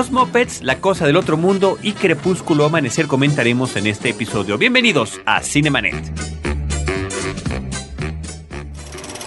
Los 0.00 0.10
Muppets, 0.12 0.62
La 0.62 0.80
Cosa 0.80 1.06
del 1.06 1.16
Otro 1.16 1.36
Mundo 1.36 1.76
y 1.82 1.92
Crepúsculo 1.92 2.64
Amanecer 2.64 3.06
comentaremos 3.06 3.76
en 3.76 3.86
este 3.86 4.08
episodio. 4.08 4.56
Bienvenidos 4.56 5.20
a 5.26 5.42
Cinemanet. 5.42 5.94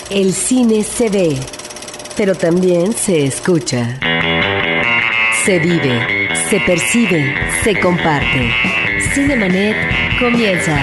El 0.09 0.33
cine 0.33 0.81
se 0.81 1.11
ve, 1.11 1.37
pero 2.17 2.33
también 2.33 2.91
se 2.93 3.23
escucha. 3.23 3.99
Se 5.45 5.59
vive, 5.59 6.29
se 6.49 6.59
percibe, 6.61 7.35
se 7.63 7.79
comparte. 7.79 8.51
Cinemanet 9.13 9.77
comienza. 10.19 10.75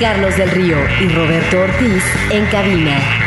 Carlos 0.00 0.34
del 0.38 0.50
Río 0.52 0.78
y 1.02 1.08
Roberto 1.08 1.60
Ortiz 1.60 2.02
en 2.30 2.46
cabina. 2.46 3.21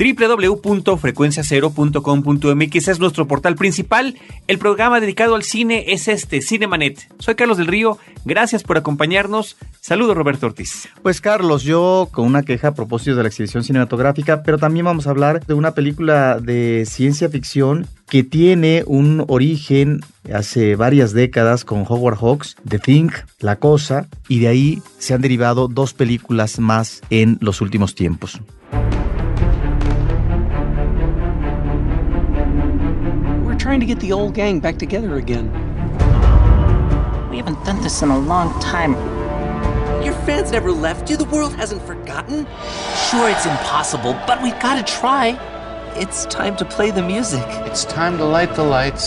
www.frecuenciacero.com.mx 0.00 2.88
es 2.88 3.00
nuestro 3.00 3.28
portal 3.28 3.54
principal. 3.54 4.16
El 4.46 4.58
programa 4.58 4.98
dedicado 4.98 5.34
al 5.34 5.42
cine 5.42 5.84
es 5.88 6.08
este, 6.08 6.40
Cinemanet. 6.40 7.06
Soy 7.18 7.34
Carlos 7.34 7.58
del 7.58 7.66
Río, 7.66 7.98
gracias 8.24 8.62
por 8.62 8.78
acompañarnos. 8.78 9.58
Saludos, 9.82 10.16
Roberto 10.16 10.46
Ortiz. 10.46 10.88
Pues 11.02 11.20
Carlos, 11.20 11.64
yo 11.64 12.08
con 12.12 12.24
una 12.24 12.44
queja 12.44 12.68
a 12.68 12.74
propósito 12.74 13.16
de 13.16 13.24
la 13.24 13.28
exhibición 13.28 13.62
cinematográfica, 13.62 14.42
pero 14.42 14.56
también 14.56 14.86
vamos 14.86 15.06
a 15.06 15.10
hablar 15.10 15.44
de 15.44 15.52
una 15.52 15.72
película 15.72 16.40
de 16.40 16.86
ciencia 16.88 17.28
ficción 17.28 17.86
que 18.08 18.24
tiene 18.24 18.84
un 18.86 19.26
origen 19.28 20.00
hace 20.32 20.76
varias 20.76 21.12
décadas 21.12 21.66
con 21.66 21.84
Howard 21.86 22.16
Hawks, 22.16 22.56
The 22.66 22.78
Thing, 22.78 23.10
La 23.38 23.56
Cosa, 23.56 24.08
y 24.28 24.38
de 24.38 24.48
ahí 24.48 24.82
se 24.98 25.12
han 25.12 25.20
derivado 25.20 25.68
dos 25.68 25.92
películas 25.92 26.58
más 26.58 27.02
en 27.10 27.36
los 27.42 27.60
últimos 27.60 27.94
tiempos. 27.94 28.40
Trying 33.70 33.78
to 33.78 33.86
get 33.86 34.00
the 34.00 34.10
old 34.10 34.34
gang 34.34 34.58
back 34.58 34.76
together 34.78 35.14
again. 35.14 35.48
We 37.30 37.36
haven't 37.36 37.64
done 37.64 37.80
this 37.82 38.02
in 38.02 38.08
a 38.08 38.18
long 38.18 38.60
time. 38.60 38.94
Your 40.02 40.12
fans 40.26 40.50
never 40.50 40.72
left 40.72 41.08
you. 41.08 41.16
The 41.16 41.26
world 41.26 41.54
hasn't 41.54 41.80
forgotten. 41.82 42.48
Sure, 43.08 43.30
it's 43.30 43.46
impossible, 43.46 44.14
but 44.26 44.42
we've 44.42 44.58
got 44.58 44.84
to 44.84 44.92
try. 44.92 45.38
It's 45.94 46.26
time 46.26 46.56
to 46.56 46.64
play 46.64 46.90
the 46.90 47.02
music. 47.04 47.44
It's 47.70 47.84
time 47.84 48.18
to 48.18 48.24
light 48.24 48.56
the 48.56 48.64
lights. 48.64 49.06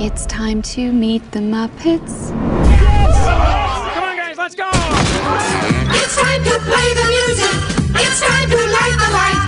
It's 0.00 0.26
time 0.26 0.62
to 0.62 0.90
meet 0.90 1.22
the 1.30 1.38
Muppets. 1.38 2.30
Come 2.32 4.02
on, 4.02 4.16
guys, 4.16 4.36
let's 4.36 4.56
go! 4.56 4.68
It's 5.94 6.16
time 6.20 6.42
to 6.42 6.58
play 6.66 6.88
the 7.00 7.06
music. 7.06 7.54
It's 8.02 8.20
time 8.20 8.50
to 8.50 8.56
light 8.56 8.96
the 8.98 9.10
light. 9.14 9.42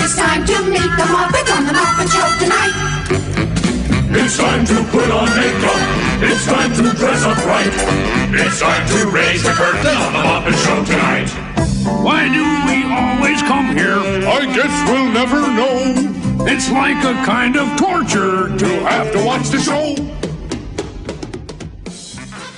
It's 0.00 0.16
time 0.16 0.46
to 0.46 0.62
meet 0.64 0.92
the 0.96 1.06
Muppets 1.12 1.54
on 1.54 1.66
the 1.66 1.74
Muppet 1.74 2.08
Show 2.10 2.42
tonight. 2.42 2.85
It's 4.26 4.38
time 4.38 4.66
to 4.66 4.82
put 4.90 5.08
on 5.08 5.28
makeup. 5.38 5.82
It's 6.20 6.46
time 6.46 6.74
to 6.74 6.82
dress 6.98 7.22
up 7.22 7.38
right. 7.46 7.70
It's 8.34 8.58
time 8.58 8.84
to 8.88 9.06
raise 9.06 9.44
the 9.44 9.52
curtain 9.52 9.96
on 9.96 10.12
the 10.14 10.18
Muppet 10.18 10.56
Show 10.66 10.84
tonight. 10.84 11.30
Why 12.02 12.26
do 12.26 12.42
we 12.66 12.82
always 12.90 13.40
come 13.42 13.76
here? 13.76 14.00
I 14.26 14.42
guess 14.52 14.74
we'll 14.90 15.12
never 15.12 15.46
know. 15.54 16.44
It's 16.44 16.68
like 16.72 16.98
a 17.04 17.14
kind 17.24 17.54
of 17.56 17.68
torture 17.78 18.50
To 18.58 18.66
have 18.90 19.12
to 19.12 19.24
watch 19.24 19.48
the 19.50 19.60
show. 19.60 19.94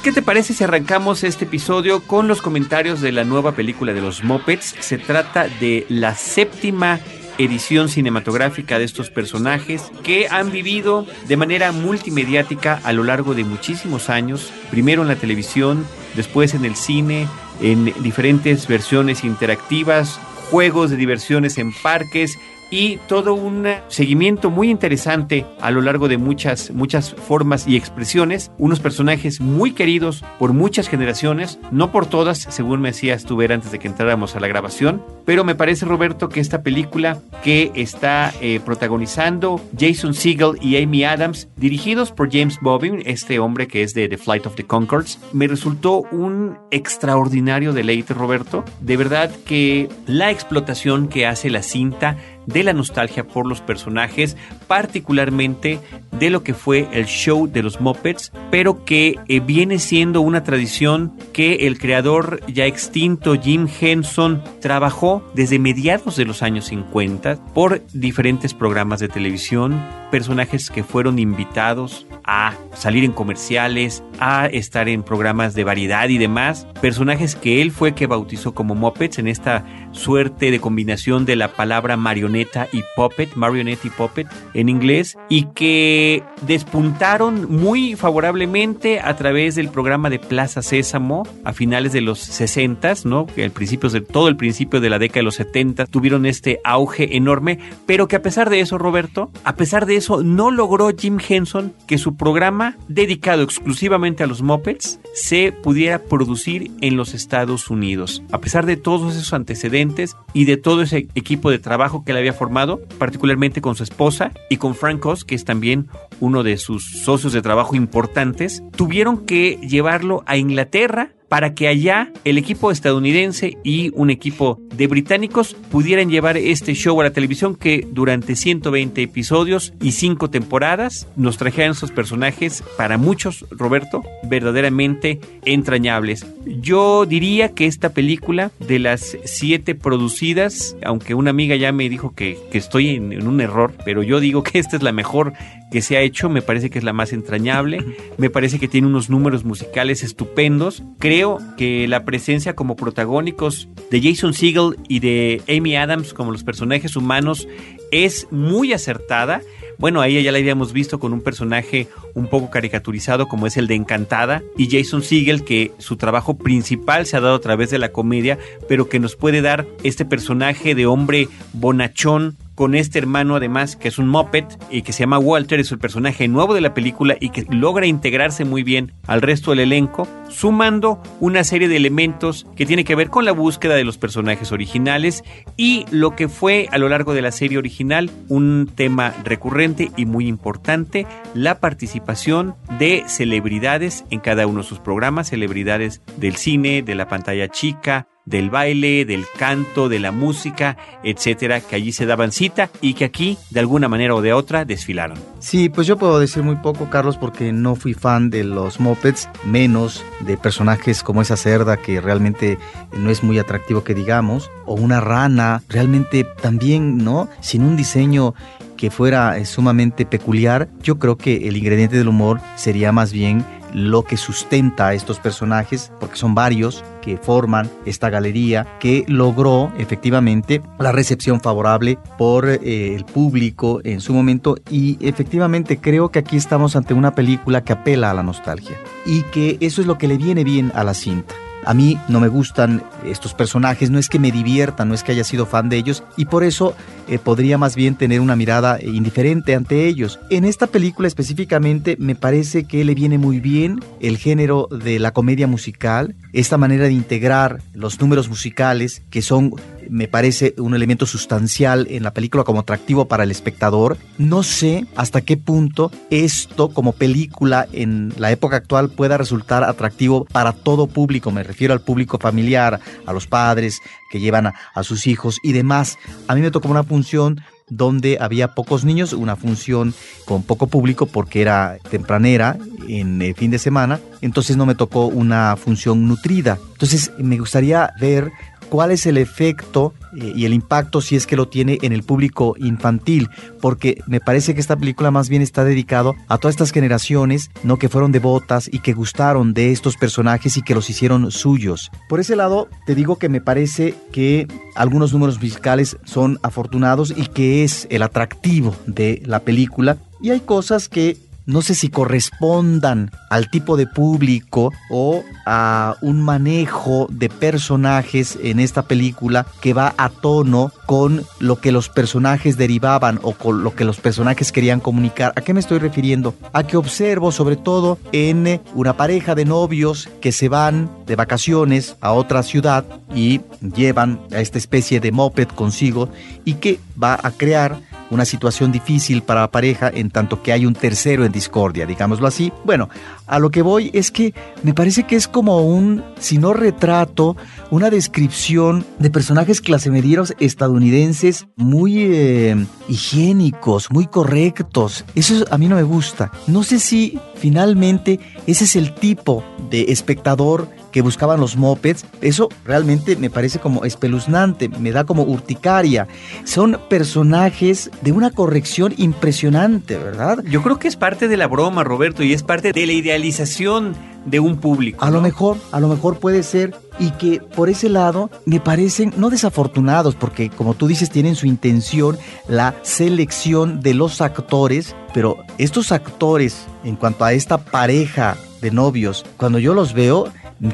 ¿Qué 0.02 0.10
te 0.10 0.22
parece 0.22 0.54
si 0.54 0.64
arrancamos 0.64 1.22
este 1.22 1.44
episodio 1.44 2.00
con 2.00 2.28
los 2.28 2.40
comentarios 2.40 3.02
de 3.02 3.12
la 3.12 3.24
nueva 3.24 3.52
película 3.52 3.92
de 3.92 4.00
los 4.00 4.24
Muppets? 4.24 4.74
Se 4.80 4.96
trata 4.96 5.48
de 5.60 5.84
la 5.90 6.14
séptima 6.14 6.98
edición 7.38 7.88
cinematográfica 7.88 8.78
de 8.78 8.84
estos 8.84 9.10
personajes 9.10 9.90
que 10.02 10.28
han 10.28 10.50
vivido 10.50 11.06
de 11.26 11.36
manera 11.36 11.72
multimediática 11.72 12.80
a 12.84 12.92
lo 12.92 13.04
largo 13.04 13.34
de 13.34 13.44
muchísimos 13.44 14.10
años, 14.10 14.52
primero 14.70 15.02
en 15.02 15.08
la 15.08 15.16
televisión, 15.16 15.86
después 16.14 16.54
en 16.54 16.64
el 16.64 16.76
cine, 16.76 17.28
en 17.60 17.92
diferentes 18.02 18.66
versiones 18.66 19.24
interactivas, 19.24 20.20
juegos 20.50 20.90
de 20.90 20.96
diversiones 20.96 21.58
en 21.58 21.72
parques 21.72 22.38
y 22.70 22.98
todo 23.08 23.34
un 23.34 23.66
seguimiento 23.88 24.50
muy 24.50 24.70
interesante 24.70 25.46
a 25.60 25.70
lo 25.70 25.80
largo 25.80 26.08
de 26.08 26.18
muchas 26.18 26.70
muchas 26.70 27.14
formas 27.14 27.66
y 27.66 27.76
expresiones, 27.76 28.50
unos 28.58 28.80
personajes 28.80 29.40
muy 29.40 29.72
queridos 29.72 30.24
por 30.38 30.52
muchas 30.52 30.88
generaciones, 30.88 31.58
no 31.70 31.90
por 31.92 32.06
todas, 32.06 32.38
según 32.38 32.80
me 32.80 32.90
decías 32.90 33.24
tú 33.24 33.36
ver 33.36 33.52
antes 33.52 33.72
de 33.72 33.78
que 33.78 33.88
entráramos 33.88 34.36
a 34.36 34.40
la 34.40 34.48
grabación, 34.48 35.02
pero 35.24 35.44
me 35.44 35.54
parece 35.54 35.86
Roberto 35.86 36.28
que 36.28 36.40
esta 36.40 36.62
película 36.62 37.18
que 37.42 37.72
está 37.74 38.32
eh, 38.40 38.60
protagonizando 38.64 39.60
Jason 39.78 40.14
Segel 40.14 40.58
y 40.60 40.82
Amy 40.82 41.04
Adams, 41.04 41.48
dirigidos 41.56 42.12
por 42.12 42.30
James 42.30 42.58
Bobbin, 42.60 43.02
este 43.06 43.38
hombre 43.38 43.66
que 43.66 43.82
es 43.82 43.94
de 43.94 44.08
The 44.08 44.18
Flight 44.18 44.46
of 44.46 44.54
the 44.54 44.64
Concords, 44.64 45.18
me 45.32 45.46
resultó 45.46 46.02
un 46.10 46.56
extraordinario 46.70 47.72
deleite 47.72 48.14
Roberto, 48.14 48.64
de 48.80 48.96
verdad 48.96 49.30
que 49.46 49.88
la 50.06 50.30
explotación 50.30 51.08
que 51.08 51.26
hace 51.26 51.50
la 51.50 51.62
cinta 51.62 52.16
de 52.48 52.64
la 52.64 52.72
nostalgia 52.72 53.26
por 53.26 53.46
los 53.46 53.60
personajes, 53.60 54.36
particularmente 54.66 55.80
de 56.18 56.30
lo 56.30 56.42
que 56.42 56.54
fue 56.54 56.88
el 56.92 57.06
show 57.06 57.46
de 57.46 57.62
los 57.62 57.80
Muppets, 57.80 58.32
pero 58.50 58.84
que 58.84 59.16
eh, 59.28 59.40
viene 59.40 59.78
siendo 59.78 60.20
una 60.20 60.42
tradición 60.42 61.12
que 61.32 61.66
el 61.66 61.78
creador 61.78 62.40
ya 62.48 62.66
extinto 62.66 63.40
Jim 63.40 63.68
Henson 63.80 64.42
trabajó 64.60 65.22
desde 65.34 65.58
mediados 65.58 66.16
de 66.16 66.24
los 66.24 66.42
años 66.42 66.66
50 66.66 67.36
por 67.54 67.82
diferentes 67.92 68.54
programas 68.54 69.00
de 69.00 69.08
televisión, 69.08 69.80
personajes 70.10 70.70
que 70.70 70.82
fueron 70.82 71.18
invitados 71.18 72.06
a 72.24 72.54
salir 72.74 73.04
en 73.04 73.12
comerciales, 73.12 74.02
a 74.20 74.46
estar 74.46 74.88
en 74.88 75.02
programas 75.02 75.54
de 75.54 75.64
variedad 75.64 76.08
y 76.08 76.18
demás, 76.18 76.66
personajes 76.80 77.34
que 77.34 77.62
él 77.62 77.70
fue 77.70 77.94
que 77.94 78.06
bautizó 78.06 78.54
como 78.54 78.74
Muppets 78.74 79.18
en 79.18 79.28
esta 79.28 79.64
suerte 79.98 80.50
de 80.50 80.60
combinación 80.60 81.26
de 81.26 81.36
la 81.36 81.48
palabra 81.48 81.96
marioneta 81.96 82.68
y 82.72 82.82
puppet, 82.96 83.34
marionette 83.34 83.84
y 83.84 83.90
puppet 83.90 84.26
en 84.54 84.68
inglés, 84.68 85.16
y 85.28 85.46
que 85.54 86.22
despuntaron 86.42 87.46
muy 87.50 87.96
favorablemente 87.96 89.00
a 89.00 89.16
través 89.16 89.54
del 89.56 89.68
programa 89.68 90.08
de 90.08 90.18
Plaza 90.18 90.62
Sésamo 90.62 91.26
a 91.44 91.52
finales 91.52 91.92
de 91.92 92.00
los 92.00 92.18
60, 92.20 92.78
¿no? 93.04 93.26
Al 93.36 93.50
principio 93.50 93.90
todo 94.10 94.28
el 94.28 94.36
principio 94.36 94.80
de 94.80 94.90
la 94.90 94.98
década 94.98 95.20
de 95.20 95.24
los 95.24 95.34
70 95.36 95.86
tuvieron 95.86 96.26
este 96.26 96.60
auge 96.64 97.16
enorme, 97.16 97.58
pero 97.86 98.08
que 98.08 98.16
a 98.16 98.22
pesar 98.22 98.50
de 98.50 98.60
eso, 98.60 98.78
Roberto, 98.78 99.30
a 99.44 99.56
pesar 99.56 99.86
de 99.86 99.96
eso 99.96 100.22
no 100.22 100.50
logró 100.50 100.90
Jim 100.96 101.18
Henson 101.26 101.74
que 101.86 101.98
su 101.98 102.16
programa 102.16 102.76
dedicado 102.88 103.42
exclusivamente 103.42 104.22
a 104.22 104.26
los 104.26 104.42
Muppets 104.42 105.00
se 105.14 105.52
pudiera 105.52 105.98
producir 105.98 106.70
en 106.80 106.96
los 106.96 107.14
Estados 107.14 107.70
Unidos. 107.70 108.22
A 108.30 108.40
pesar 108.40 108.66
de 108.66 108.76
todos 108.76 109.16
esos 109.16 109.32
antecedentes 109.32 109.87
y 110.32 110.44
de 110.44 110.56
todo 110.56 110.82
ese 110.82 111.08
equipo 111.14 111.50
de 111.50 111.58
trabajo 111.58 112.04
que 112.04 112.12
él 112.12 112.18
había 112.18 112.32
formado, 112.32 112.80
particularmente 112.98 113.60
con 113.60 113.74
su 113.74 113.82
esposa 113.82 114.32
y 114.48 114.56
con 114.56 114.74
Frank 114.74 115.04
que 115.26 115.34
es 115.34 115.44
también 115.44 115.88
uno 116.20 116.42
de 116.42 116.56
sus 116.56 116.84
socios 117.02 117.32
de 117.32 117.42
trabajo 117.42 117.76
importantes, 117.76 118.62
tuvieron 118.76 119.24
que 119.24 119.58
llevarlo 119.62 120.22
a 120.26 120.36
Inglaterra 120.36 121.12
para 121.28 121.54
que 121.54 121.68
allá 121.68 122.10
el 122.24 122.38
equipo 122.38 122.70
estadounidense 122.70 123.58
y 123.62 123.90
un 123.94 124.10
equipo 124.10 124.60
de 124.74 124.86
británicos 124.86 125.54
pudieran 125.70 126.10
llevar 126.10 126.36
este 126.36 126.74
show 126.74 126.98
a 127.00 127.04
la 127.04 127.12
televisión 127.12 127.54
que 127.54 127.86
durante 127.90 128.34
120 128.34 129.02
episodios 129.02 129.74
y 129.80 129.92
5 129.92 130.30
temporadas 130.30 131.06
nos 131.16 131.36
trajeran 131.36 131.72
esos 131.72 131.90
personajes 131.90 132.62
para 132.76 132.96
muchos, 132.96 133.44
Roberto, 133.50 134.02
verdaderamente 134.24 135.20
entrañables. 135.44 136.26
Yo 136.46 137.04
diría 137.04 137.50
que 137.50 137.66
esta 137.66 137.90
película 137.90 138.50
de 138.58 138.78
las 138.78 139.18
7 139.24 139.74
producidas, 139.74 140.76
aunque 140.84 141.14
una 141.14 141.30
amiga 141.30 141.56
ya 141.56 141.72
me 141.72 141.88
dijo 141.88 142.14
que, 142.14 142.38
que 142.50 142.58
estoy 142.58 142.90
en, 142.90 143.12
en 143.12 143.26
un 143.26 143.40
error, 143.40 143.74
pero 143.84 144.02
yo 144.02 144.20
digo 144.20 144.42
que 144.42 144.58
esta 144.58 144.76
es 144.76 144.82
la 144.82 144.92
mejor 144.92 145.34
que 145.70 145.82
se 145.82 145.96
ha 145.96 146.00
hecho, 146.00 146.28
me 146.28 146.42
parece 146.42 146.70
que 146.70 146.78
es 146.78 146.84
la 146.84 146.92
más 146.92 147.12
entrañable, 147.12 147.84
me 148.16 148.30
parece 148.30 148.58
que 148.58 148.68
tiene 148.68 148.86
unos 148.86 149.10
números 149.10 149.44
musicales 149.44 150.02
estupendos, 150.02 150.82
creo 150.98 151.38
que 151.56 151.86
la 151.88 152.04
presencia 152.04 152.54
como 152.54 152.76
protagónicos 152.76 153.68
de 153.90 154.02
Jason 154.02 154.34
Segel 154.34 154.76
y 154.88 155.00
de 155.00 155.42
Amy 155.48 155.76
Adams 155.76 156.14
como 156.14 156.32
los 156.32 156.44
personajes 156.44 156.96
humanos 156.96 157.46
es 157.90 158.26
muy 158.30 158.72
acertada. 158.72 159.40
Bueno, 159.78 160.00
a 160.00 160.08
ella 160.08 160.20
ya 160.20 160.32
la 160.32 160.38
habíamos 160.38 160.72
visto 160.72 160.98
con 160.98 161.12
un 161.12 161.20
personaje 161.20 161.86
un 162.14 162.26
poco 162.26 162.50
caricaturizado 162.50 163.28
como 163.28 163.46
es 163.46 163.56
el 163.56 163.68
de 163.68 163.76
Encantada 163.76 164.42
y 164.56 164.68
Jason 164.68 165.02
Segel 165.02 165.44
que 165.44 165.70
su 165.78 165.96
trabajo 165.96 166.36
principal 166.36 167.06
se 167.06 167.16
ha 167.16 167.20
dado 167.20 167.36
a 167.36 167.40
través 167.40 167.70
de 167.70 167.78
la 167.78 167.92
comedia, 167.92 168.38
pero 168.68 168.88
que 168.88 168.98
nos 168.98 169.14
puede 169.14 169.40
dar 169.40 169.66
este 169.84 170.04
personaje 170.04 170.74
de 170.74 170.86
hombre 170.86 171.28
bonachón 171.52 172.36
con 172.58 172.74
este 172.74 172.98
hermano 172.98 173.36
además 173.36 173.76
que 173.76 173.86
es 173.86 173.98
un 173.98 174.08
Muppet 174.08 174.58
y 174.68 174.82
que 174.82 174.92
se 174.92 175.04
llama 175.04 175.20
Walter, 175.20 175.60
es 175.60 175.70
el 175.70 175.78
personaje 175.78 176.26
nuevo 176.26 176.54
de 176.54 176.60
la 176.60 176.74
película 176.74 177.16
y 177.20 177.28
que 177.28 177.46
logra 177.48 177.86
integrarse 177.86 178.44
muy 178.44 178.64
bien 178.64 178.94
al 179.06 179.22
resto 179.22 179.52
del 179.52 179.60
elenco, 179.60 180.08
sumando 180.28 181.00
una 181.20 181.44
serie 181.44 181.68
de 181.68 181.76
elementos 181.76 182.48
que 182.56 182.66
tiene 182.66 182.82
que 182.82 182.96
ver 182.96 183.10
con 183.10 183.24
la 183.24 183.30
búsqueda 183.30 183.76
de 183.76 183.84
los 183.84 183.96
personajes 183.96 184.50
originales 184.50 185.22
y 185.56 185.84
lo 185.92 186.16
que 186.16 186.26
fue 186.26 186.66
a 186.72 186.78
lo 186.78 186.88
largo 186.88 187.14
de 187.14 187.22
la 187.22 187.30
serie 187.30 187.58
original 187.58 188.10
un 188.26 188.68
tema 188.74 189.14
recurrente 189.22 189.92
y 189.96 190.04
muy 190.06 190.26
importante, 190.26 191.06
la 191.34 191.60
participación 191.60 192.56
de 192.76 193.04
celebridades 193.06 194.04
en 194.10 194.18
cada 194.18 194.48
uno 194.48 194.62
de 194.62 194.68
sus 194.68 194.80
programas, 194.80 195.28
celebridades 195.28 196.02
del 196.16 196.34
cine, 196.34 196.82
de 196.82 196.96
la 196.96 197.06
pantalla 197.06 197.46
chica, 197.46 198.08
del 198.28 198.50
baile, 198.50 199.04
del 199.04 199.24
canto, 199.36 199.88
de 199.88 199.98
la 199.98 200.12
música, 200.12 200.76
etcétera, 201.02 201.60
que 201.60 201.76
allí 201.76 201.92
se 201.92 202.06
daban 202.06 202.32
cita 202.32 202.70
y 202.80 202.94
que 202.94 203.04
aquí, 203.04 203.38
de 203.50 203.60
alguna 203.60 203.88
manera 203.88 204.14
o 204.14 204.22
de 204.22 204.32
otra, 204.32 204.64
desfilaron. 204.64 205.18
Sí, 205.38 205.68
pues 205.68 205.86
yo 205.86 205.96
puedo 205.96 206.18
decir 206.18 206.42
muy 206.42 206.56
poco, 206.56 206.90
Carlos, 206.90 207.16
porque 207.16 207.52
no 207.52 207.74
fui 207.74 207.94
fan 207.94 208.30
de 208.30 208.44
los 208.44 208.80
Muppets, 208.80 209.28
menos 209.44 210.04
de 210.20 210.36
personajes 210.36 211.02
como 211.02 211.22
esa 211.22 211.36
cerda 211.36 211.76
que 211.76 212.00
realmente 212.00 212.58
no 212.96 213.10
es 213.10 213.22
muy 213.22 213.38
atractivo 213.38 213.84
que 213.84 213.94
digamos, 213.94 214.50
o 214.66 214.74
una 214.74 215.00
rana, 215.00 215.62
realmente 215.68 216.24
también, 216.24 216.98
¿no? 216.98 217.28
Sin 217.40 217.62
un 217.62 217.76
diseño 217.76 218.34
que 218.76 218.90
fuera 218.90 219.36
eh, 219.36 219.44
sumamente 219.44 220.06
peculiar, 220.06 220.68
yo 220.82 220.98
creo 220.98 221.18
que 221.18 221.48
el 221.48 221.56
ingrediente 221.56 221.96
del 221.96 222.08
humor 222.08 222.40
sería 222.56 222.92
más 222.92 223.12
bien 223.12 223.44
lo 223.74 224.04
que 224.04 224.16
sustenta 224.16 224.88
a 224.88 224.94
estos 224.94 225.18
personajes, 225.18 225.92
porque 226.00 226.16
son 226.16 226.34
varios 226.34 226.84
que 227.02 227.16
forman 227.16 227.70
esta 227.84 228.10
galería 228.10 228.66
que 228.80 229.04
logró 229.08 229.72
efectivamente 229.78 230.60
la 230.78 230.92
recepción 230.92 231.40
favorable 231.40 231.98
por 232.16 232.48
eh, 232.48 232.94
el 232.94 233.04
público 233.04 233.80
en 233.84 234.00
su 234.00 234.12
momento 234.12 234.56
y 234.70 234.98
efectivamente 235.00 235.78
creo 235.78 236.10
que 236.10 236.18
aquí 236.18 236.36
estamos 236.36 236.76
ante 236.76 236.94
una 236.94 237.14
película 237.14 237.64
que 237.64 237.72
apela 237.72 238.10
a 238.10 238.14
la 238.14 238.22
nostalgia 238.22 238.76
y 239.06 239.22
que 239.22 239.56
eso 239.60 239.80
es 239.80 239.86
lo 239.86 239.98
que 239.98 240.08
le 240.08 240.16
viene 240.16 240.44
bien 240.44 240.72
a 240.74 240.84
la 240.84 240.94
cinta. 240.94 241.34
A 241.64 241.74
mí 241.74 241.98
no 242.08 242.20
me 242.20 242.28
gustan 242.28 242.82
estos 243.04 243.34
personajes, 243.34 243.90
no 243.90 243.98
es 243.98 244.08
que 244.08 244.18
me 244.18 244.32
diviertan, 244.32 244.88
no 244.88 244.94
es 244.94 245.02
que 245.02 245.12
haya 245.12 245.24
sido 245.24 245.46
fan 245.46 245.68
de 245.68 245.76
ellos 245.76 246.02
y 246.16 246.24
por 246.26 246.44
eso 246.44 246.74
eh, 247.08 247.18
podría 247.18 247.58
más 247.58 247.74
bien 247.74 247.94
tener 247.94 248.20
una 248.20 248.36
mirada 248.36 248.78
indiferente 248.82 249.54
ante 249.54 249.86
ellos. 249.86 250.18
En 250.30 250.44
esta 250.44 250.66
película 250.66 251.08
específicamente 251.08 251.96
me 251.98 252.14
parece 252.14 252.64
que 252.64 252.84
le 252.84 252.94
viene 252.94 253.18
muy 253.18 253.40
bien 253.40 253.80
el 254.00 254.18
género 254.18 254.68
de 254.70 254.98
la 254.98 255.12
comedia 255.12 255.46
musical, 255.46 256.14
esta 256.32 256.58
manera 256.58 256.84
de 256.84 256.92
integrar 256.92 257.60
los 257.74 258.00
números 258.00 258.28
musicales 258.28 259.02
que 259.10 259.22
son 259.22 259.52
me 259.90 260.08
parece 260.08 260.54
un 260.58 260.74
elemento 260.74 261.06
sustancial 261.06 261.86
en 261.90 262.02
la 262.02 262.12
película 262.12 262.44
como 262.44 262.60
atractivo 262.60 263.06
para 263.06 263.24
el 263.24 263.30
espectador. 263.30 263.96
No 264.18 264.42
sé 264.42 264.86
hasta 264.96 265.20
qué 265.20 265.36
punto 265.36 265.90
esto 266.10 266.70
como 266.70 266.92
película 266.92 267.66
en 267.72 268.12
la 268.18 268.30
época 268.30 268.56
actual 268.56 268.90
pueda 268.90 269.18
resultar 269.18 269.64
atractivo 269.64 270.24
para 270.24 270.52
todo 270.52 270.86
público. 270.86 271.30
Me 271.30 271.42
refiero 271.42 271.74
al 271.74 271.80
público 271.80 272.18
familiar, 272.18 272.80
a 273.06 273.12
los 273.12 273.26
padres 273.26 273.80
que 274.10 274.20
llevan 274.20 274.46
a, 274.46 274.82
sus 274.82 275.06
hijos 275.06 275.38
y 275.42 275.52
demás. 275.52 275.98
A 276.28 276.34
mí 276.34 276.40
me 276.40 276.50
tocó 276.50 276.68
una 276.68 276.84
función 276.84 277.40
donde 277.68 278.16
había 278.20 278.54
pocos 278.54 278.84
niños, 278.84 279.12
una 279.12 279.36
función 279.36 279.94
con 280.24 280.42
poco 280.42 280.68
público 280.68 281.06
porque 281.06 281.42
era 281.42 281.78
tempranera 281.90 282.56
en 282.88 283.20
el 283.20 283.34
fin 283.34 283.50
de 283.50 283.58
semana, 283.58 284.00
entonces 284.22 284.56
no 284.56 284.64
me 284.64 284.74
tocó 284.74 285.06
una 285.06 285.56
función 285.56 286.08
nutrida. 286.08 286.58
Entonces 286.72 287.12
me 287.18 287.36
gustaría 287.38 287.92
ver 288.00 288.32
cuál 288.68 288.90
es 288.90 289.06
el 289.06 289.16
efecto 289.18 289.94
eh, 290.16 290.32
y 290.34 290.44
el 290.44 290.54
impacto 290.54 291.00
si 291.00 291.16
es 291.16 291.26
que 291.26 291.36
lo 291.36 291.48
tiene 291.48 291.78
en 291.82 291.92
el 291.92 292.02
público 292.02 292.54
infantil, 292.58 293.28
porque 293.60 294.02
me 294.06 294.20
parece 294.20 294.54
que 294.54 294.60
esta 294.60 294.76
película 294.76 295.10
más 295.10 295.28
bien 295.28 295.42
está 295.42 295.64
dedicado 295.64 296.14
a 296.28 296.38
todas 296.38 296.54
estas 296.54 296.70
generaciones, 296.70 297.50
no 297.62 297.78
que 297.78 297.88
fueron 297.88 298.12
devotas 298.12 298.68
y 298.72 298.80
que 298.80 298.92
gustaron 298.92 299.54
de 299.54 299.72
estos 299.72 299.96
personajes 299.96 300.56
y 300.56 300.62
que 300.62 300.74
los 300.74 300.88
hicieron 300.90 301.30
suyos. 301.30 301.90
Por 302.08 302.20
ese 302.20 302.36
lado, 302.36 302.68
te 302.86 302.94
digo 302.94 303.16
que 303.16 303.28
me 303.28 303.40
parece 303.40 303.94
que 304.12 304.46
algunos 304.74 305.12
números 305.12 305.40
musicales 305.40 305.96
son 306.04 306.38
afortunados 306.42 307.12
y 307.16 307.26
que 307.26 307.64
es 307.64 307.86
el 307.90 308.02
atractivo 308.02 308.74
de 308.86 309.22
la 309.24 309.40
película. 309.40 309.98
Y 310.20 310.30
hay 310.30 310.40
cosas 310.40 310.88
que 310.88 311.16
no 311.48 311.62
sé 311.62 311.74
si 311.74 311.88
correspondan 311.88 313.10
al 313.30 313.48
tipo 313.48 313.78
de 313.78 313.86
público 313.86 314.70
o 314.90 315.24
a 315.46 315.96
un 316.02 316.20
manejo 316.20 317.06
de 317.10 317.30
personajes 317.30 318.38
en 318.42 318.60
esta 318.60 318.82
película 318.82 319.46
que 319.62 319.72
va 319.72 319.94
a 319.96 320.10
tono 320.10 320.70
con 320.84 321.24
lo 321.40 321.58
que 321.58 321.72
los 321.72 321.88
personajes 321.88 322.58
derivaban 322.58 323.18
o 323.22 323.32
con 323.32 323.64
lo 323.64 323.74
que 323.74 323.86
los 323.86 323.98
personajes 323.98 324.52
querían 324.52 324.80
comunicar. 324.80 325.32
¿A 325.36 325.40
qué 325.40 325.54
me 325.54 325.60
estoy 325.60 325.78
refiriendo? 325.78 326.34
A 326.52 326.64
que 326.64 326.76
observo 326.76 327.32
sobre 327.32 327.56
todo 327.56 327.98
en 328.12 328.60
una 328.74 328.98
pareja 328.98 329.34
de 329.34 329.46
novios 329.46 330.10
que 330.20 330.32
se 330.32 330.50
van 330.50 330.90
de 331.06 331.16
vacaciones 331.16 331.96
a 332.02 332.12
otra 332.12 332.42
ciudad 332.42 332.84
y 333.14 333.40
llevan 333.74 334.20
a 334.32 334.40
esta 334.40 334.58
especie 334.58 335.00
de 335.00 335.12
moped 335.12 335.48
consigo 335.48 336.10
y 336.44 336.54
que 336.54 336.78
va 337.02 337.18
a 337.22 337.30
crear 337.30 337.87
una 338.10 338.24
situación 338.24 338.72
difícil 338.72 339.22
para 339.22 339.42
la 339.42 339.50
pareja 339.50 339.90
en 339.92 340.10
tanto 340.10 340.42
que 340.42 340.52
hay 340.52 340.66
un 340.66 340.74
tercero 340.74 341.24
en 341.24 341.32
discordia, 341.32 341.86
digámoslo 341.86 342.26
así. 342.26 342.52
Bueno, 342.64 342.88
a 343.26 343.38
lo 343.38 343.50
que 343.50 343.62
voy 343.62 343.90
es 343.92 344.10
que 344.10 344.34
me 344.62 344.74
parece 344.74 345.04
que 345.04 345.16
es 345.16 345.28
como 345.28 345.62
un, 345.62 346.02
si 346.18 346.38
no 346.38 346.52
retrato, 346.52 347.36
una 347.70 347.90
descripción 347.90 348.84
de 348.98 349.10
personajes 349.10 349.60
clasemedieros 349.60 350.34
estadounidenses 350.38 351.46
muy 351.56 352.04
eh, 352.04 352.66
higiénicos, 352.88 353.90
muy 353.90 354.06
correctos. 354.06 355.04
Eso 355.14 355.44
a 355.50 355.58
mí 355.58 355.68
no 355.68 355.76
me 355.76 355.82
gusta. 355.82 356.30
No 356.46 356.62
sé 356.62 356.78
si 356.78 357.18
finalmente 357.36 358.20
ese 358.46 358.64
es 358.64 358.76
el 358.76 358.94
tipo 358.94 359.44
de 359.70 359.86
espectador 359.88 360.68
que 360.92 361.02
buscaban 361.02 361.40
los 361.40 361.56
mopeds, 361.56 362.04
eso 362.20 362.48
realmente 362.64 363.16
me 363.16 363.30
parece 363.30 363.58
como 363.58 363.84
espeluznante, 363.84 364.68
me 364.68 364.92
da 364.92 365.04
como 365.04 365.22
urticaria. 365.22 366.08
Son 366.44 366.78
personajes 366.88 367.90
de 368.02 368.12
una 368.12 368.30
corrección 368.30 368.94
impresionante, 368.96 369.96
¿verdad? 369.96 370.42
Yo 370.44 370.62
creo 370.62 370.78
que 370.78 370.88
es 370.88 370.96
parte 370.96 371.28
de 371.28 371.36
la 371.36 371.46
broma, 371.46 371.84
Roberto, 371.84 372.22
y 372.22 372.32
es 372.32 372.42
parte 372.42 372.72
de 372.72 372.86
la 372.86 372.92
idealización 372.92 373.94
de 374.24 374.40
un 374.40 374.58
público. 374.58 375.04
A 375.04 375.10
lo 375.10 375.20
mejor, 375.20 375.56
a 375.72 375.80
lo 375.80 375.88
mejor 375.88 376.18
puede 376.18 376.42
ser 376.42 376.74
y 376.98 377.10
que 377.12 377.40
por 377.40 377.68
ese 377.68 377.88
lado 377.88 378.30
me 378.44 378.60
parecen 378.60 379.12
no 379.16 379.30
desafortunados 379.30 380.14
porque 380.14 380.50
como 380.50 380.74
tú 380.74 380.86
dices 380.86 381.10
tienen 381.10 381.36
su 381.36 381.46
intención 381.46 382.18
la 382.48 382.74
selección 382.82 383.80
de 383.80 383.94
los 383.94 384.20
actores, 384.20 384.94
pero 385.14 385.38
estos 385.58 385.92
actores 385.92 386.66
en 386.84 386.96
cuanto 386.96 387.24
a 387.24 387.32
esta 387.32 387.58
pareja 387.58 388.36
de 388.60 388.70
novios, 388.70 389.24
cuando 389.36 389.58
yo 389.58 389.72
los 389.72 389.94
veo 389.94 390.26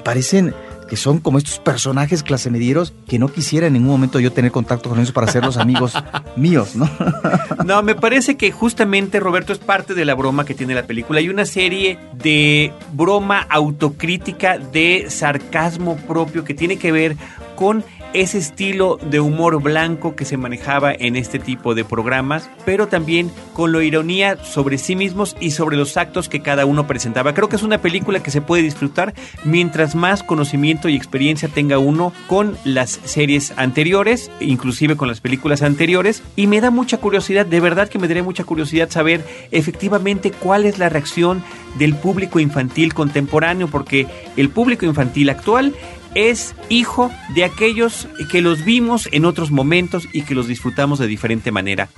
parecen 0.03 0.55
que 0.89 0.97
son 0.97 1.19
como 1.19 1.39
estos 1.39 1.59
personajes 1.59 2.23
clase 2.23 2.51
medieros 2.51 2.93
que 3.09 3.19
no 3.19 3.29
quisiera 3.29 3.67
en 3.67 3.73
ningún 3.73 3.91
momento 3.91 4.21
yo 4.21 4.33
tener 4.33 4.53
contacto 4.53 4.91
con 4.91 4.99
ellos 4.99 5.13
para 5.13 5.27
ser 5.27 5.45
los 5.45 5.57
amigos 5.57 5.95
míos, 6.37 6.77
¿no? 6.77 6.89
no, 7.65 7.83
me 7.83 7.95
parece 7.95 8.37
que 8.37 8.53
justamente 8.53 9.21
Roberto 9.21 9.53
es 9.53 9.59
parte 9.59 9.95
de 9.95 10.05
la 10.05 10.15
broma 10.15 10.45
que 10.45 10.55
tiene 10.55 10.75
la 10.75 10.85
película. 10.85 11.21
Hay 11.21 11.29
una 11.29 11.47
serie 11.47 11.99
de 12.13 12.73
broma 12.93 13.41
autocrítica 13.41 14.59
de 14.59 15.07
sarcasmo 15.09 15.97
propio 15.97 16.45
que 16.45 16.55
tiene 16.55 16.77
que 16.77 16.93
ver 16.93 17.17
con 17.57 17.85
ese 18.15 18.39
estilo 18.39 18.99
de 19.11 19.21
humor 19.21 19.61
blanco 19.61 20.17
que 20.17 20.25
se 20.25 20.37
manejaba 20.37 20.93
en 20.93 21.17
este 21.17 21.39
tipo 21.39 21.75
de 21.75 21.85
programas, 21.85 22.49
pero 22.65 22.87
también 22.87 23.31
con 23.53 23.73
la 23.73 23.83
ironía 23.83 24.43
sobre 24.43 24.79
sí 24.79 24.97
mismos 24.97 25.37
y 25.41 25.51
sobre 25.51 25.77
los 25.77 25.97
actos 25.97 26.29
que 26.29 26.41
cada 26.41 26.65
uno 26.65 26.87
presentaba. 26.87 27.35
Creo 27.35 27.49
que 27.49 27.57
es 27.57 27.63
una 27.63 27.83
película 27.83 28.23
que 28.23 28.31
se 28.31 28.41
puede 28.41 28.63
disfrutar 28.63 29.15
mientras 29.45 29.95
más 29.95 30.23
conocimiento 30.23 30.89
y 30.89 30.97
experiencia 30.97 31.49
tenga 31.49 31.79
uno 31.79 32.13
con 32.29 32.57
las 32.65 33.01
series 33.05 33.53
anteriores, 33.57 34.31
inclusive 34.41 34.97
con 34.97 35.09
las 35.09 35.21
películas 35.21 35.63
anteriores, 35.63 36.23
y 36.37 36.47
me 36.47 36.61
da 36.61 36.71
mucha 36.71 36.99
curiosidad, 36.99 37.45
de 37.45 37.61
verdad 37.61 37.89
que 37.89 37.99
me 37.99 38.09
daría 38.09 38.23
mucha 38.23 38.45
curiosidad 38.45 38.91
saber 38.91 39.25
efectivamente 39.51 40.31
cuál 40.31 40.65
es 40.65 40.79
la 40.79 40.89
reacción 40.89 41.43
del 41.79 41.97
público 41.97 42.39
infantil 42.39 42.95
contemporáneo, 42.95 43.67
porque 43.67 44.07
el 44.37 44.49
público 44.51 44.87
infantil 44.87 45.31
actual 45.31 45.75
es 46.15 46.55
hijo 46.69 47.11
de 47.35 47.45
aquellos 47.45 48.09
que 48.31 48.41
los 48.41 48.65
vimos 48.65 49.09
en 49.13 49.25
otros 49.25 49.51
momentos 49.51 50.09
y 50.13 50.23
que 50.23 50.35
los 50.35 50.47
disfrutamos 50.47 50.99
de 50.99 51.07
diferente 51.07 51.51
manera. 51.51 51.89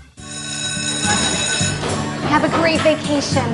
Have 2.30 2.44
a 2.44 2.60
great 2.60 2.82
vacation. 2.82 3.44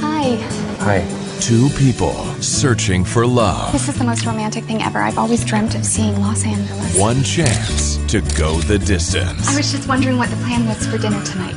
Hi. 0.00 0.36
Hi. 0.80 1.04
Two 1.40 1.68
people 1.78 2.14
searching 2.40 3.04
for 3.04 3.26
love. 3.26 3.70
This 3.70 3.88
is 3.88 3.96
the 3.98 4.04
most 4.04 4.24
romantic 4.26 4.64
thing 4.64 4.82
ever. 4.82 5.00
I've 5.00 5.18
always 5.18 5.44
dreamt 5.44 5.74
of 5.74 5.84
seeing 5.84 6.20
Los 6.20 6.44
Angeles. 6.44 6.98
One 6.98 7.22
chance 7.22 7.98
to 8.08 8.20
go 8.36 8.58
the 8.62 8.78
distance. 8.78 9.46
I 9.46 9.54
was 9.56 9.70
just 9.70 9.86
wondering 9.86 10.16
what 10.16 10.30
the 10.30 10.36
plan 10.36 10.66
was 10.66 10.84
for 10.86 10.98
dinner 10.98 11.22
tonight. 11.24 11.54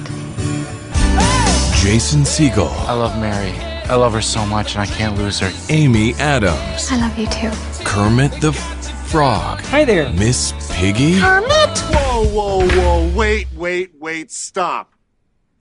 Jason 1.81 2.25
Siegel. 2.25 2.69
I 2.87 2.93
love 2.93 3.17
Mary. 3.19 3.68
I 3.89 3.95
love 3.95 4.13
her 4.13 4.21
so 4.21 4.45
much 4.45 4.75
and 4.75 4.81
I 4.81 4.85
can't 4.85 5.17
lose 5.17 5.39
her. 5.39 5.51
Amy 5.69 6.13
Adams. 6.15 6.91
I 6.91 6.97
love 6.97 7.17
you 7.17 7.25
too. 7.25 7.49
Kermit 7.83 8.31
the 8.39 8.53
Frog. 8.53 9.61
Hi 9.61 9.83
there. 9.83 10.11
Miss 10.13 10.53
Piggy? 10.71 11.19
Kermit! 11.19 11.79
Whoa, 11.89 12.25
whoa, 12.27 12.67
whoa. 12.67 13.11
Wait, 13.15 13.47
wait, 13.55 13.95
wait. 13.99 14.31
Stop. 14.31 14.93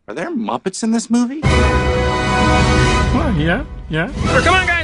Are 0.06 0.12
there 0.12 0.30
Muppets 0.30 0.82
in 0.82 0.90
this 0.90 1.08
movie? 1.08 1.40
Well, 1.40 3.34
yeah, 3.36 3.64
yeah. 3.88 4.12
Come 4.12 4.54
on, 4.54 4.66
guys, 4.66 4.66
let's 4.66 4.66
go! 4.66 4.77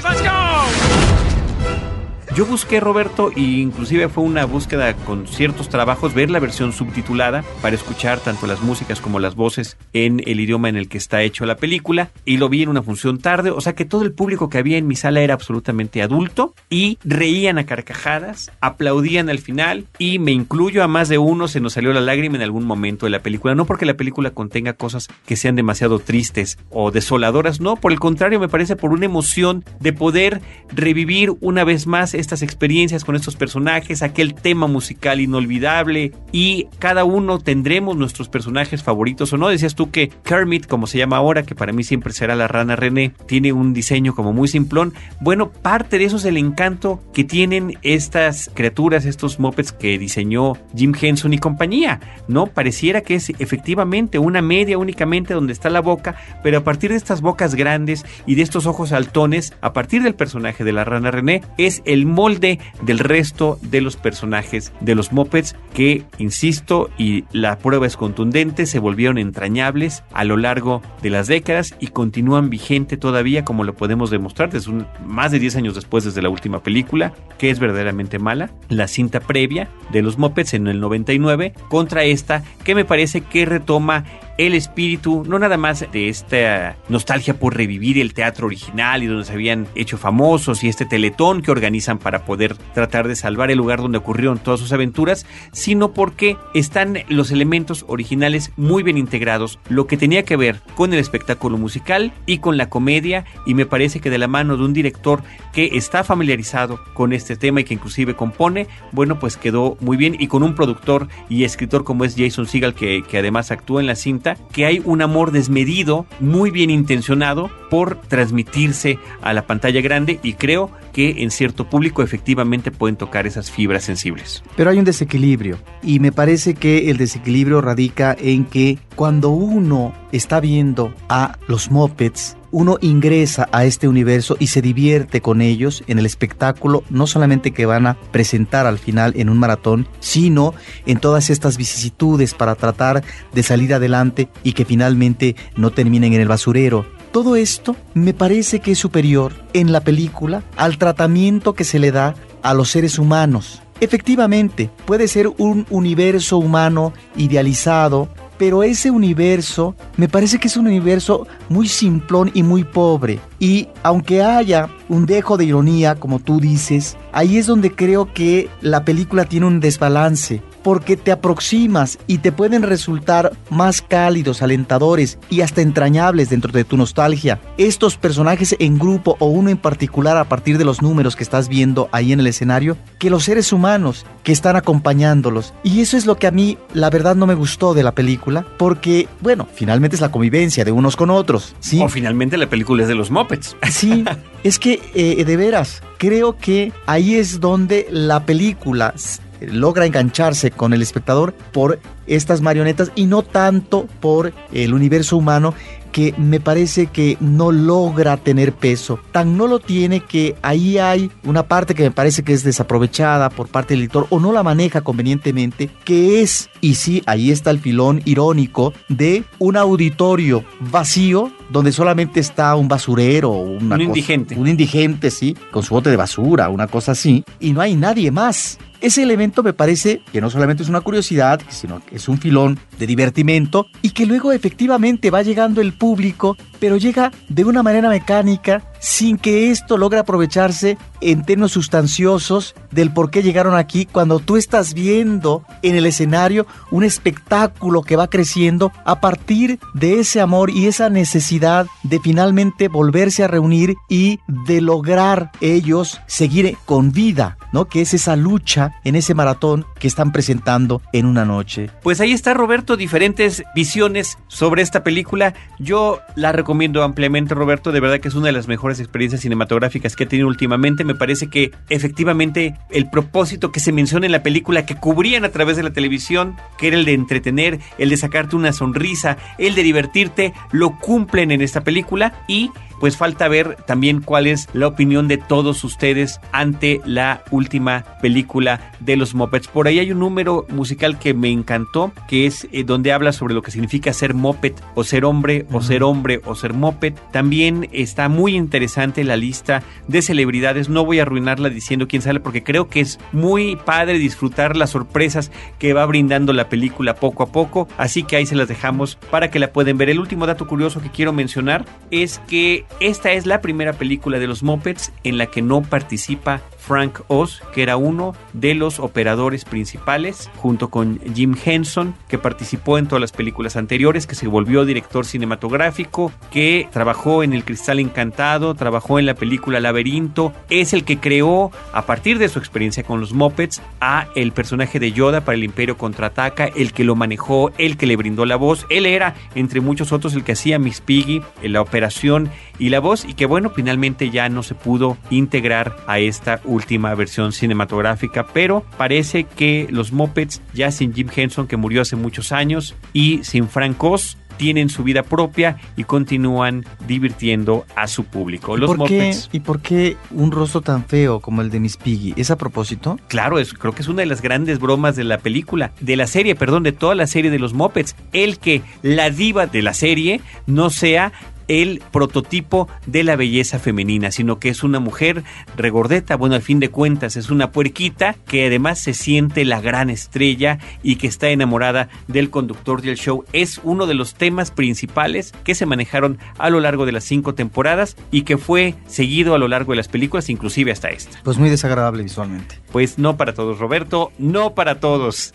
Yo 2.35 2.45
busqué, 2.45 2.81
Roberto, 2.81 3.31
e 3.37 3.41
inclusive 3.41 4.09
fue 4.09 4.25
una 4.25 4.45
búsqueda 4.45 4.93
con 4.97 5.29
ciertos 5.29 5.69
trabajos, 5.69 6.15
ver 6.15 6.31
la 6.31 6.41
versión 6.41 6.73
subtitulada 6.73 7.45
para 7.63 7.77
escuchar 7.77 8.19
tanto 8.19 8.49
las 8.49 8.61
músicas 8.61 9.01
como 9.01 9.21
las 9.21 9.37
voces 9.37 9.77
en 9.93 10.21
el 10.27 10.41
idioma 10.41 10.69
en 10.69 10.75
el 10.75 10.89
que 10.89 10.99
está 10.99 11.23
hecho 11.23 11.47
la 11.47 11.59
película. 11.59 12.11
Y 12.25 12.39
lo 12.39 12.49
vi 12.49 12.65
en 12.65 12.71
una 12.71 12.83
función 12.83 13.19
tarde, 13.19 13.53
o 13.53 13.61
sea 13.61 13.77
que 13.77 13.85
todo 13.85 14.03
el 14.03 14.11
público 14.11 14.49
que 14.49 14.59
había 14.59 14.79
en 14.79 14.89
mi 14.89 14.97
sala 14.97 15.21
era 15.21 15.35
absolutamente 15.35 16.03
adulto 16.03 16.57
y 16.71 16.99
reían 17.05 17.59
a 17.59 17.67
carcajadas, 17.67 18.51
aplaudían 18.61 19.29
al 19.29 19.39
final 19.39 19.87
y 20.01 20.19
me 20.19 20.33
incluyo 20.33 20.83
a 20.83 20.89
más 20.89 21.09
de 21.09 21.19
uno, 21.19 21.47
se 21.47 21.61
nos 21.61 21.75
salió 21.75 21.93
la 21.93 22.01
lágrima 22.01 22.35
en 22.35 22.43
algún 22.43 22.67
momento 22.67 23.07
de 23.07 23.11
la 23.11 23.21
película. 23.21 23.55
No 23.55 23.65
porque 23.65 23.87
la 23.87 23.95
película 23.95 24.33
contenga 24.33 24.73
cosas 24.73 25.07
que 25.25 25.37
sean 25.37 25.55
demasiado 25.55 26.01
tristes 26.01 26.59
o 26.71 26.91
desoladoras, 26.91 27.61
no, 27.61 27.77
por 27.77 27.93
el 27.93 28.01
contrario, 28.01 28.41
me 28.41 28.49
parece 28.49 28.75
por 28.75 28.91
una 28.91 29.07
emoción 29.07 29.65
de 29.79 29.93
poder 29.93 30.43
revivir 30.75 31.33
una 31.41 31.63
vez 31.63 31.87
más 31.87 32.13
estas 32.25 32.43
experiencias 32.43 33.05
con 33.05 33.17
estos 33.17 33.37
personajes, 33.37 34.03
aquel 34.03 34.35
tema 34.35 34.67
musical 34.67 35.21
inolvidable 35.21 36.13
y 36.33 36.67
cada 36.79 37.05
uno 37.05 37.39
tendremos 37.39 37.97
nuestros 37.97 38.29
personajes 38.29 38.83
favoritos 38.83 39.33
o 39.33 39.37
no. 39.37 39.49
Decías 39.49 39.75
tú 39.75 39.91
que 39.91 40.09
Kermit, 40.25 40.67
como 40.67 40.87
se 40.87 40.99
llama 40.99 41.19
ahora, 41.19 41.43
que 41.43 41.55
para 41.55 41.73
mí 41.73 41.85
siempre 41.85 42.13
será 42.13 42.35
la 42.35 42.49
rana 42.49 42.77
René, 42.77 43.13
tiene 43.27 43.53
un 43.53 43.73
diseño 43.73 44.15
como 44.15 44.33
muy 44.33 44.49
simplón. 44.49 44.95
Bueno, 45.21 45.51
parte 45.51 45.99
de 45.99 46.05
eso 46.05 46.17
es 46.17 46.25
el 46.25 46.37
encanto 46.37 47.03
que 47.13 47.25
tienen 47.25 47.79
estas 47.83 48.51
criaturas, 48.55 49.05
estos 49.05 49.39
mopeds 49.39 49.73
que 49.73 49.99
diseñó 49.99 50.55
Jim 50.75 50.95
Henson 51.01 51.33
y 51.33 51.39
compañía, 51.39 52.01
¿no? 52.29 52.47
Pareciera 52.47 53.03
que 53.03 53.17
es 53.17 53.31
efectivamente 53.39 54.19
una 54.19 54.43
media 54.43 54.79
únicamente 54.79 55.35
donde 55.35 55.53
está 55.53 55.71
la 55.71 55.81
boca, 55.81 56.15
pero 56.43 56.59
a 56.59 56.65
partir 56.65 56.91
de 56.91 56.97
estas 56.97 57.21
bocas 57.21 57.55
grandes 57.55 58.05
y 58.27 58.35
de 58.35 58.43
estos 58.43 58.67
ojos 58.67 58.93
altones, 58.93 59.53
a 59.61 59.73
partir 59.73 60.03
del 60.03 60.15
personaje 60.15 60.65
de 60.65 60.73
la 60.73 60.85
rana 60.85 61.11
René, 61.11 61.43
es 61.59 61.83
el 61.85 62.07
molde 62.15 62.59
del 62.83 62.99
resto 62.99 63.59
de 63.63 63.81
los 63.81 63.97
personajes 63.97 64.73
de 64.81 64.95
los 64.95 65.13
mopeds 65.13 65.57
que, 65.75 66.05
insisto, 66.19 66.89
y 66.97 67.25
la 67.33 67.59
prueba 67.59 67.87
es 67.87 67.97
contundente, 67.97 68.67
se 68.67 68.79
volvieron 68.79 69.19
entrañables 69.19 70.03
a 70.13 70.25
lo 70.25 70.37
largo 70.37 70.81
de 71.03 71.11
las 71.11 71.27
décadas 71.27 71.75
y 71.81 71.89
continúan 71.89 72.49
vigente 72.51 72.97
todavía 72.97 73.45
como 73.45 73.65
lo 73.65 73.75
podemos 73.75 74.11
demostrar 74.11 74.51
desde 74.51 74.71
un- 74.71 74.87
más 75.05 75.33
de 75.33 75.39
10 75.41 75.57
años 75.57 75.75
después 75.75 76.05
desde 76.05 76.23
la 76.23 76.29
última 76.29 76.63
película, 76.63 77.13
que 77.39 77.51
es 77.51 77.59
verdaderamente 77.59 78.19
mala, 78.19 78.51
la 78.69 78.89
cinta 78.89 79.21
previa 79.21 79.69
de 79.93 80.03
los 80.03 80.17
mopeds 80.19 80.55
en 80.55 80.67
el 80.69 80.81
99 80.81 81.53
contra 81.69 82.05
esta 82.05 82.43
que 82.65 82.75
me 82.75 82.85
parece 82.85 83.21
que 83.21 83.45
retoma 83.45 84.05
el 84.39 84.55
espíritu, 84.55 85.25
no 85.27 85.39
nada 85.39 85.57
más 85.57 85.87
de 85.93 86.09
esta 86.09 86.77
nostalgia 86.89 87.39
por 87.39 87.57
revivir 87.57 87.99
el 87.99 88.15
teatro 88.15 88.47
original 88.47 89.03
y 89.03 89.07
donde 89.07 89.25
se 89.25 89.33
habían 89.33 89.67
hecho 89.75 89.99
famosos 89.99 90.65
y 90.65 90.69
este 90.69 90.87
teletón 90.87 91.43
que 91.43 91.51
organizan 91.51 91.99
para 91.99 92.25
poder 92.25 92.57
tratar 92.75 93.09
de 93.09 93.17
salvar 93.17 93.51
el 93.51 93.59
lugar 93.59 93.81
donde 93.81 93.99
ocurrieron 93.99 94.39
todas 94.39 94.61
sus 94.61 94.73
aventuras, 94.73 95.27
sino 95.53 95.93
porque 95.93 96.37
están 96.55 96.99
los 97.09 97.31
elementos 97.31 97.85
originales 97.89 98.53
muy 98.57 98.83
bien 98.83 98.99
integrados, 98.99 99.59
lo 99.69 99.87
que 99.87 99.97
tenía 99.97 100.25
que 100.25 100.37
ver 100.37 100.61
con 100.75 100.93
el 100.93 100.99
espectáculo 100.99 101.59
musical 101.59 102.13
y 102.27 102.39
con 102.39 102.57
la 102.57 102.69
comedia 102.69 103.25
y 103.47 103.55
me 103.55 103.67
parece 103.67 104.01
que 104.01 104.11
de 104.11 104.19
la 104.19 104.29
mano 104.29 104.57
de 104.57 104.65
un 104.65 104.73
director 104.73 105.23
que 105.53 105.71
está 105.75 106.05
familiarizado 106.05 106.81
con 106.95 107.13
este 107.13 107.37
tema 107.37 107.61
y 107.61 107.65
que 107.65 107.75
inclusive 107.75 108.15
compone, 108.15 108.67
bueno, 108.93 109.19
pues 109.19 109.37
quedó 109.37 109.77
muy 109.81 109.97
bien 109.97 110.17
y 110.19 110.27
con 110.27 110.43
un 110.43 110.55
productor 110.55 111.09
y 111.29 111.45
escritor 111.45 111.85
como 111.85 112.05
es 112.05 112.17
Jason 112.17 112.47
Segel 112.47 112.75
que, 112.75 113.03
que 113.09 113.19
además 113.19 113.51
actúa 113.51 113.81
en 113.81 113.87
la 113.87 113.95
cinta, 113.95 114.24
que 114.53 114.67
hay 114.67 114.83
un 114.85 115.03
amor 115.03 115.31
desmedido, 115.31 116.07
muy 116.21 116.51
bien 116.51 116.71
intencionado 116.71 117.51
por 117.71 118.01
transmitirse 118.01 118.99
a 119.23 119.33
la 119.33 119.47
pantalla 119.47 119.81
grande 119.81 120.19
y 120.23 120.35
creo 120.35 120.71
que 120.95 121.23
en 121.23 121.31
cierto 121.31 121.69
público 121.69 122.03
efectivamente 122.03 122.71
pueden 122.71 122.97
tocar 122.97 123.27
esas 123.27 123.51
fibras 123.51 123.85
sensibles. 123.85 124.43
Pero 124.57 124.71
hay 124.71 124.79
un 124.79 124.85
desequilibrio 124.85 125.59
y 125.83 125.99
me 125.99 126.13
parece 126.13 126.55
que 126.55 126.91
el 126.91 126.97
desequilibrio 126.97 127.61
radica 127.61 128.17
en 128.19 128.47
que 128.47 128.79
cuando 128.97 129.29
uno 129.29 129.93
está 130.13 130.41
viendo 130.41 130.95
a 131.09 131.37
los 131.49 131.71
mopeds, 131.71 132.37
uno 132.53 132.79
ingresa 132.81 133.49
a 133.51 133.65
este 133.65 133.89
universo 133.89 134.37
y 134.39 134.47
se 134.47 134.63
divierte 134.63 135.21
con 135.21 135.41
ellos 135.41 135.83
en 135.89 135.99
el 135.99 136.07
espectáculo, 136.07 136.85
no 136.89 137.09
solamente 137.09 137.51
que 137.51 137.67
van 137.67 137.89
a 137.89 137.99
presentar 138.13 138.67
al 138.69 138.79
final 138.79 139.13
en 139.17 139.29
un 139.29 139.39
maratón, 139.39 139.89
sino 139.99 140.55
en 140.87 141.01
todas 141.01 141.31
estas 141.31 141.57
vicisitudes 141.57 142.33
para 142.33 142.55
tratar 142.55 143.03
de 143.33 143.43
salir 143.43 143.75
adelante 143.75 144.29
y 144.45 144.53
que 144.53 144.65
finalmente 144.65 145.35
no 145.57 145.73
terminen 145.73 146.13
en 146.13 146.21
el 146.21 146.29
basurero. 146.29 146.87
Todo 147.15 147.37
esto 147.37 147.77
me 147.95 148.13
parece 148.13 148.59
que 148.59 148.73
es 148.73 148.79
superior 148.81 149.35
en 149.53 149.71
la 149.71 149.83
película 149.83 150.43
al 150.57 150.79
tratamiento 150.79 151.55
que 151.55 151.63
se 151.63 151.79
le 151.79 151.93
da 151.93 152.17
a 152.43 152.55
los 152.55 152.71
seres 152.71 152.99
humanos. 152.99 153.63
Efectivamente, 153.81 154.69
puede 154.85 155.07
ser 155.07 155.29
un 155.39 155.65
universo 155.71 156.39
humano 156.39 156.93
idealizado, 157.15 158.09
pero 158.37 158.65
ese 158.65 158.91
universo 158.91 159.77
me 159.97 160.09
parece 160.09 160.41
que 160.41 160.49
es 160.49 160.57
un 160.57 160.67
universo 160.67 161.29
muy 161.49 161.69
simplón 161.69 162.33
y 162.35 162.43
muy 162.43 162.65
pobre. 162.65 163.21
Y 163.39 163.69
aunque 163.85 164.21
haya 164.21 164.69
un 164.89 165.07
dejo 165.07 165.37
de 165.37 165.45
ironía, 165.45 165.95
como 165.95 166.19
tú 166.19 166.41
dices, 166.41 166.97
ahí 167.13 167.37
es 167.37 167.47
donde 167.47 167.77
creo 167.77 168.13
que 168.13 168.49
la 168.61 168.85
película 168.85 169.25
tiene 169.25 169.47
un 169.47 169.61
desbalance. 169.61 170.43
Porque 170.65 170.97
te 170.97 171.13
aproximas 171.13 171.99
y 172.09 172.19
te 172.19 172.33
pueden 172.33 172.63
resultar 172.63 173.33
más 173.51 173.83
cálidos, 173.83 174.43
alentadores 174.43 175.19
y 175.31 175.43
hasta 175.43 175.61
entrañables 175.61 176.31
dentro 176.31 176.51
de 176.51 176.65
tu 176.65 176.77
nostalgia. 176.77 177.41
Estos 177.59 177.97
personajes 177.97 178.57
en 178.59 178.79
grupo 178.79 179.17
o 179.21 179.27
uno 179.27 179.51
en 179.51 179.59
particular 179.59 180.17
a 180.17 180.25
partir 180.25 180.59
de 180.59 180.65
los 180.65 180.83
números 180.83 181.15
que 181.15 181.23
estás 181.23 181.49
viendo 181.49 181.89
ahí 181.93 182.13
en 182.13 182.21
el 182.21 182.27
escenario, 182.27 182.77
que 182.99 183.11
los 183.11 183.25
seres 183.25 183.53
humanos 183.53 184.07
que 184.25 184.33
están 184.33 184.57
acompañándolos. 184.57 185.53
Y 185.63 185.81
eso 185.81 185.97
es 185.97 186.07
lo 186.07 186.17
que 186.17 186.27
a 186.27 186.31
mí 186.31 186.59
la 186.73 186.91
verdad 186.91 187.15
no 187.15 187.27
me 187.27 187.35
gustó 187.35 187.75
de 187.75 187.83
la 187.83 187.93
película, 187.93 188.47
porque 188.59 189.07
bueno, 189.21 189.47
finalmente 189.55 189.97
es 189.97 190.01
la 190.01 190.11
convivencia 190.11 190.65
de 190.65 190.73
unos 190.73 190.97
con 190.97 191.11
otros. 191.11 191.55
¿sí? 191.61 191.81
O 191.83 191.89
finalmente 191.89 192.37
la 192.37 192.49
película 192.49 192.83
es 192.83 192.89
de 192.89 192.95
los 192.95 193.11
mopeds. 193.11 193.57
Sí, 193.75 194.05
es 194.45 194.61
que 194.61 194.81
eh, 194.95 195.25
de 195.25 195.37
veras, 195.37 195.83
creo 195.99 196.39
que 196.39 196.73
ahí 196.87 197.17
es 197.17 197.41
donde 197.41 197.87
la 197.91 198.25
película 198.25 198.95
logra 199.41 199.87
engancharse 199.87 200.51
con 200.51 200.73
el 200.73 200.83
espectador 200.83 201.35
por 201.35 201.79
estas 202.07 202.41
marionetas 202.41 202.93
y 202.95 203.07
no 203.07 203.23
tanto 203.23 203.87
por 204.01 204.33
el 204.53 204.75
universo 204.75 205.17
humano 205.17 205.55
que 205.93 206.13
me 206.19 206.41
parece 206.41 206.87
que 206.89 207.17
no 207.21 207.53
logra 207.53 208.17
tener 208.17 208.53
peso. 208.53 208.99
Tan 209.13 209.37
no 209.37 209.47
lo 209.47 209.61
tiene 209.61 210.01
que 210.01 210.35
ahí 210.43 210.77
hay 210.77 211.09
una 211.23 211.45
parte 211.45 211.73
que 211.77 211.85
me 211.85 211.93
parece 211.93 212.25
que 212.25 212.33
es 212.33 212.43
desaprovechada 212.43 213.31
por 213.31 213.47
parte 213.47 213.75
del 213.75 213.83
editor 213.85 214.09
o 214.11 214.19
no 214.19 214.33
la 214.33 214.43
maneja 214.43 214.81
convenientemente, 214.81 215.71
que 215.85 216.21
es, 216.21 216.51
y 216.61 216.75
sí, 216.75 217.05
ahí 217.07 217.31
está 217.31 217.53
el 217.53 217.61
filón 217.61 218.03
irónico 218.07 218.73
de 218.89 219.23
un 219.39 219.57
auditorio 219.57 220.43
vacío 220.59 221.31
donde 221.51 221.71
solamente 221.71 222.19
está 222.19 222.57
un 222.57 222.67
basurero, 222.67 223.31
una 223.31 223.61
Un 223.61 223.69
cosa- 223.69 223.83
indigente. 223.85 224.35
un 224.37 224.49
indigente, 224.49 225.13
sí, 225.13 225.37
con 225.53 225.63
su 225.63 225.75
bote 225.75 225.91
de 225.91 225.97
basura, 225.97 226.49
una 226.49 226.67
cosa 226.67 226.91
así, 226.93 227.23
y 227.39 227.53
no 227.53 227.61
hay 227.61 227.77
nadie 227.77 228.11
más. 228.11 228.59
Ese 228.81 229.03
elemento 229.03 229.43
me 229.43 229.53
parece 229.53 230.03
que 230.13 230.21
no 230.21 230.29
solamente 230.29 230.63
es 230.65 230.69
una 230.69 230.81
curiosidad, 230.81 231.41
sino 231.49 231.81
que 231.87 231.94
es 231.95 232.09
un 232.09 232.19
filón 232.19 232.59
de 232.79 232.87
divertimento 232.87 233.67
y 233.81 233.91
que 233.91 234.05
luego 234.05 234.33
efectivamente 234.33 235.11
va 235.11 235.23
llegando 235.23 235.61
el 235.61 235.73
público, 235.73 236.37
pero 236.65 236.79
llega 236.79 237.13
de 237.29 237.45
una 237.45 237.63
manera 237.63 237.91
mecánica 237.91 238.63
sin 238.81 239.19
que 239.19 239.51
esto 239.51 239.77
logre 239.77 239.99
aprovecharse 239.99 240.79
en 241.03 241.23
términos 241.23 241.53
sustanciosos 241.53 242.55
del 242.71 242.91
por 242.91 243.11
qué 243.11 243.23
llegaron 243.23 243.55
aquí 243.55 243.85
cuando 243.85 244.19
tú 244.19 244.39
estás 244.39 244.73
viendo 244.73 245.45
en 245.61 245.77
el 245.77 245.85
escenario 245.85 246.47
un 246.71 246.85
espectáculo 246.85 247.83
que 247.83 247.97
va 247.97 248.09
creciendo 248.09 248.73
a 248.87 249.01
partir 249.01 249.59
de 249.75 250.01
ese 250.01 250.23
amor 250.23 250.51
y 250.51 250.67
esa 250.67 250.89
necesidad 250.89 251.67
de 251.83 252.01
finalmente 252.01 252.69
volverse 252.69 253.25
a 253.25 253.29
reunir 253.29 253.75
y 253.91 254.21
de 254.27 254.63
lograr 254.63 255.33
ellos 255.43 256.01
seguir 256.07 256.57
con 256.65 256.93
vida, 256.93 257.37
¿no? 257.53 257.67
Que 257.67 257.83
es 257.83 257.93
esa 257.93 258.17
lucha 258.17 258.73
en 258.85 258.97
ese 258.97 259.15
maratón 259.15 259.67
que 259.79 259.89
están 259.89 260.13
presentando 260.13 260.81
en 260.95 261.05
una 261.05 261.27
noche. 261.27 261.71
Pues 261.83 262.01
ahí 262.01 262.13
está 262.13 262.33
Roberto, 262.33 262.79
diferentes 262.79 263.45
visiones 263.55 264.17
sobre 264.29 264.63
esta 264.63 264.83
película. 264.83 265.35
Yo 265.59 266.01
la 266.17 266.33
recomiendo 266.33 266.54
ampliamente, 266.83 267.35
Roberto, 267.35 267.73
de 267.73 267.81
verdad 267.81 268.01
que 268.01 268.09
es 268.09 268.15
una 268.15 268.27
de 268.27 268.33
las 268.33 268.49
mejores 268.49 268.81
experiencias 268.81 269.23
cinematográficas 269.23 269.97
que 269.97 270.05
he 270.05 270.07
tenido 270.07 270.29
últimamente. 270.29 270.85
Me 270.85 270.95
parece 270.95 271.29
que 271.29 271.53
efectivamente 271.69 272.57
el 272.71 272.89
propósito 272.89 273.53
que 273.53 273.61
se 273.61 273.73
menciona 273.73 274.07
en 274.07 274.13
la 274.13 274.23
película 274.23 274.67
que 274.67 274.77
cubrían 274.77 275.25
a 275.25 275.31
través 275.31 275.57
de 275.57 275.63
la 275.63 275.73
televisión, 275.73 276.37
que 276.59 276.69
era 276.69 276.77
el 276.77 276.85
de 276.85 276.93
entretener, 276.95 277.61
el 277.79 277.91
de 277.91 277.97
sacarte 277.97 278.37
una 278.37 278.53
sonrisa, 278.53 279.17
el 279.39 279.55
de 279.55 279.63
divertirte, 279.63 280.33
lo 280.53 280.79
cumplen 280.79 281.31
en 281.31 281.43
esta 281.43 281.63
película 281.63 282.25
y 282.29 282.51
pues 282.81 282.97
falta 282.97 283.29
ver 283.29 283.57
también 283.67 284.01
cuál 284.01 284.27
es 284.27 284.49
la 284.53 284.67
opinión 284.67 285.09
de 285.09 285.17
todos 285.17 285.65
ustedes 285.65 286.21
ante 286.33 286.81
la 286.85 287.23
última 287.31 287.85
película 288.03 288.73
de 288.81 288.97
los 288.97 289.15
Muppets. 289.15 289.49
Por 289.49 289.69
ahí 289.69 289.79
hay 289.79 289.93
un 289.93 290.01
número 290.01 290.47
musical 290.51 290.99
que 290.99 291.15
me 291.15 291.31
encantó, 291.31 291.93
que 292.09 292.27
es 292.27 292.47
eh, 292.53 292.65
donde 292.65 292.93
habla 292.93 293.13
sobre 293.13 293.35
lo 293.35 293.43
que 293.43 293.51
significa 293.51 293.93
ser 293.93 294.15
Muppet 294.15 294.61
o 294.75 294.85
ser 294.85 295.05
hombre 295.05 295.47
o 295.53 295.63
ser 295.63 295.83
hombre 295.83 296.21
o 296.25 296.34
ser 296.35 296.53
Muppet. 296.53 296.99
También 297.11 297.69
está 297.73 298.09
muy 298.09 298.35
interesante 298.37 299.05
la 299.05 299.17
lista 299.17 299.63
de 299.89 300.03
celebridades. 300.03 300.69
No 300.69 300.85
voy 300.85 300.99
a 300.99 301.03
arruinarla 301.03 301.49
diciendo 301.49 301.89
quién 301.89 302.03
sale 302.03 302.21
porque 302.21 302.43
creo 302.43 302.69
que 302.69 302.81
es 302.81 302.99
muy 303.13 303.57
padre 303.57 303.99
disfrutar 303.99 304.57
las 304.57 304.71
sorpresas 304.71 305.31
que 305.59 305.73
va 305.73 305.87
brindando 305.87 306.33
la 306.33 306.49
película 306.49 306.97
poco 306.97 307.23
a 307.23 307.33
poco. 307.33 307.69
Así 307.77 308.03
que 308.03 308.17
ahí 308.17 308.27
se 308.27 308.37
las 308.37 308.49
dejamos 308.49 308.97
para 309.11 309.31
que 309.31 309.39
la 309.39 309.53
pueden 309.53 309.79
ver. 309.79 309.91
El 309.91 310.01
último 310.01 310.27
dato 310.27 310.47
curioso 310.47 310.81
que 310.81 310.91
quiero 310.91 311.13
mencionar 311.13 311.65
es 311.91 312.21
que 312.27 312.65
esta 312.81 313.13
es 313.13 313.27
la 313.27 313.41
primera 313.41 313.73
película 313.73 314.19
de 314.19 314.27
los 314.27 314.43
Muppets 314.43 314.93
en 315.05 315.19
la 315.19 315.27
que 315.27 315.43
no 315.43 315.63
participa 315.63 316.41
Frank 316.67 317.01
Oz, 317.09 317.43
que 317.53 317.63
era 317.63 317.77
uno 317.77 318.15
de 318.33 318.55
los 318.55 318.79
operadores 318.79 319.45
principales, 319.45 320.31
junto 320.37 320.71
con 320.71 320.99
Jim 321.15 321.37
Henson, 321.45 321.95
que 322.09 322.19
participó 322.19 322.79
en 322.79 322.87
todas 322.87 323.01
las 323.01 323.13
películas 323.13 323.57
anteriores, 323.57 324.07
que 324.07 324.15
se 324.15 324.27
volvió 324.27 324.65
director 324.65 325.05
cinematográfico, 325.05 326.13
que 326.31 326.69
trabajó 326.73 327.23
en 327.23 327.33
El 327.35 327.45
Cristal 327.45 327.81
Encantado, 327.81 328.55
trabajó 328.55 328.99
en 328.99 329.07
la 329.07 329.15
película 329.15 329.61
Laberinto, 329.61 330.33
es 330.49 330.73
el 330.73 330.85
que 330.85 330.99
creó, 330.99 331.51
a 331.73 331.83
partir 331.83 332.19
de 332.19 332.29
su 332.29 332.39
experiencia 332.39 332.83
con 332.83 333.01
los 333.01 333.13
Muppets, 333.13 333.61
a 333.81 334.07
el 334.15 334.33
personaje 334.33 334.81
de 334.81 334.93
Yoda 334.93 335.23
para 335.23 335.37
el 335.37 335.45
Imperio 335.45 335.77
Contraataca, 335.77 336.47
el 336.47 336.73
que 336.73 336.85
lo 336.85 336.95
manejó, 336.95 337.53
el 337.59 337.77
que 337.77 337.87
le 337.87 337.97
brindó 337.97 338.25
la 338.25 338.37
voz, 338.37 338.67
él 338.71 338.87
era, 338.87 339.15
entre 339.35 339.61
muchos 339.61 339.93
otros, 339.93 340.15
el 340.15 340.25
que 340.25 340.33
hacía 340.33 340.59
Miss 340.59 340.81
Piggy 340.81 341.23
en 341.43 341.53
la 341.53 341.61
operación 341.61 342.31
y 342.59 342.69
la 342.69 342.81
voz, 342.81 343.05
y 343.05 343.15
que 343.15 343.27
bueno, 343.27 343.51
finalmente 343.51 344.11
ya 344.11 344.29
no 344.29 344.43
se 344.43 344.55
pudo 344.55 344.97
integrar 345.11 345.77
a 345.87 345.99
esta 345.99 346.41
última 346.45 346.95
versión 346.95 347.33
cinematográfica, 347.33 348.27
pero 348.33 348.65
parece 348.77 349.25
que 349.25 349.67
los 349.71 349.93
Muppets, 349.93 350.43
ya 350.53 350.71
sin 350.71 350.95
Jim 350.95 351.09
Henson, 351.15 351.47
que 351.47 351.57
murió 351.57 351.83
hace 351.83 351.97
muchos 351.97 352.33
años, 352.33 352.75
y 352.93 353.21
sin 353.23 353.49
Frank 353.49 353.83
Oz, 353.83 354.17
tienen 354.37 354.69
su 354.69 354.83
vida 354.83 355.03
propia 355.03 355.57
y 355.77 355.85
continúan 355.85 356.65
divirtiendo 356.87 357.65
a 357.77 357.87
su 357.87 358.05
público. 358.05 358.57
Los 358.57 358.75
¿Por 358.75 358.89
qué. 358.89 359.15
¿Y 359.33 359.41
por 359.41 359.61
qué 359.61 359.97
un 360.11 360.31
rostro 360.33 360.61
tan 360.61 360.85
feo 360.85 361.21
como 361.21 361.43
el 361.43 361.51
de 361.51 361.61
Miss 361.61 361.77
Piggy? 361.77 362.15
¿Es 362.17 362.31
a 362.31 362.37
propósito? 362.37 362.99
Claro, 363.09 363.39
es, 363.39 363.55
creo 363.55 363.75
que 363.75 363.83
es 363.83 363.89
una 363.89 364.01
de 364.01 364.07
las 364.07 364.23
grandes 364.23 364.59
bromas 364.59 364.97
de 364.97 365.05
la 365.05 365.19
película, 365.19 365.73
de 365.81 365.97
la 365.97 366.07
serie, 366.07 366.35
perdón, 366.35 366.63
de 366.63 366.73
toda 366.73 366.95
la 366.95 367.07
serie 367.07 367.31
de 367.31 367.39
los 367.39 367.55
Muppets. 367.55 367.97
El 368.13 368.39
que 368.39 368.63
la 368.83 369.11
diva 369.11 369.47
de 369.47 369.63
la 369.63 369.75
serie 369.75 370.21
no 370.47 370.71
sea 370.71 371.13
el 371.49 371.83
prototipo 371.93 372.69
de 372.87 373.05
la 373.05 373.17
belleza 373.17 373.59
femenina, 373.59 374.11
sino 374.11 374.39
que 374.39 374.49
es 374.49 374.63
una 374.63 374.81
mujer 374.81 375.23
regordeta, 375.57 376.17
bueno, 376.17 376.35
al 376.35 376.43
fin 376.43 376.61
de 376.61 376.71
cuentas 376.71 377.17
es 377.17 377.31
una 377.31 377.51
puerquita 377.53 378.17
que 378.27 378.47
además 378.47 378.79
se 378.79 378.95
siente 378.95 379.45
la 379.45 379.61
gran 379.61 379.91
estrella 379.91 380.59
y 380.83 380.97
que 380.97 381.07
está 381.07 381.29
enamorada 381.29 381.89
del 382.09 382.31
conductor 382.31 382.83
del 382.83 382.97
show. 382.97 383.25
Es 383.33 383.61
uno 383.63 383.87
de 383.87 383.95
los 383.95 384.15
temas 384.15 384.51
principales 384.51 385.33
que 385.45 385.55
se 385.55 385.67
manejaron 385.67 386.19
a 386.39 386.51
lo 386.51 386.61
largo 386.61 386.87
de 386.87 386.93
las 386.93 387.05
cinco 387.05 387.35
temporadas 387.35 387.97
y 388.11 388.23
que 388.23 388.39
fue 388.39 388.75
seguido 388.87 389.35
a 389.35 389.39
lo 389.39 389.49
largo 389.49 389.73
de 389.73 389.77
las 389.77 389.89
películas, 389.89 390.31
inclusive 390.31 390.73
hasta 390.73 390.89
esta. 390.89 391.21
Pues 391.23 391.39
muy 391.39 391.51
desagradable 391.51 392.03
visualmente. 392.03 392.61
Pues 392.73 392.99
no 392.99 393.17
para 393.17 393.35
todos, 393.35 393.59
Roberto, 393.59 394.13
no 394.19 394.55
para 394.55 394.81
todos. 394.81 395.35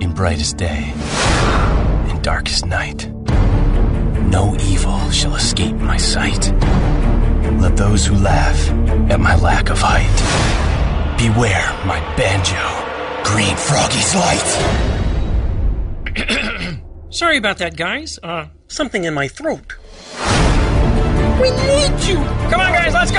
In 0.00 0.14
brightest 0.14 0.58
day, 0.58 0.92
in 2.08 2.22
darkest 2.22 2.66
night, 2.66 3.08
no 4.30 4.54
evil 4.56 5.10
shall 5.10 5.34
escape 5.34 5.76
my 5.76 5.96
sight. 5.96 6.52
Let 7.60 7.76
those 7.76 8.06
who 8.06 8.14
laugh 8.14 8.70
at 9.10 9.20
my 9.20 9.34
lack 9.36 9.70
of 9.70 9.78
height 9.80 10.06
beware 11.18 11.66
my 11.86 12.00
banjo, 12.16 12.62
green 13.24 13.56
froggy's 13.56 14.14
light. 14.14 14.48
Sorry 17.10 17.38
about 17.38 17.58
that, 17.58 17.76
guys. 17.76 18.18
Uh, 18.22 18.46
something 18.68 19.04
in 19.04 19.14
my 19.14 19.28
throat. 19.28 19.76
We 21.40 21.50
need 21.50 22.00
you! 22.08 22.16
Come 22.50 22.60
on, 22.60 22.72
guys, 22.72 22.92
let's 22.94 23.10
go! 23.10 23.18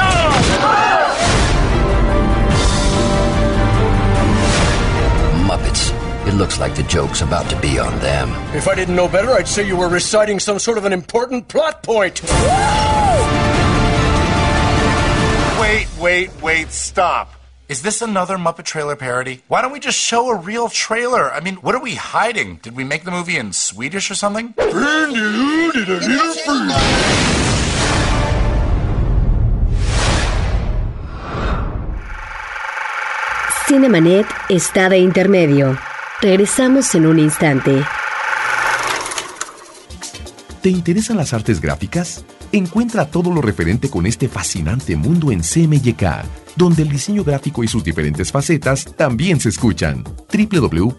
Muppets. 5.48 5.99
It 6.30 6.36
looks 6.36 6.60
like 6.60 6.76
the 6.76 6.84
joke's 6.84 7.22
about 7.22 7.50
to 7.50 7.60
be 7.60 7.80
on 7.80 7.98
them. 8.02 8.30
If 8.56 8.68
I 8.68 8.76
didn't 8.76 8.96
know 8.96 9.08
better, 9.08 9.32
I'd 9.32 9.48
say 9.48 9.66
you 9.66 9.76
were 9.76 9.90
reciting 9.90 10.40
some 10.40 10.60
sort 10.60 10.78
of 10.78 10.86
an 10.86 10.94
important 10.94 11.48
plot 11.48 11.82
point. 11.82 12.22
Wait, 15.60 15.88
wait, 16.00 16.30
wait, 16.40 16.70
stop. 16.70 17.34
Is 17.68 17.82
this 17.82 18.04
another 18.04 18.38
Muppet 18.38 18.66
trailer 18.66 18.96
parody? 18.96 19.42
Why 19.48 19.64
don't 19.64 19.72
we 19.72 19.80
just 19.80 19.98
show 19.98 20.30
a 20.30 20.36
real 20.36 20.70
trailer? 20.70 21.34
I 21.34 21.40
mean, 21.40 21.56
what 21.56 21.74
are 21.74 21.82
we 21.82 21.96
hiding? 21.96 22.58
Did 22.58 22.76
we 22.76 22.84
make 22.84 23.06
the 23.06 23.12
movie 23.12 23.36
in 23.36 23.52
Swedish 23.52 24.12
or 24.12 24.16
something? 24.16 24.54
Cinemanet 33.68 34.28
está 34.48 34.90
de 34.90 35.00
intermedio. 35.00 35.76
Regresamos 36.22 36.94
en 36.96 37.06
un 37.06 37.18
instante. 37.18 37.82
¿Te 40.62 40.70
interesan 40.70 41.16
las 41.16 41.32
artes 41.34 41.62
gráficas? 41.62 42.26
Encuentra 42.52 43.10
todo 43.10 43.32
lo 43.32 43.42
referente 43.42 43.90
con 43.90 44.06
este 44.06 44.28
fascinante 44.28 44.98
mundo 44.98 45.32
en 45.32 45.40
CMYK, 45.40 46.04
donde 46.58 46.82
el 46.82 46.90
diseño 46.90 47.24
gráfico 47.24 47.64
y 47.64 47.70
sus 47.70 47.86
diferentes 47.86 48.34
facetas 48.34 48.84
también 48.98 49.40
se 49.40 49.48
escuchan. 49.48 50.04
www.cmyk.com, 50.04 50.96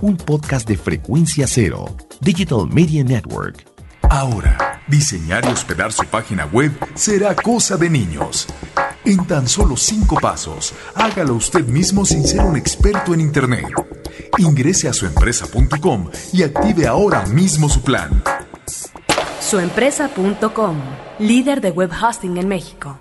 un 0.00 0.16
podcast 0.16 0.68
de 0.68 0.76
frecuencia 0.76 1.46
cero, 1.46 1.96
Digital 2.20 2.66
Media 2.68 3.04
Network. 3.04 3.64
Ahora, 4.10 4.82
diseñar 4.88 5.44
y 5.44 5.48
hospedar 5.48 5.92
su 5.92 6.04
página 6.06 6.46
web 6.46 6.72
será 6.94 7.36
cosa 7.36 7.76
de 7.76 7.88
niños. 7.88 8.48
En 9.04 9.26
tan 9.26 9.48
solo 9.48 9.76
cinco 9.76 10.16
pasos, 10.20 10.72
hágalo 10.94 11.34
usted 11.34 11.66
mismo 11.66 12.04
sin 12.04 12.24
ser 12.24 12.40
un 12.40 12.56
experto 12.56 13.12
en 13.12 13.20
Internet. 13.20 13.66
Ingrese 14.38 14.88
a 14.88 14.92
suempresa.com 14.92 16.08
y 16.32 16.44
active 16.44 16.86
ahora 16.86 17.26
mismo 17.26 17.68
su 17.68 17.82
plan. 17.82 18.22
Suempresa.com, 19.40 20.76
líder 21.18 21.60
de 21.60 21.70
web 21.72 21.90
hosting 21.90 22.36
en 22.36 22.46
México. 22.46 23.00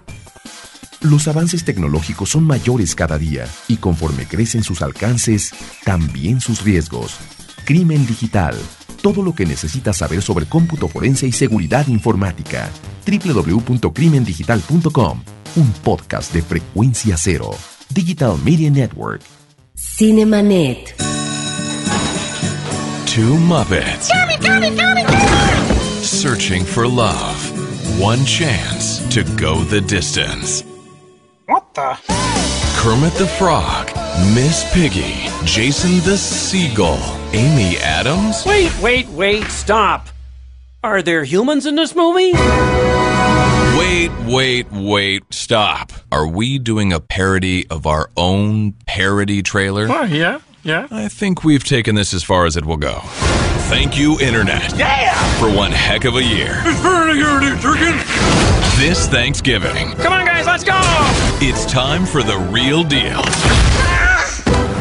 Los 1.01 1.27
avances 1.27 1.63
tecnológicos 1.63 2.29
son 2.29 2.45
mayores 2.45 2.95
cada 2.95 3.19
día 3.19 3.47
y 3.67 3.77
conforme 3.77 4.25
crecen 4.25 4.63
sus 4.63 4.81
alcances, 4.81 5.51
también 5.83 6.41
sus 6.41 6.63
riesgos. 6.63 7.17
Crimen 7.63 8.07
digital. 8.07 8.55
Todo 9.01 9.23
lo 9.23 9.33
que 9.33 9.45
necesitas 9.45 9.97
saber 9.97 10.21
sobre 10.21 10.45
cómputo 10.45 10.87
forense 10.87 11.27
y 11.27 11.31
seguridad 11.31 11.87
informática. 11.87 12.69
www.crimendigital.com. 13.05 15.23
Un 15.55 15.71
podcast 15.83 16.33
de 16.33 16.41
frecuencia 16.41 17.17
cero. 17.17 17.51
Digital 17.89 18.37
Media 18.43 18.69
Network. 18.69 19.21
Cinemanet. 19.75 20.95
Two 23.13 23.35
Muppets 23.39 24.07
Tommy, 24.07 24.37
Tommy, 24.39 24.71
Tommy, 24.73 25.03
Tommy! 25.03 26.01
searching 26.01 26.63
for 26.63 26.87
love. 26.87 27.35
One 27.99 28.23
chance 28.25 28.99
to 29.13 29.23
go 29.35 29.55
the 29.63 29.81
distance. 29.81 30.63
What 31.47 31.73
the? 31.73 32.50
Kermit 32.81 33.13
the 33.13 33.27
Frog, 33.27 33.91
Miss 34.33 34.65
Piggy, 34.73 35.27
Jason 35.45 35.99
the 35.99 36.17
Seagull, 36.17 36.97
Amy 37.31 37.77
Adams. 37.77 38.43
Wait, 38.43 38.75
wait, 38.81 39.07
wait, 39.09 39.43
stop. 39.49 40.07
Are 40.83 41.03
there 41.03 41.23
humans 41.23 41.67
in 41.67 41.75
this 41.75 41.95
movie? 41.95 42.31
Wait, 43.77 44.09
wait, 44.25 44.71
wait, 44.71 45.23
stop. 45.31 45.91
Are 46.11 46.25
we 46.25 46.57
doing 46.57 46.91
a 46.91 46.99
parody 46.99 47.67
of 47.69 47.85
our 47.85 48.09
own 48.17 48.71
parody 48.87 49.43
trailer? 49.43 49.85
Oh, 49.87 50.05
yeah, 50.05 50.39
yeah. 50.63 50.87
I 50.89 51.07
think 51.07 51.43
we've 51.43 51.63
taken 51.63 51.93
this 51.93 52.15
as 52.15 52.23
far 52.23 52.47
as 52.47 52.57
it 52.57 52.65
will 52.65 52.77
go. 52.77 52.99
Thank 53.69 53.95
you, 53.95 54.19
Internet. 54.19 54.75
Yeah! 54.75 55.13
For 55.39 55.55
one 55.55 55.71
heck 55.71 56.03
of 56.05 56.15
a 56.15 56.23
year. 56.23 56.63
This 58.77 59.07
Thanksgiving, 59.07 59.91
Come 59.97 60.13
on, 60.13 60.25
guys, 60.25 60.30
let's 60.67 61.41
go! 61.41 61.45
it's 61.45 61.65
time 61.65 62.05
for 62.05 62.23
the 62.23 62.37
real 62.51 62.83
deal. 62.83 63.21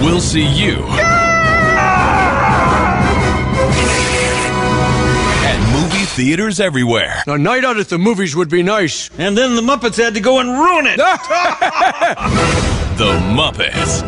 We'll 0.05 0.21
see 0.21 0.47
you 0.47 0.85
at 5.43 5.73
movie 5.73 6.05
theaters 6.05 6.61
everywhere. 6.61 7.23
A 7.27 7.39
night 7.39 7.65
out 7.65 7.79
at 7.79 7.89
the 7.89 7.99
movies 7.99 8.35
would 8.35 8.49
be 8.49 8.63
nice. 8.63 9.11
And 9.19 9.37
then 9.37 9.57
the 9.57 9.63
Muppets 9.63 9.97
had 9.97 10.15
to 10.15 10.21
go 10.21 10.39
and 10.41 10.51
ruin 10.51 10.87
it. 10.87 11.01
The 13.01 13.19
Muppets. 13.33 14.03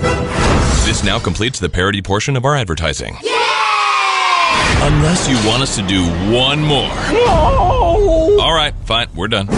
This 0.85 1.03
now 1.03 1.19
completes 1.19 1.59
the 1.59 1.71
parody 1.71 2.03
portion 2.03 2.37
of 2.37 2.45
our 2.45 2.55
advertising. 2.55 3.17
Unless 4.83 5.31
you 5.31 5.37
want 5.49 5.63
us 5.63 5.77
to 5.77 5.83
do 5.87 6.05
one 6.31 6.61
more. 6.61 6.91
No! 7.11 8.37
All 8.39 8.53
right, 8.53 8.75
fine, 8.85 9.09
we're 9.15 9.29
done. 9.29 9.49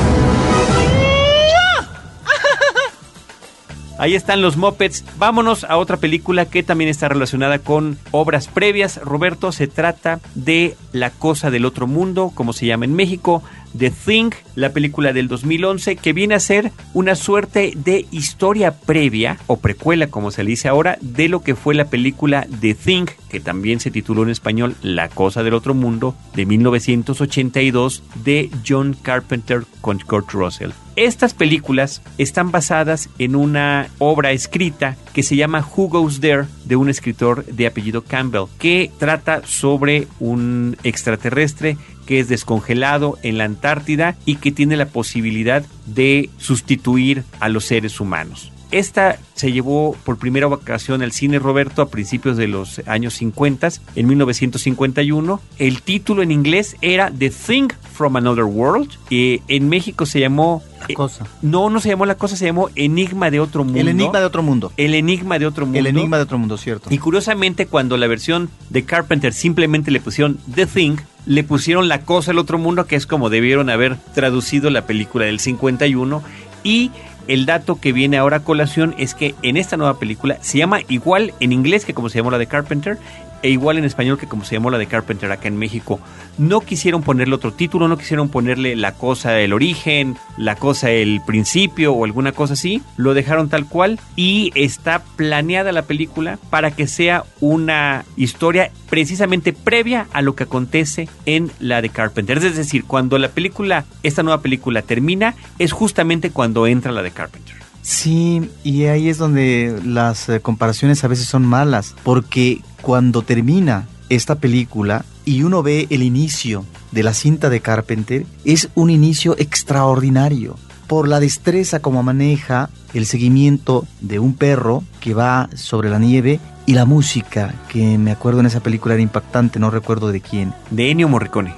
Ahí 3.97 4.15
están 4.15 4.43
los 4.43 4.57
mopeds. 4.57 5.05
Vámonos 5.19 5.65
a 5.65 5.77
otra 5.77 5.99
película 5.99 6.47
que 6.47 6.63
también 6.63 6.91
está 6.91 7.09
relacionada 7.09 7.61
con 7.61 7.97
obras 8.11 8.49
previas. 8.49 8.97
Roberto, 8.97 9.53
se 9.53 9.69
trata 9.69 10.21
de 10.35 10.77
La 10.93 11.11
Cosa 11.11 11.51
del 11.51 11.65
Otro 11.65 11.87
Mundo, 11.87 12.33
como 12.35 12.53
se 12.53 12.67
llama 12.67 12.87
en 12.87 12.95
México. 12.95 13.43
The 13.77 13.91
Thing, 13.91 14.31
la 14.55 14.73
película 14.73 15.13
del 15.13 15.29
2011, 15.29 15.97
que 15.97 16.13
viene 16.13 16.35
a 16.35 16.41
ser 16.41 16.73
una 16.93 17.15
suerte 17.15 17.73
de 17.77 18.07
historia 18.11 18.79
previa, 18.79 19.39
o 19.47 19.59
precuela 19.59 20.07
como 20.09 20.31
se 20.31 20.45
le 20.45 20.51
dice 20.51 20.69
ahora, 20.69 20.99
de 21.01 21.29
lo 21.29 21.43
que 21.43 21.55
fue 21.55 21.75
la 21.75 21.87
película 21.87 22.47
The 22.61 22.75
Thing, 22.75 23.07
que 23.29 23.41
también 23.41 23.81
se 23.81 23.91
tituló 23.91 24.23
en 24.23 24.31
español 24.31 24.77
La 24.83 25.09
Cosa 25.09 25.43
del 25.43 25.55
Otro 25.55 25.75
Mundo, 25.75 26.15
de 26.35 26.47
1982, 26.47 28.03
de 28.25 28.51
John 28.67 28.97
Carpenter 29.03 29.65
con 29.81 29.99
Kurt 29.99 30.31
Russell. 30.33 30.71
Estas 30.97 31.35
películas 31.35 32.03
están 32.19 32.53
basadas 32.53 33.09
en 33.19 33.35
una 33.35 33.89
obra 33.99 34.31
escrita 34.31 34.97
que 35.13 35.25
se 35.25 35.35
llama 35.35 35.67
Who 35.77 35.89
Goes 35.89 36.21
There 36.21 36.45
de 36.65 36.77
un 36.77 36.89
escritor 36.89 37.45
de 37.47 37.67
apellido 37.67 38.05
Campbell, 38.05 38.45
que 38.61 38.93
trata 38.99 39.43
sobre 39.45 40.07
un 40.21 40.77
extraterrestre 40.85 41.77
que 42.05 42.21
es 42.21 42.29
descongelado 42.29 43.19
en 43.23 43.38
la 43.38 43.45
Antártida 43.45 44.17
y 44.25 44.37
que 44.37 44.53
tiene 44.53 44.77
la 44.77 44.87
posibilidad 44.87 45.64
de 45.87 46.31
sustituir 46.38 47.25
a 47.40 47.49
los 47.49 47.64
seres 47.64 48.01
humanos. 48.01 48.53
Esta 48.75 49.19
se 49.35 49.53
llevó 49.53 49.97
por 50.05 50.19
primera 50.19 50.49
ocasión 50.49 51.01
al 51.03 51.12
cine 51.12 51.38
Roberto 51.38 51.81
a 51.81 51.88
principios 51.90 52.37
de 52.37 52.49
los 52.49 52.83
años 52.87 53.14
50, 53.14 53.69
en 53.95 54.07
1951. 54.09 55.40
El 55.59 55.83
título 55.83 56.23
en 56.23 56.33
inglés 56.33 56.77
era 56.81 57.12
The 57.17 57.31
Thing 57.31 57.69
from 57.93 58.17
Another 58.17 58.43
World. 58.45 58.90
y 59.11 59.43
en 59.47 59.69
México 59.69 60.07
se 60.07 60.19
llamó... 60.19 60.61
La 60.88 60.95
cosa. 60.95 61.25
No, 61.40 61.71
no 61.71 61.79
se 61.79 61.90
llamó 61.90 62.05
La 62.05 62.17
Cosa, 62.17 62.37
se 62.37 62.47
llamó 62.47 62.69
Enigma 62.75 63.31
de 63.31 63.38
Otro 63.38 63.64
Mundo. 63.64 63.79
El 63.81 63.87
enigma 63.88 64.19
de 64.19 64.27
otro 64.27 64.43
mundo. 64.43 64.73
El 64.77 64.95
Enigma 64.95 65.38
de 65.38 65.47
Otro 65.47 65.67
Mundo. 65.67 65.79
El 65.79 65.87
enigma 65.87 66.17
de 66.17 66.25
otro 66.25 66.38
mundo, 66.38 66.59
cierto. 66.59 66.93
Y 66.93 66.99
curiosamente, 66.99 67.67
cuando 67.67 67.97
la 67.97 68.09
versión 68.09 68.51
de 68.71 68.85
Carpenter 68.85 69.33
simplemente 69.33 69.93
le 69.93 70.01
pusieron 70.01 70.38
The 70.53 70.67
Thing, 70.67 70.97
le 71.27 71.45
pusieron 71.45 71.89
La 71.89 72.01
Cosa 72.01 72.31
del 72.31 72.39
Otro 72.39 72.59
Mundo, 72.59 72.87
que 72.87 72.97
es 72.97 73.07
como 73.07 73.31
debieron 73.31 73.71
haber 73.71 73.97
traducido 74.15 74.71
la 74.71 74.87
película 74.87 75.27
del 75.27 75.41
51. 75.41 76.23
Y 76.63 76.91
el 77.29 77.47
dato 77.47 77.81
que 77.81 77.93
viene 77.93 78.19
ahora 78.19 78.39
a 78.39 78.45
colación 78.45 78.95
es 78.99 79.15
que 79.15 79.35
en 79.43 79.57
esta 79.57 79.77
nueva 79.77 79.99
película 79.99 80.39
se 80.41 80.59
llama 80.59 80.81
igual 80.89 81.33
en 81.41 81.53
inglés 81.53 81.85
que 81.85 81.95
como 81.95 82.09
se 82.09 82.19
llamó 82.19 82.31
la 82.31 82.39
de 82.39 82.47
Carpenter 82.47 82.99
e 83.45 83.51
igual 83.51 83.77
en 83.77 83.85
español 83.85 84.17
que 84.17 84.27
como 84.27 84.43
se 84.43 84.55
llamó 84.55 84.71
la 84.71 84.79
de 84.79 84.87
Carpenter 84.87 85.31
acá 85.31 85.49
en 85.49 85.59
México. 85.59 86.01
No 86.39 86.63
quisieron 86.63 87.03
ponerle 87.03 87.35
otro 87.35 87.53
título, 87.53 87.89
no 87.89 87.99
quisieron 87.99 88.31
ponerle 88.31 88.75
la 88.75 88.93
cosa 88.93 89.39
el 89.39 89.53
origen, 89.53 90.17
la 90.39 90.57
cosa 90.57 90.91
el 90.91 91.21
principio 91.27 91.93
o 91.93 92.07
alguna 92.07 92.33
cosa 92.33 92.55
así. 92.55 92.81
Lo 92.97 93.13
dejaron 93.13 93.51
tal 93.51 93.69
cual 93.69 94.01
y 94.17 94.51
está 94.55 95.05
planeada 95.17 95.73
la 95.73 95.83
película 95.83 96.39
para 96.49 96.71
que 96.71 96.87
sea 96.87 97.25
una 97.41 98.07
historia 98.17 98.71
precisamente 98.89 99.53
previa 99.53 100.07
a 100.15 100.23
lo 100.23 100.35
que 100.35 100.45
acontece 100.45 101.11
en 101.27 101.51
la 101.61 101.83
de 101.83 101.91
Carpenter. 101.91 102.39
Es 102.39 102.57
decir, 102.57 102.85
cuando 102.85 103.19
la 103.19 103.29
película, 103.29 103.85
esta 104.03 104.23
nueva 104.23 104.41
película 104.41 104.81
termina, 104.81 105.35
es 105.59 105.73
justamente 105.73 106.31
cuando 106.31 106.67
entra 106.67 106.93
la 106.93 107.03
de 107.03 107.11
Carpenter. 107.11 107.63
Sí, 107.85 108.51
y 108.64 108.87
ahí 108.87 109.11
es 109.11 109.18
donde 109.18 109.79
las 109.85 110.31
eh, 110.31 110.40
comparaciones 110.40 111.05
a 111.05 111.09
veces 111.09 111.27
son 111.27 111.44
malas, 111.44 111.94
porque 112.03 112.62
cuando 112.81 113.20
termina 113.20 113.87
esta 114.09 114.37
película 114.37 115.05
y 115.27 115.42
uno 115.42 115.62
ve 115.62 115.87
el 115.90 116.03
inicio 116.03 116.64
de 116.92 117.03
la 117.03 117.12
cinta 117.12 117.51
de 117.51 117.61
Carpenter, 117.61 118.25
es 118.47 118.70
un 118.75 118.88
inicio 118.88 119.37
extraordinario 119.38 120.57
por 120.87 121.09
la 121.09 121.20
destreza 121.20 121.81
como 121.81 122.03
maneja 122.03 122.70
el 122.94 123.05
seguimiento 123.05 123.87
de 124.01 124.18
un 124.18 124.33
perro 124.33 124.83
que 125.01 125.12
va 125.12 125.51
sobre 125.55 125.90
la 125.90 125.99
nieve 125.99 126.40
y 126.64 126.73
la 126.73 126.87
música, 126.87 127.55
que 127.68 127.99
me 127.99 128.12
acuerdo 128.12 128.40
en 128.40 128.47
esa 128.47 128.61
película 128.61 128.94
era 128.94 129.03
impactante, 129.03 129.59
no 129.59 129.70
recuerdo 129.70 130.11
de 130.11 130.23
quién. 130.23 130.55
De 130.70 130.90
Ennio 130.90 131.11
Morricone. 131.11 131.55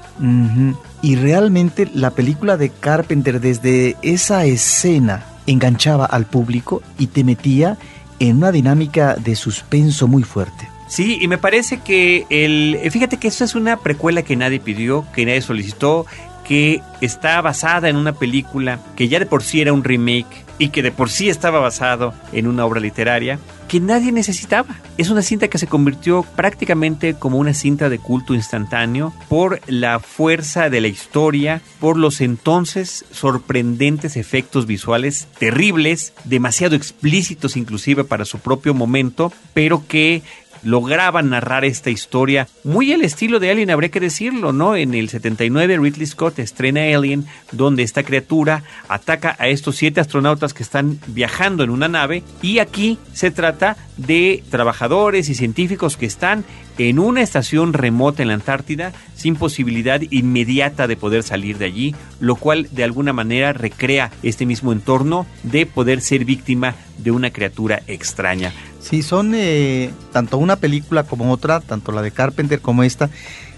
Y 1.03 1.15
realmente 1.15 1.89
la 1.95 2.11
película 2.11 2.57
de 2.57 2.71
Carpenter 2.71 3.41
desde 3.41 3.97
esa 4.03 4.45
escena 4.45 5.25
enganchaba 5.47 6.07
al 6.07 6.27
público 6.27 6.83
y 6.99 7.09
te 7.09 7.25
metía 7.25 7.79
en 8.19 8.39
una 8.39 8.53
dinámica 8.53 9.15
de 9.15 9.37
suspenso 9.37 10.09
muy 10.09 10.23
fuerte. 10.23 10.69
Sí, 10.89 11.19
y 11.21 11.27
me 11.27 11.39
parece 11.39 11.79
que 11.79 12.27
el. 12.31 12.79
Fíjate 12.91 13.17
que 13.17 13.29
esto 13.29 13.45
es 13.45 13.55
una 13.55 13.77
precuela 13.79 14.23
que 14.23 14.37
nadie 14.37 14.61
pidió, 14.61 15.05
que 15.13 15.27
nadie 15.27 15.43
solicitó, 15.43 16.07
que 16.47 16.81
está 17.01 17.41
basada 17.41 17.89
en 17.89 17.97
una 17.97 18.13
película 18.13 18.79
que 18.95 19.09
ya 19.09 19.19
de 19.19 19.27
por 19.27 19.43
sí 19.43 19.61
era 19.61 19.73
un 19.73 19.85
remake 19.85 20.45
y 20.59 20.69
que 20.69 20.83
de 20.83 20.93
por 20.93 21.11
sí 21.11 21.29
estaba 21.29 21.61
basado 21.61 22.15
en 22.33 22.47
una 22.47 22.65
obra 22.65 22.81
literaria 22.81 23.39
que 23.69 23.81
nadie 23.81 24.13
necesitaba. 24.13 24.77
Es 24.97 25.11
una 25.11 25.23
cinta 25.23 25.49
que 25.49 25.59
se 25.59 25.67
convirtió 25.67 26.25
prácticamente 26.37 27.15
como 27.15 27.39
una 27.39 27.53
cinta 27.53 27.89
de 27.89 27.99
culto 27.99 28.33
instantáneo 28.33 29.13
por 29.29 29.61
la 29.67 29.99
fuerza 29.99 30.71
de 30.71 30.81
la 30.81 30.87
historia, 30.87 31.61
por 31.81 31.97
los 31.97 32.21
entonces 32.21 33.05
sorprendentes 33.11 34.17
efectos 34.17 34.67
visuales 34.67 35.27
terribles, 35.39 36.13
demasiado 36.25 36.77
explícitos 36.77 37.57
inclusive 37.57 38.05
para 38.05 38.25
su 38.25 38.39
propio 38.39 38.73
momento, 38.73 39.33
pero 39.53 39.85
que 39.89 40.23
lograban 40.67 41.31
narrar 41.31 41.65
esta 41.65 41.91
historia 41.91 42.49
muy 42.65 42.93
al 42.93 43.03
estilo 43.03 43.39
de 43.39 43.51
Alien, 43.51 43.71
habría 43.71 43.91
que 43.91 44.01
decirlo, 44.01 44.53
¿no? 44.53 44.75
En 44.75 44.95
el 44.95 45.09
79 45.09 45.79
Ridley 45.79 46.07
Scott 46.07 46.41
estrena 46.41 46.83
Alien, 46.83 47.25
donde 47.53 47.85
esta 47.85 48.03
criatura 48.03 48.65
ataca 48.89 49.37
a 49.39 49.47
estos 49.47 49.77
siete 49.77 50.01
astronautas 50.01 50.55
que 50.55 50.65
están 50.65 50.99
viajando 51.07 51.63
en 51.63 51.71
una 51.71 51.87
nave 51.87 52.25
y 52.43 52.59
aquí 52.59 52.99
se 53.13 53.31
trata 53.31 53.77
de 53.97 54.43
trabajadores 54.51 55.29
y 55.29 55.35
científicos 55.35 55.97
que 55.97 56.07
están 56.07 56.45
en 56.79 56.99
una 56.99 57.23
estación 57.23 57.73
remota 57.73 58.23
en 58.23 58.29
la 58.29 58.35
Antártida 58.35 58.93
sin 59.15 59.37
posibilidad 59.37 60.01
inmediata 60.11 60.87
de 60.87 60.97
poder 60.97 61.23
salir 61.23 61.59
de 61.59 61.67
allí, 61.67 61.95
lo 62.21 62.37
cual 62.37 62.69
de 62.71 62.85
alguna 62.85 63.13
manera 63.13 63.53
recrea 63.53 64.11
este 64.23 64.47
mismo 64.47 64.73
entorno 64.73 65.27
de 65.43 65.67
poder 65.67 66.01
ser 66.01 66.25
víctima 66.25 66.75
de 66.99 67.11
una 67.11 67.31
criatura 67.31 67.83
extraña. 67.87 68.53
Sí, 68.81 69.03
son 69.03 69.33
eh, 69.35 69.91
tanto 70.13 70.39
una 70.39 70.57
película 70.57 71.03
como 71.03 71.33
otra, 71.33 71.61
tanto 71.61 71.93
la 71.93 72.03
de 72.03 72.13
Carpenter 72.13 72.61
como 72.61 72.83
esta, 72.85 73.11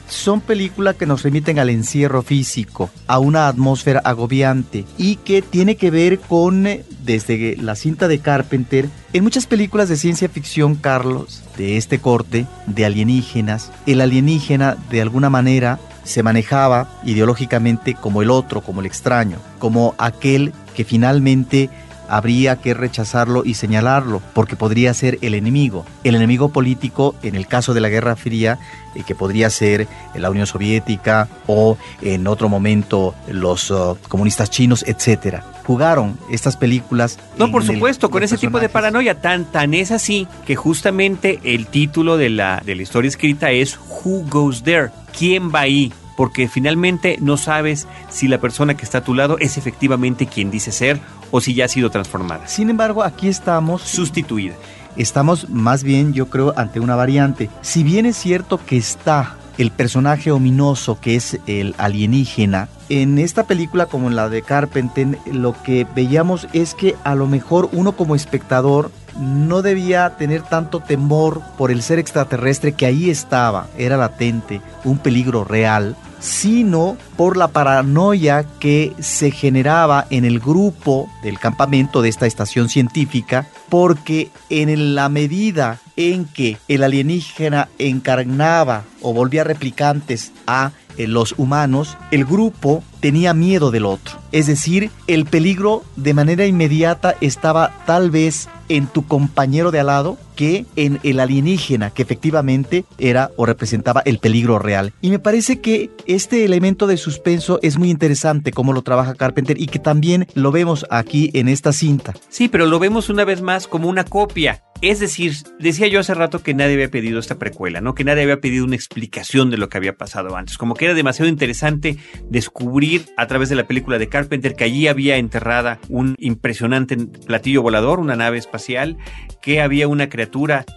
son 0.08 0.40
películas 0.40 0.96
que 0.96 1.06
nos 1.06 1.22
remiten 1.22 1.58
al 1.58 1.70
encierro 1.70 2.22
físico, 2.22 2.90
a 3.06 3.18
una 3.18 3.48
atmósfera 3.48 4.00
agobiante 4.04 4.84
y 4.96 5.16
que 5.16 5.42
tiene 5.42 5.76
que 5.76 5.90
ver 5.90 6.18
con, 6.18 6.66
eh, 6.66 6.84
desde 7.04 7.56
la 7.56 7.76
cinta 7.76 8.08
de 8.08 8.18
Carpenter, 8.18 8.88
en 9.12 9.24
muchas 9.24 9.46
películas 9.46 9.88
de 9.88 9.96
ciencia 9.96 10.28
ficción, 10.28 10.74
Carlos, 10.74 11.42
de 11.56 11.76
este 11.76 11.98
corte, 11.98 12.46
de 12.66 12.84
alienígenas, 12.84 13.72
el 13.86 14.00
alienígena 14.00 14.76
de 14.90 15.02
alguna 15.02 15.30
manera 15.30 15.78
se 16.04 16.22
manejaba 16.22 16.88
ideológicamente 17.04 17.94
como 17.94 18.22
el 18.22 18.30
otro, 18.30 18.62
como 18.62 18.80
el 18.80 18.86
extraño, 18.86 19.38
como 19.58 19.94
aquel 19.98 20.52
que 20.74 20.84
finalmente 20.84 21.68
habría 22.08 22.56
que 22.56 22.74
rechazarlo 22.74 23.42
y 23.44 23.54
señalarlo, 23.54 24.22
porque 24.34 24.56
podría 24.56 24.92
ser 24.94 25.18
el 25.22 25.34
enemigo. 25.34 25.84
El 26.04 26.14
enemigo 26.14 26.48
político, 26.50 27.14
en 27.22 27.34
el 27.34 27.46
caso 27.46 27.74
de 27.74 27.80
la 27.80 27.88
Guerra 27.88 28.16
Fría, 28.16 28.58
eh, 28.94 29.02
que 29.06 29.14
podría 29.14 29.50
ser 29.50 29.86
la 30.14 30.30
Unión 30.30 30.46
Soviética 30.46 31.28
o 31.46 31.76
en 32.02 32.26
otro 32.26 32.48
momento 32.48 33.14
los 33.28 33.70
uh, 33.70 33.96
comunistas 34.08 34.50
chinos, 34.50 34.84
etcétera. 34.86 35.44
Jugaron 35.64 36.18
estas 36.30 36.56
películas. 36.56 37.18
No, 37.36 37.50
por 37.50 37.62
el- 37.62 37.68
supuesto, 37.68 38.10
con 38.10 38.22
ese 38.22 38.38
tipo 38.38 38.58
de 38.58 38.68
paranoia 38.68 39.20
tan 39.20 39.44
tan 39.44 39.74
es 39.74 39.90
así 39.90 40.26
que 40.46 40.56
justamente 40.56 41.40
el 41.44 41.66
título 41.66 42.16
de 42.16 42.30
la 42.30 42.62
de 42.64 42.74
la 42.74 42.82
historia 42.82 43.08
escrita 43.08 43.50
es 43.50 43.78
Who 44.04 44.24
Goes 44.30 44.62
There? 44.62 44.90
¿Quién 45.16 45.52
va 45.54 45.60
ahí? 45.60 45.92
Porque 46.18 46.48
finalmente 46.48 47.16
no 47.20 47.36
sabes 47.36 47.86
si 48.10 48.26
la 48.26 48.38
persona 48.38 48.76
que 48.76 48.84
está 48.84 48.98
a 48.98 49.04
tu 49.04 49.14
lado 49.14 49.38
es 49.38 49.56
efectivamente 49.56 50.26
quien 50.26 50.50
dice 50.50 50.72
ser 50.72 50.98
o 51.30 51.40
si 51.40 51.54
ya 51.54 51.66
ha 51.66 51.68
sido 51.68 51.90
transformada. 51.90 52.48
Sin 52.48 52.70
embargo, 52.70 53.04
aquí 53.04 53.28
estamos 53.28 53.82
sustituida. 53.82 54.56
Estamos 54.96 55.48
más 55.48 55.84
bien, 55.84 56.12
yo 56.14 56.28
creo, 56.28 56.54
ante 56.56 56.80
una 56.80 56.96
variante. 56.96 57.48
Si 57.62 57.84
bien 57.84 58.04
es 58.04 58.16
cierto 58.16 58.58
que 58.58 58.76
está 58.76 59.36
el 59.58 59.70
personaje 59.70 60.32
ominoso 60.32 60.98
que 61.00 61.14
es 61.14 61.38
el 61.46 61.76
alienígena, 61.78 62.68
en 62.88 63.20
esta 63.20 63.44
película 63.44 63.86
como 63.86 64.08
en 64.08 64.16
la 64.16 64.28
de 64.28 64.42
Carpenter, 64.42 65.18
lo 65.30 65.54
que 65.62 65.86
veíamos 65.94 66.48
es 66.52 66.74
que 66.74 66.96
a 67.04 67.14
lo 67.14 67.28
mejor 67.28 67.68
uno 67.70 67.92
como 67.92 68.16
espectador 68.16 68.90
no 69.18 69.62
debía 69.62 70.16
tener 70.16 70.42
tanto 70.42 70.80
temor 70.80 71.42
por 71.56 71.70
el 71.70 71.82
ser 71.82 71.98
extraterrestre 71.98 72.72
que 72.72 72.86
ahí 72.86 73.10
estaba, 73.10 73.66
era 73.76 73.96
latente, 73.96 74.60
un 74.84 74.98
peligro 74.98 75.44
real, 75.44 75.96
sino 76.20 76.96
por 77.16 77.36
la 77.36 77.48
paranoia 77.48 78.44
que 78.58 78.92
se 78.98 79.30
generaba 79.30 80.06
en 80.10 80.24
el 80.24 80.40
grupo 80.40 81.08
del 81.22 81.38
campamento 81.38 82.02
de 82.02 82.08
esta 82.08 82.26
estación 82.26 82.68
científica, 82.68 83.46
porque 83.68 84.30
en 84.50 84.94
la 84.94 85.08
medida 85.08 85.78
en 85.96 86.24
que 86.24 86.58
el 86.68 86.82
alienígena 86.82 87.68
encarnaba 87.78 88.84
o 89.00 89.12
volvía 89.12 89.44
replicantes 89.44 90.32
a 90.46 90.72
eh, 90.96 91.06
los 91.06 91.34
humanos, 91.38 91.96
el 92.10 92.24
grupo 92.24 92.82
tenía 93.00 93.34
miedo 93.34 93.70
del 93.70 93.86
otro. 93.86 94.18
Es 94.32 94.46
decir, 94.46 94.90
el 95.06 95.24
peligro 95.24 95.84
de 95.96 96.14
manera 96.14 96.46
inmediata 96.46 97.14
estaba 97.20 97.72
tal 97.86 98.10
vez 98.10 98.48
en 98.68 98.86
tu 98.86 99.06
compañero 99.06 99.70
de 99.70 99.80
al 99.80 99.86
lado 99.86 100.18
que 100.38 100.66
en 100.76 101.00
el 101.02 101.18
alienígena, 101.18 101.90
que 101.90 102.02
efectivamente 102.02 102.84
era 102.96 103.32
o 103.34 103.44
representaba 103.44 104.02
el 104.04 104.20
peligro 104.20 104.60
real. 104.60 104.92
Y 105.00 105.10
me 105.10 105.18
parece 105.18 105.60
que 105.60 105.90
este 106.06 106.44
elemento 106.44 106.86
de 106.86 106.96
suspenso 106.96 107.58
es 107.60 107.76
muy 107.76 107.90
interesante 107.90 108.52
cómo 108.52 108.72
lo 108.72 108.82
trabaja 108.82 109.16
Carpenter 109.16 109.60
y 109.60 109.66
que 109.66 109.80
también 109.80 110.28
lo 110.34 110.52
vemos 110.52 110.86
aquí 110.90 111.32
en 111.34 111.48
esta 111.48 111.72
cinta. 111.72 112.14
Sí, 112.28 112.46
pero 112.46 112.66
lo 112.66 112.78
vemos 112.78 113.08
una 113.08 113.24
vez 113.24 113.42
más 113.42 113.66
como 113.66 113.88
una 113.88 114.04
copia. 114.04 114.62
Es 114.80 115.00
decir, 115.00 115.32
decía 115.58 115.88
yo 115.88 115.98
hace 115.98 116.14
rato 116.14 116.40
que 116.40 116.54
nadie 116.54 116.74
había 116.74 116.88
pedido 116.88 117.18
esta 117.18 117.36
precuela, 117.36 117.80
¿no? 117.80 117.96
Que 117.96 118.04
nadie 118.04 118.22
había 118.22 118.40
pedido 118.40 118.64
una 118.64 118.76
explicación 118.76 119.50
de 119.50 119.56
lo 119.56 119.68
que 119.68 119.76
había 119.76 119.96
pasado 119.96 120.36
antes. 120.36 120.56
Como 120.56 120.74
que 120.74 120.84
era 120.84 120.94
demasiado 120.94 121.28
interesante 121.28 121.96
descubrir 122.30 123.06
a 123.16 123.26
través 123.26 123.48
de 123.48 123.56
la 123.56 123.66
película 123.66 123.98
de 123.98 124.08
Carpenter 124.08 124.54
que 124.54 124.62
allí 124.62 124.86
había 124.86 125.16
enterrada 125.16 125.80
un 125.88 126.14
impresionante 126.20 126.96
platillo 126.96 127.60
volador, 127.60 127.98
una 127.98 128.14
nave 128.14 128.38
espacial, 128.38 128.96
que 129.42 129.60
había 129.60 129.88
una 129.88 130.08
criatura 130.08 130.27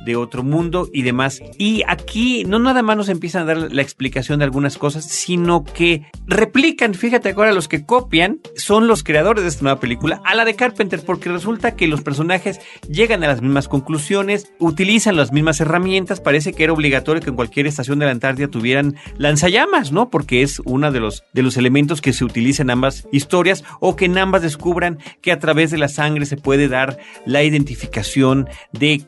de 0.05 0.15
otro 0.15 0.43
mundo 0.43 0.89
y 0.93 1.01
demás. 1.03 1.41
Y 1.57 1.83
aquí 1.87 2.43
no 2.45 2.59
nada 2.59 2.81
más 2.81 2.97
nos 2.97 3.09
empiezan 3.09 3.43
a 3.43 3.53
dar 3.53 3.73
la 3.73 3.81
explicación 3.81 4.39
de 4.39 4.45
algunas 4.45 4.77
cosas, 4.77 5.05
sino 5.05 5.63
que 5.63 6.03
replican, 6.25 6.93
fíjate 6.93 7.31
ahora, 7.31 7.53
los 7.53 7.67
que 7.67 7.85
copian 7.85 8.39
son 8.55 8.87
los 8.87 9.03
creadores 9.03 9.43
de 9.43 9.49
esta 9.49 9.63
nueva 9.63 9.79
película 9.79 10.21
a 10.25 10.35
la 10.35 10.45
de 10.45 10.55
Carpenter, 10.55 11.01
porque 11.05 11.29
resulta 11.29 11.75
que 11.75 11.87
los 11.87 12.01
personajes 12.01 12.59
llegan 12.89 13.23
a 13.23 13.27
las 13.27 13.41
mismas 13.41 13.67
conclusiones, 13.67 14.51
utilizan 14.59 15.15
las 15.15 15.31
mismas 15.31 15.59
herramientas, 15.59 16.19
parece 16.19 16.53
que 16.53 16.63
era 16.63 16.73
obligatorio 16.73 17.21
que 17.21 17.29
en 17.29 17.35
cualquier 17.35 17.67
estación 17.67 17.99
de 17.99 18.05
la 18.05 18.11
Antártida 18.11 18.47
tuvieran 18.47 18.95
lanzallamas, 19.17 19.91
¿no? 19.91 20.09
Porque 20.09 20.41
es 20.41 20.61
uno 20.65 20.91
de 20.91 20.99
los, 20.99 21.23
de 21.33 21.43
los 21.43 21.57
elementos 21.57 22.01
que 22.01 22.13
se 22.13 22.25
utilizan 22.25 22.67
en 22.67 22.71
ambas 22.71 23.07
historias 23.11 23.63
o 23.79 23.95
que 23.95 24.05
en 24.05 24.17
ambas 24.17 24.41
descubran 24.41 24.99
que 25.21 25.31
a 25.31 25.39
través 25.39 25.71
de 25.71 25.77
la 25.77 25.87
sangre 25.87 26.25
se 26.25 26.37
puede 26.37 26.67
dar 26.67 26.97
la 27.25 27.43
identificación 27.43 28.47
de 28.71 28.99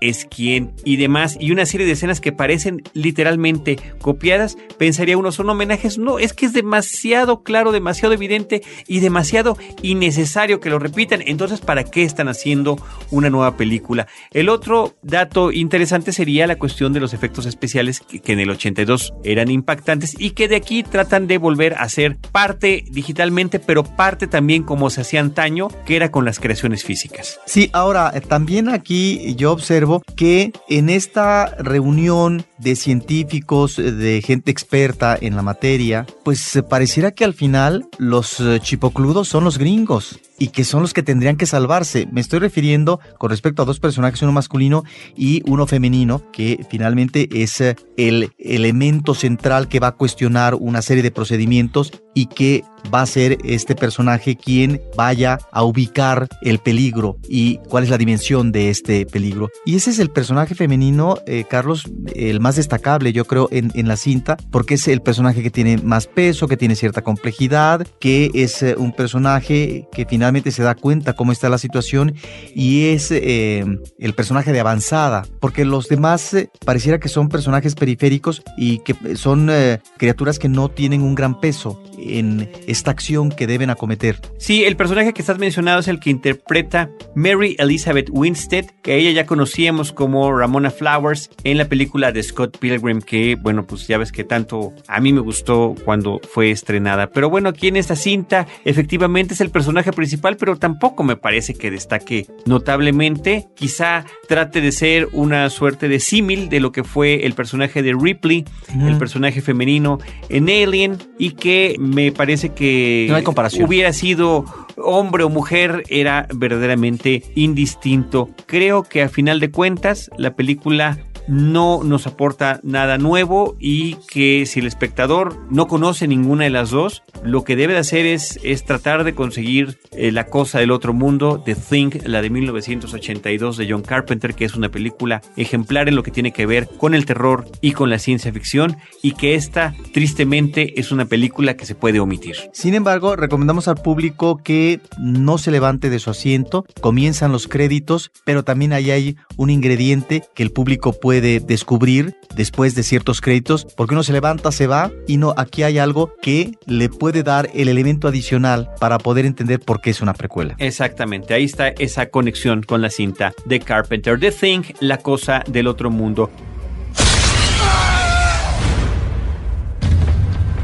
es 0.00 0.26
quién 0.26 0.72
y 0.84 0.96
demás 0.96 1.36
y 1.38 1.52
una 1.52 1.66
serie 1.66 1.86
de 1.86 1.92
escenas 1.92 2.20
que 2.20 2.32
parecen 2.32 2.82
literalmente 2.94 3.78
copiadas, 4.00 4.56
pensaría 4.78 5.16
uno 5.16 5.32
son 5.32 5.50
homenajes, 5.50 5.98
no, 5.98 6.18
es 6.18 6.32
que 6.32 6.46
es 6.46 6.52
demasiado 6.52 7.42
claro, 7.42 7.72
demasiado 7.72 8.14
evidente 8.14 8.62
y 8.86 9.00
demasiado 9.00 9.56
innecesario 9.82 10.60
que 10.60 10.70
lo 10.70 10.78
repitan, 10.78 11.22
entonces 11.26 11.60
¿para 11.60 11.84
qué 11.84 12.04
están 12.04 12.28
haciendo 12.28 12.78
una 13.10 13.30
nueva 13.30 13.56
película? 13.56 14.06
El 14.32 14.48
otro 14.48 14.94
dato 15.02 15.52
interesante 15.52 16.12
sería 16.12 16.46
la 16.46 16.56
cuestión 16.56 16.92
de 16.92 17.00
los 17.00 17.14
efectos 17.14 17.46
especiales 17.46 18.00
que, 18.00 18.32
en 18.32 18.40
el 18.40 18.50
82 18.50 19.12
eran 19.24 19.50
impactantes 19.50 20.14
y 20.18 20.30
que 20.30 20.48
de 20.48 20.56
aquí 20.56 20.82
tratan 20.82 21.26
de 21.26 21.38
volver 21.38 21.74
a 21.74 21.88
ser 21.88 22.16
parte 22.16 22.84
digitalmente, 22.90 23.58
pero 23.58 23.84
parte 23.84 24.26
también 24.26 24.62
como 24.62 24.90
se 24.90 25.02
hacía 25.02 25.20
antaño, 25.20 25.68
que 25.84 25.96
era 25.96 26.10
con 26.10 26.24
las 26.24 26.40
creaciones 26.40 26.84
físicas. 26.84 27.40
Sí, 27.46 27.70
ahora 27.72 28.10
eh, 28.14 28.20
también 28.20 28.68
aquí 28.68 29.34
yo 29.36 29.58
observo 29.62 30.02
que 30.16 30.52
en 30.68 30.90
esta 30.90 31.54
reunión 31.56 32.44
de 32.58 32.74
científicos, 32.74 33.78
eh, 33.78 33.92
de 33.92 34.20
gente 34.20 34.50
experta 34.50 35.16
en 35.20 35.36
la 35.36 35.42
materia, 35.42 36.04
pues 36.24 36.56
eh, 36.56 36.64
pareciera 36.64 37.12
que 37.12 37.24
al 37.24 37.32
final 37.32 37.86
los 37.98 38.40
eh, 38.40 38.58
chipocludos 38.60 39.28
son 39.28 39.44
los 39.44 39.58
gringos 39.58 40.18
y 40.42 40.48
que 40.48 40.64
son 40.64 40.82
los 40.82 40.92
que 40.92 41.04
tendrían 41.04 41.36
que 41.36 41.46
salvarse. 41.46 42.08
Me 42.10 42.20
estoy 42.20 42.40
refiriendo 42.40 42.98
con 43.16 43.30
respecto 43.30 43.62
a 43.62 43.64
dos 43.64 43.78
personajes, 43.78 44.22
uno 44.22 44.32
masculino 44.32 44.82
y 45.16 45.40
uno 45.48 45.68
femenino, 45.68 46.20
que 46.32 46.66
finalmente 46.68 47.28
es 47.30 47.60
eh, 47.60 47.76
el 47.96 48.32
elemento 48.40 49.14
central 49.14 49.68
que 49.68 49.78
va 49.78 49.86
a 49.86 49.92
cuestionar 49.92 50.56
una 50.56 50.82
serie 50.82 51.04
de 51.04 51.12
procedimientos 51.12 51.92
y 52.12 52.26
que 52.26 52.64
va 52.92 53.02
a 53.02 53.06
ser 53.06 53.38
este 53.44 53.76
personaje 53.76 54.36
quien 54.36 54.82
vaya 54.96 55.38
a 55.52 55.62
ubicar 55.62 56.28
el 56.42 56.58
peligro 56.58 57.16
y 57.28 57.58
cuál 57.68 57.84
es 57.84 57.90
la 57.90 57.98
dimensión 57.98 58.50
de 58.50 58.70
este 58.70 59.06
peligro. 59.06 59.48
Y 59.64 59.76
ese 59.76 59.90
es 59.90 60.00
el 60.00 60.10
personaje 60.10 60.56
femenino, 60.56 61.18
eh, 61.26 61.44
Carlos, 61.48 61.84
el 62.16 62.40
más 62.40 62.56
destacable 62.56 63.12
yo 63.12 63.26
creo 63.26 63.48
en, 63.52 63.70
en, 63.74 63.86
la 63.86 63.96
cinta, 63.96 64.36
porque 64.50 64.74
es 64.74 64.88
el 64.88 65.02
personaje 65.02 65.42
que 65.42 65.50
tiene 65.50 65.78
más 65.78 66.08
peso, 66.08 66.48
que 66.48 66.56
tiene 66.56 66.74
cierta 66.74 67.02
complejidad, 67.02 67.86
que 68.00 68.30
es 68.34 68.62
eh, 68.62 68.74
un 68.76 68.92
personaje 68.92 69.86
que 69.92 70.04
finalmente 70.06 70.31
se 70.50 70.62
da 70.62 70.74
cuenta 70.74 71.14
cómo 71.14 71.32
está 71.32 71.48
la 71.48 71.58
situación 71.58 72.14
y 72.54 72.86
es 72.86 73.10
eh, 73.10 73.64
el 73.98 74.14
personaje 74.14 74.52
de 74.52 74.60
avanzada, 74.60 75.24
porque 75.40 75.64
los 75.64 75.88
demás 75.88 76.32
eh, 76.34 76.50
pareciera 76.64 76.98
que 76.98 77.08
son 77.08 77.28
personajes 77.28 77.74
periféricos 77.74 78.42
y 78.56 78.78
que 78.78 79.16
son 79.16 79.48
eh, 79.50 79.80
criaturas 79.98 80.38
que 80.38 80.48
no 80.48 80.68
tienen 80.68 81.02
un 81.02 81.14
gran 81.14 81.40
peso 81.40 81.82
en 82.04 82.50
esta 82.66 82.90
acción 82.90 83.30
que 83.30 83.46
deben 83.46 83.70
acometer. 83.70 84.20
Sí, 84.38 84.64
el 84.64 84.76
personaje 84.76 85.12
que 85.12 85.22
estás 85.22 85.38
mencionado 85.38 85.80
es 85.80 85.88
el 85.88 86.00
que 86.00 86.10
interpreta 86.10 86.90
Mary 87.14 87.56
Elizabeth 87.58 88.08
Winstead, 88.10 88.66
que 88.82 88.92
a 88.92 88.94
ella 88.96 89.10
ya 89.10 89.26
conocíamos 89.26 89.92
como 89.92 90.32
Ramona 90.36 90.70
Flowers 90.70 91.30
en 91.44 91.58
la 91.58 91.66
película 91.66 92.12
de 92.12 92.22
Scott 92.22 92.58
Pilgrim, 92.58 93.00
que 93.00 93.36
bueno, 93.36 93.66
pues 93.66 93.86
ya 93.86 93.98
ves 93.98 94.12
que 94.12 94.24
tanto 94.24 94.72
a 94.88 95.00
mí 95.00 95.12
me 95.12 95.20
gustó 95.20 95.74
cuando 95.84 96.20
fue 96.30 96.50
estrenada. 96.50 97.10
Pero 97.10 97.30
bueno, 97.30 97.48
aquí 97.48 97.68
en 97.68 97.76
esta 97.76 97.96
cinta 97.96 98.46
efectivamente 98.64 99.34
es 99.34 99.40
el 99.40 99.50
personaje 99.50 99.92
principal, 99.92 100.36
pero 100.36 100.56
tampoco 100.56 101.04
me 101.04 101.16
parece 101.16 101.54
que 101.54 101.70
destaque 101.70 102.26
notablemente. 102.46 103.48
Quizá 103.54 104.04
trate 104.28 104.60
de 104.60 104.72
ser 104.72 105.08
una 105.12 105.48
suerte 105.50 105.88
de 105.88 106.00
símil 106.00 106.48
de 106.48 106.60
lo 106.60 106.72
que 106.72 106.84
fue 106.84 107.26
el 107.26 107.34
personaje 107.34 107.82
de 107.82 107.94
Ripley, 107.98 108.44
mm. 108.74 108.88
el 108.88 108.98
personaje 108.98 109.40
femenino 109.40 109.98
en 110.28 110.48
Alien, 110.48 110.98
y 111.18 111.30
que 111.32 111.76
me 111.92 112.12
parece 112.12 112.50
que 112.50 113.06
no 113.08 113.16
hay 113.16 113.22
comparación. 113.22 113.66
hubiera 113.66 113.92
sido 113.92 114.44
hombre 114.76 115.24
o 115.24 115.28
mujer 115.28 115.84
era 115.88 116.26
verdaderamente 116.34 117.22
indistinto. 117.34 118.30
Creo 118.46 118.82
que 118.82 119.02
a 119.02 119.08
final 119.08 119.40
de 119.40 119.50
cuentas 119.50 120.10
la 120.16 120.34
película 120.34 120.98
no 121.26 121.82
nos 121.84 122.06
aporta 122.06 122.60
nada 122.62 122.98
nuevo 122.98 123.56
y 123.58 123.96
que 124.08 124.46
si 124.46 124.60
el 124.60 124.66
espectador 124.66 125.38
no 125.50 125.66
conoce 125.66 126.08
ninguna 126.08 126.44
de 126.44 126.50
las 126.50 126.70
dos, 126.70 127.02
lo 127.22 127.44
que 127.44 127.56
debe 127.56 127.74
de 127.74 127.80
hacer 127.80 128.06
es, 128.06 128.40
es 128.42 128.64
tratar 128.64 129.04
de 129.04 129.14
conseguir 129.14 129.78
eh, 129.92 130.10
La 130.12 130.26
cosa 130.26 130.58
del 130.58 130.70
otro 130.70 130.92
mundo, 130.92 131.42
The 131.44 131.54
Thing, 131.54 131.90
la 132.04 132.22
de 132.22 132.30
1982 132.30 133.56
de 133.56 133.70
John 133.70 133.82
Carpenter, 133.82 134.34
que 134.34 134.44
es 134.44 134.54
una 134.54 134.68
película 134.68 135.22
ejemplar 135.36 135.88
en 135.88 135.96
lo 135.96 136.02
que 136.02 136.10
tiene 136.10 136.32
que 136.32 136.46
ver 136.46 136.68
con 136.78 136.94
el 136.94 137.06
terror 137.06 137.46
y 137.60 137.72
con 137.72 137.90
la 137.90 137.98
ciencia 137.98 138.32
ficción 138.32 138.76
y 139.02 139.12
que 139.12 139.34
esta 139.34 139.74
tristemente 139.92 140.80
es 140.80 140.92
una 140.92 141.04
película 141.04 141.56
que 141.56 141.66
se 141.66 141.74
puede 141.74 142.00
omitir. 142.00 142.36
Sin 142.52 142.74
embargo, 142.74 143.16
recomendamos 143.16 143.68
al 143.68 143.76
público 143.76 144.38
que 144.42 144.80
no 144.98 145.38
se 145.38 145.50
levante 145.50 145.90
de 145.90 145.98
su 145.98 146.10
asiento, 146.10 146.64
comienzan 146.80 147.32
los 147.32 147.48
créditos, 147.48 148.10
pero 148.24 148.44
también 148.44 148.72
ahí 148.72 148.90
hay 148.90 149.16
un 149.36 149.50
ingrediente 149.50 150.22
que 150.34 150.42
el 150.42 150.50
público 150.50 150.92
puede 150.92 151.12
puede 151.22 151.38
descubrir 151.38 152.16
después 152.34 152.74
de 152.74 152.82
ciertos 152.82 153.20
créditos, 153.20 153.64
porque 153.76 153.94
uno 153.94 154.02
se 154.02 154.12
levanta, 154.12 154.50
se 154.50 154.66
va 154.66 154.90
y 155.06 155.18
no, 155.18 155.34
aquí 155.36 155.62
hay 155.62 155.78
algo 155.78 156.12
que 156.20 156.58
le 156.66 156.88
puede 156.88 157.22
dar 157.22 157.48
el 157.54 157.68
elemento 157.68 158.08
adicional 158.08 158.70
para 158.80 158.98
poder 158.98 159.24
entender 159.24 159.60
por 159.60 159.80
qué 159.80 159.90
es 159.90 160.00
una 160.02 160.14
precuela. 160.14 160.56
Exactamente, 160.58 161.32
ahí 161.32 161.44
está 161.44 161.68
esa 161.68 162.06
conexión 162.06 162.64
con 162.64 162.82
la 162.82 162.90
cinta 162.90 163.32
de 163.44 163.60
Carpenter, 163.60 164.18
The 164.18 164.32
Thing, 164.32 164.62
la 164.80 164.98
cosa 164.98 165.44
del 165.46 165.68
otro 165.68 165.92
mundo. 165.92 166.28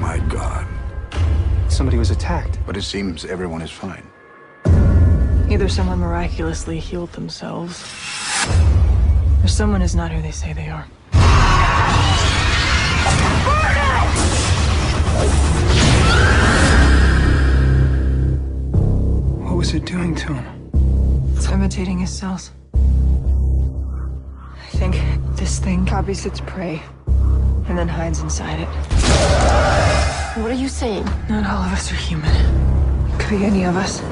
My 0.01 0.19
God. 0.29 0.67
Somebody 1.69 1.99
was 1.99 2.11
attacked. 2.11 2.59
But 2.67 2.77
it 2.77 2.83
seems 2.83 3.25
everyone 3.25 3.63
is 3.63 3.71
fine. 3.71 4.03
Either 5.49 5.69
someone 5.69 6.01
miraculously 6.01 6.81
healed 6.81 7.13
themselves, 7.13 7.85
or 9.49 9.51
someone 9.51 9.81
is 9.81 9.97
not 9.97 10.13
who 10.13 10.21
they 10.21 10.31
say 10.31 10.53
they 10.53 10.69
are. 10.69 10.85
What 19.43 19.57
was 19.57 19.73
it 19.73 19.87
doing 19.87 20.15
to 20.17 20.35
him? 20.35 21.33
It's 21.35 21.49
imitating 21.49 21.99
his 21.99 22.11
cells. 22.11 22.51
I 24.65 24.69
think 24.81 24.97
this 25.37 25.59
thing 25.59 25.87
copies 25.87 26.27
its 26.27 26.41
prey 26.41 26.83
and 27.69 27.79
then 27.79 27.89
hides 27.89 28.21
inside 28.21 28.61
it. 28.61 28.69
What 30.43 30.51
are 30.51 30.61
you 30.65 30.69
saying? 30.69 31.07
Not 31.31 31.47
all 31.47 31.63
of 31.63 31.73
us 31.73 31.91
are 31.91 31.95
human. 31.95 32.35
Could 33.19 33.31
be 33.31 33.47
any 33.47 33.65
of 33.65 33.77
us. 33.77 34.03